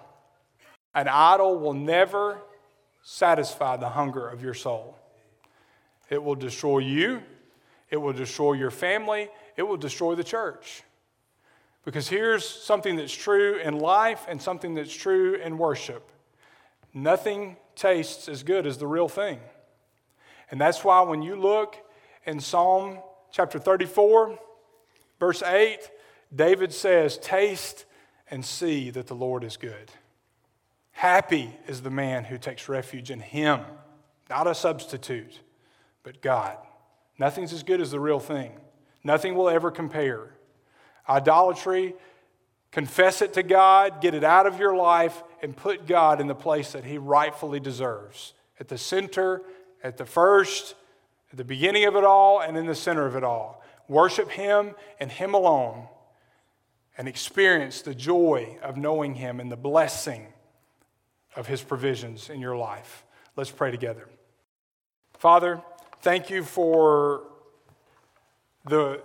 An 0.93 1.07
idol 1.07 1.59
will 1.59 1.73
never 1.73 2.39
satisfy 3.01 3.77
the 3.77 3.89
hunger 3.89 4.27
of 4.27 4.43
your 4.43 4.53
soul. 4.53 4.97
It 6.09 6.21
will 6.23 6.35
destroy 6.35 6.79
you, 6.79 7.21
it 7.89 7.97
will 7.97 8.13
destroy 8.13 8.53
your 8.53 8.71
family, 8.71 9.29
it 9.55 9.63
will 9.63 9.77
destroy 9.77 10.15
the 10.15 10.23
church. 10.23 10.83
Because 11.85 12.07
here's 12.07 12.47
something 12.47 12.97
that's 12.97 13.13
true 13.13 13.57
in 13.57 13.79
life 13.79 14.25
and 14.27 14.41
something 14.41 14.75
that's 14.75 14.93
true 14.93 15.35
in 15.35 15.57
worship 15.57 16.11
nothing 16.93 17.57
tastes 17.75 18.27
as 18.27 18.43
good 18.43 18.65
as 18.65 18.77
the 18.77 18.87
real 18.87 19.07
thing. 19.07 19.39
And 20.51 20.59
that's 20.59 20.83
why 20.83 21.01
when 21.01 21.21
you 21.21 21.35
look 21.35 21.75
in 22.25 22.39
Psalm 22.39 22.99
chapter 23.31 23.59
34, 23.59 24.39
verse 25.19 25.43
8, 25.43 25.79
David 26.33 26.73
says, 26.73 27.17
Taste 27.17 27.85
and 28.29 28.45
see 28.45 28.89
that 28.91 29.07
the 29.07 29.15
Lord 29.15 29.43
is 29.43 29.57
good. 29.57 29.91
Happy 30.91 31.55
is 31.67 31.81
the 31.81 31.89
man 31.89 32.25
who 32.25 32.37
takes 32.37 32.67
refuge 32.67 33.09
in 33.09 33.19
him, 33.19 33.61
not 34.29 34.47
a 34.47 34.55
substitute, 34.55 35.39
but 36.03 36.21
God. 36.21 36.57
Nothing's 37.17 37.53
as 37.53 37.63
good 37.63 37.81
as 37.81 37.91
the 37.91 37.99
real 37.99 38.19
thing. 38.19 38.51
Nothing 39.03 39.35
will 39.35 39.49
ever 39.49 39.71
compare. 39.71 40.31
Idolatry, 41.07 41.95
confess 42.71 43.21
it 43.21 43.33
to 43.33 43.43
God, 43.43 44.01
get 44.01 44.13
it 44.13 44.23
out 44.23 44.45
of 44.45 44.59
your 44.59 44.75
life, 44.75 45.23
and 45.41 45.55
put 45.55 45.87
God 45.87 46.21
in 46.21 46.27
the 46.27 46.35
place 46.35 46.73
that 46.73 46.83
He 46.83 46.97
rightfully 46.97 47.59
deserves 47.59 48.33
at 48.59 48.67
the 48.67 48.77
center, 48.77 49.41
at 49.83 49.97
the 49.97 50.05
first, 50.05 50.75
at 51.31 51.37
the 51.37 51.45
beginning 51.45 51.85
of 51.85 51.95
it 51.95 52.03
all, 52.03 52.41
and 52.41 52.57
in 52.57 52.65
the 52.65 52.75
center 52.75 53.05
of 53.05 53.15
it 53.15 53.23
all. 53.23 53.58
Worship 53.89 54.31
Him 54.31 54.75
and 55.01 55.11
Him 55.11 55.33
alone, 55.33 55.87
and 56.97 57.07
experience 57.07 57.81
the 57.81 57.95
joy 57.95 58.57
of 58.63 58.77
knowing 58.77 59.15
Him 59.15 59.41
and 59.41 59.51
the 59.51 59.57
blessing 59.57 60.27
of 61.35 61.47
His 61.47 61.61
provisions 61.61 62.29
in 62.29 62.39
your 62.39 62.55
life. 62.55 63.03
Let's 63.35 63.51
pray 63.51 63.71
together. 63.71 64.07
Father, 65.17 65.61
Thank 66.01 66.29
you 66.29 66.45
for 66.45 67.23
the 68.63 69.01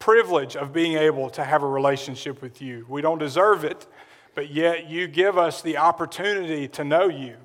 privilege 0.00 0.56
of 0.56 0.72
being 0.72 0.96
able 0.96 1.30
to 1.30 1.44
have 1.44 1.62
a 1.62 1.68
relationship 1.68 2.42
with 2.42 2.60
you. 2.60 2.84
We 2.88 3.00
don't 3.00 3.18
deserve 3.18 3.62
it, 3.62 3.86
but 4.34 4.50
yet 4.50 4.90
you 4.90 5.06
give 5.06 5.38
us 5.38 5.62
the 5.62 5.76
opportunity 5.76 6.66
to 6.68 6.82
know 6.82 7.06
you. 7.06 7.36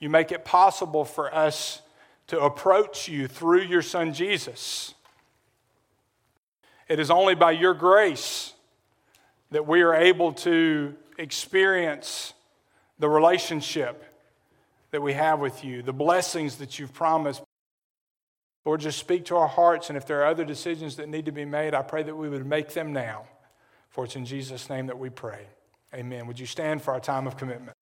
You 0.00 0.10
make 0.10 0.32
it 0.32 0.44
possible 0.44 1.04
for 1.04 1.32
us 1.32 1.82
to 2.26 2.40
approach 2.40 3.06
you 3.06 3.28
through 3.28 3.62
your 3.62 3.82
Son 3.82 4.12
Jesus. 4.12 4.94
It 6.90 6.98
is 6.98 7.08
only 7.08 7.36
by 7.36 7.52
your 7.52 7.72
grace 7.72 8.52
that 9.52 9.64
we 9.64 9.82
are 9.82 9.94
able 9.94 10.32
to 10.32 10.96
experience 11.18 12.34
the 12.98 13.08
relationship 13.08 14.04
that 14.90 15.00
we 15.00 15.12
have 15.12 15.38
with 15.38 15.62
you, 15.62 15.82
the 15.82 15.92
blessings 15.92 16.56
that 16.56 16.80
you've 16.80 16.92
promised. 16.92 17.42
Lord, 18.64 18.80
just 18.80 18.98
speak 18.98 19.26
to 19.26 19.36
our 19.36 19.46
hearts, 19.46 19.88
and 19.88 19.96
if 19.96 20.04
there 20.04 20.20
are 20.22 20.26
other 20.26 20.44
decisions 20.44 20.96
that 20.96 21.08
need 21.08 21.26
to 21.26 21.32
be 21.32 21.44
made, 21.44 21.74
I 21.74 21.82
pray 21.82 22.02
that 22.02 22.16
we 22.16 22.28
would 22.28 22.44
make 22.44 22.74
them 22.74 22.92
now. 22.92 23.22
For 23.90 24.04
it's 24.04 24.16
in 24.16 24.26
Jesus' 24.26 24.68
name 24.68 24.88
that 24.88 24.98
we 24.98 25.10
pray. 25.10 25.46
Amen. 25.94 26.26
Would 26.26 26.40
you 26.40 26.46
stand 26.46 26.82
for 26.82 26.92
our 26.92 27.00
time 27.00 27.28
of 27.28 27.36
commitment? 27.36 27.76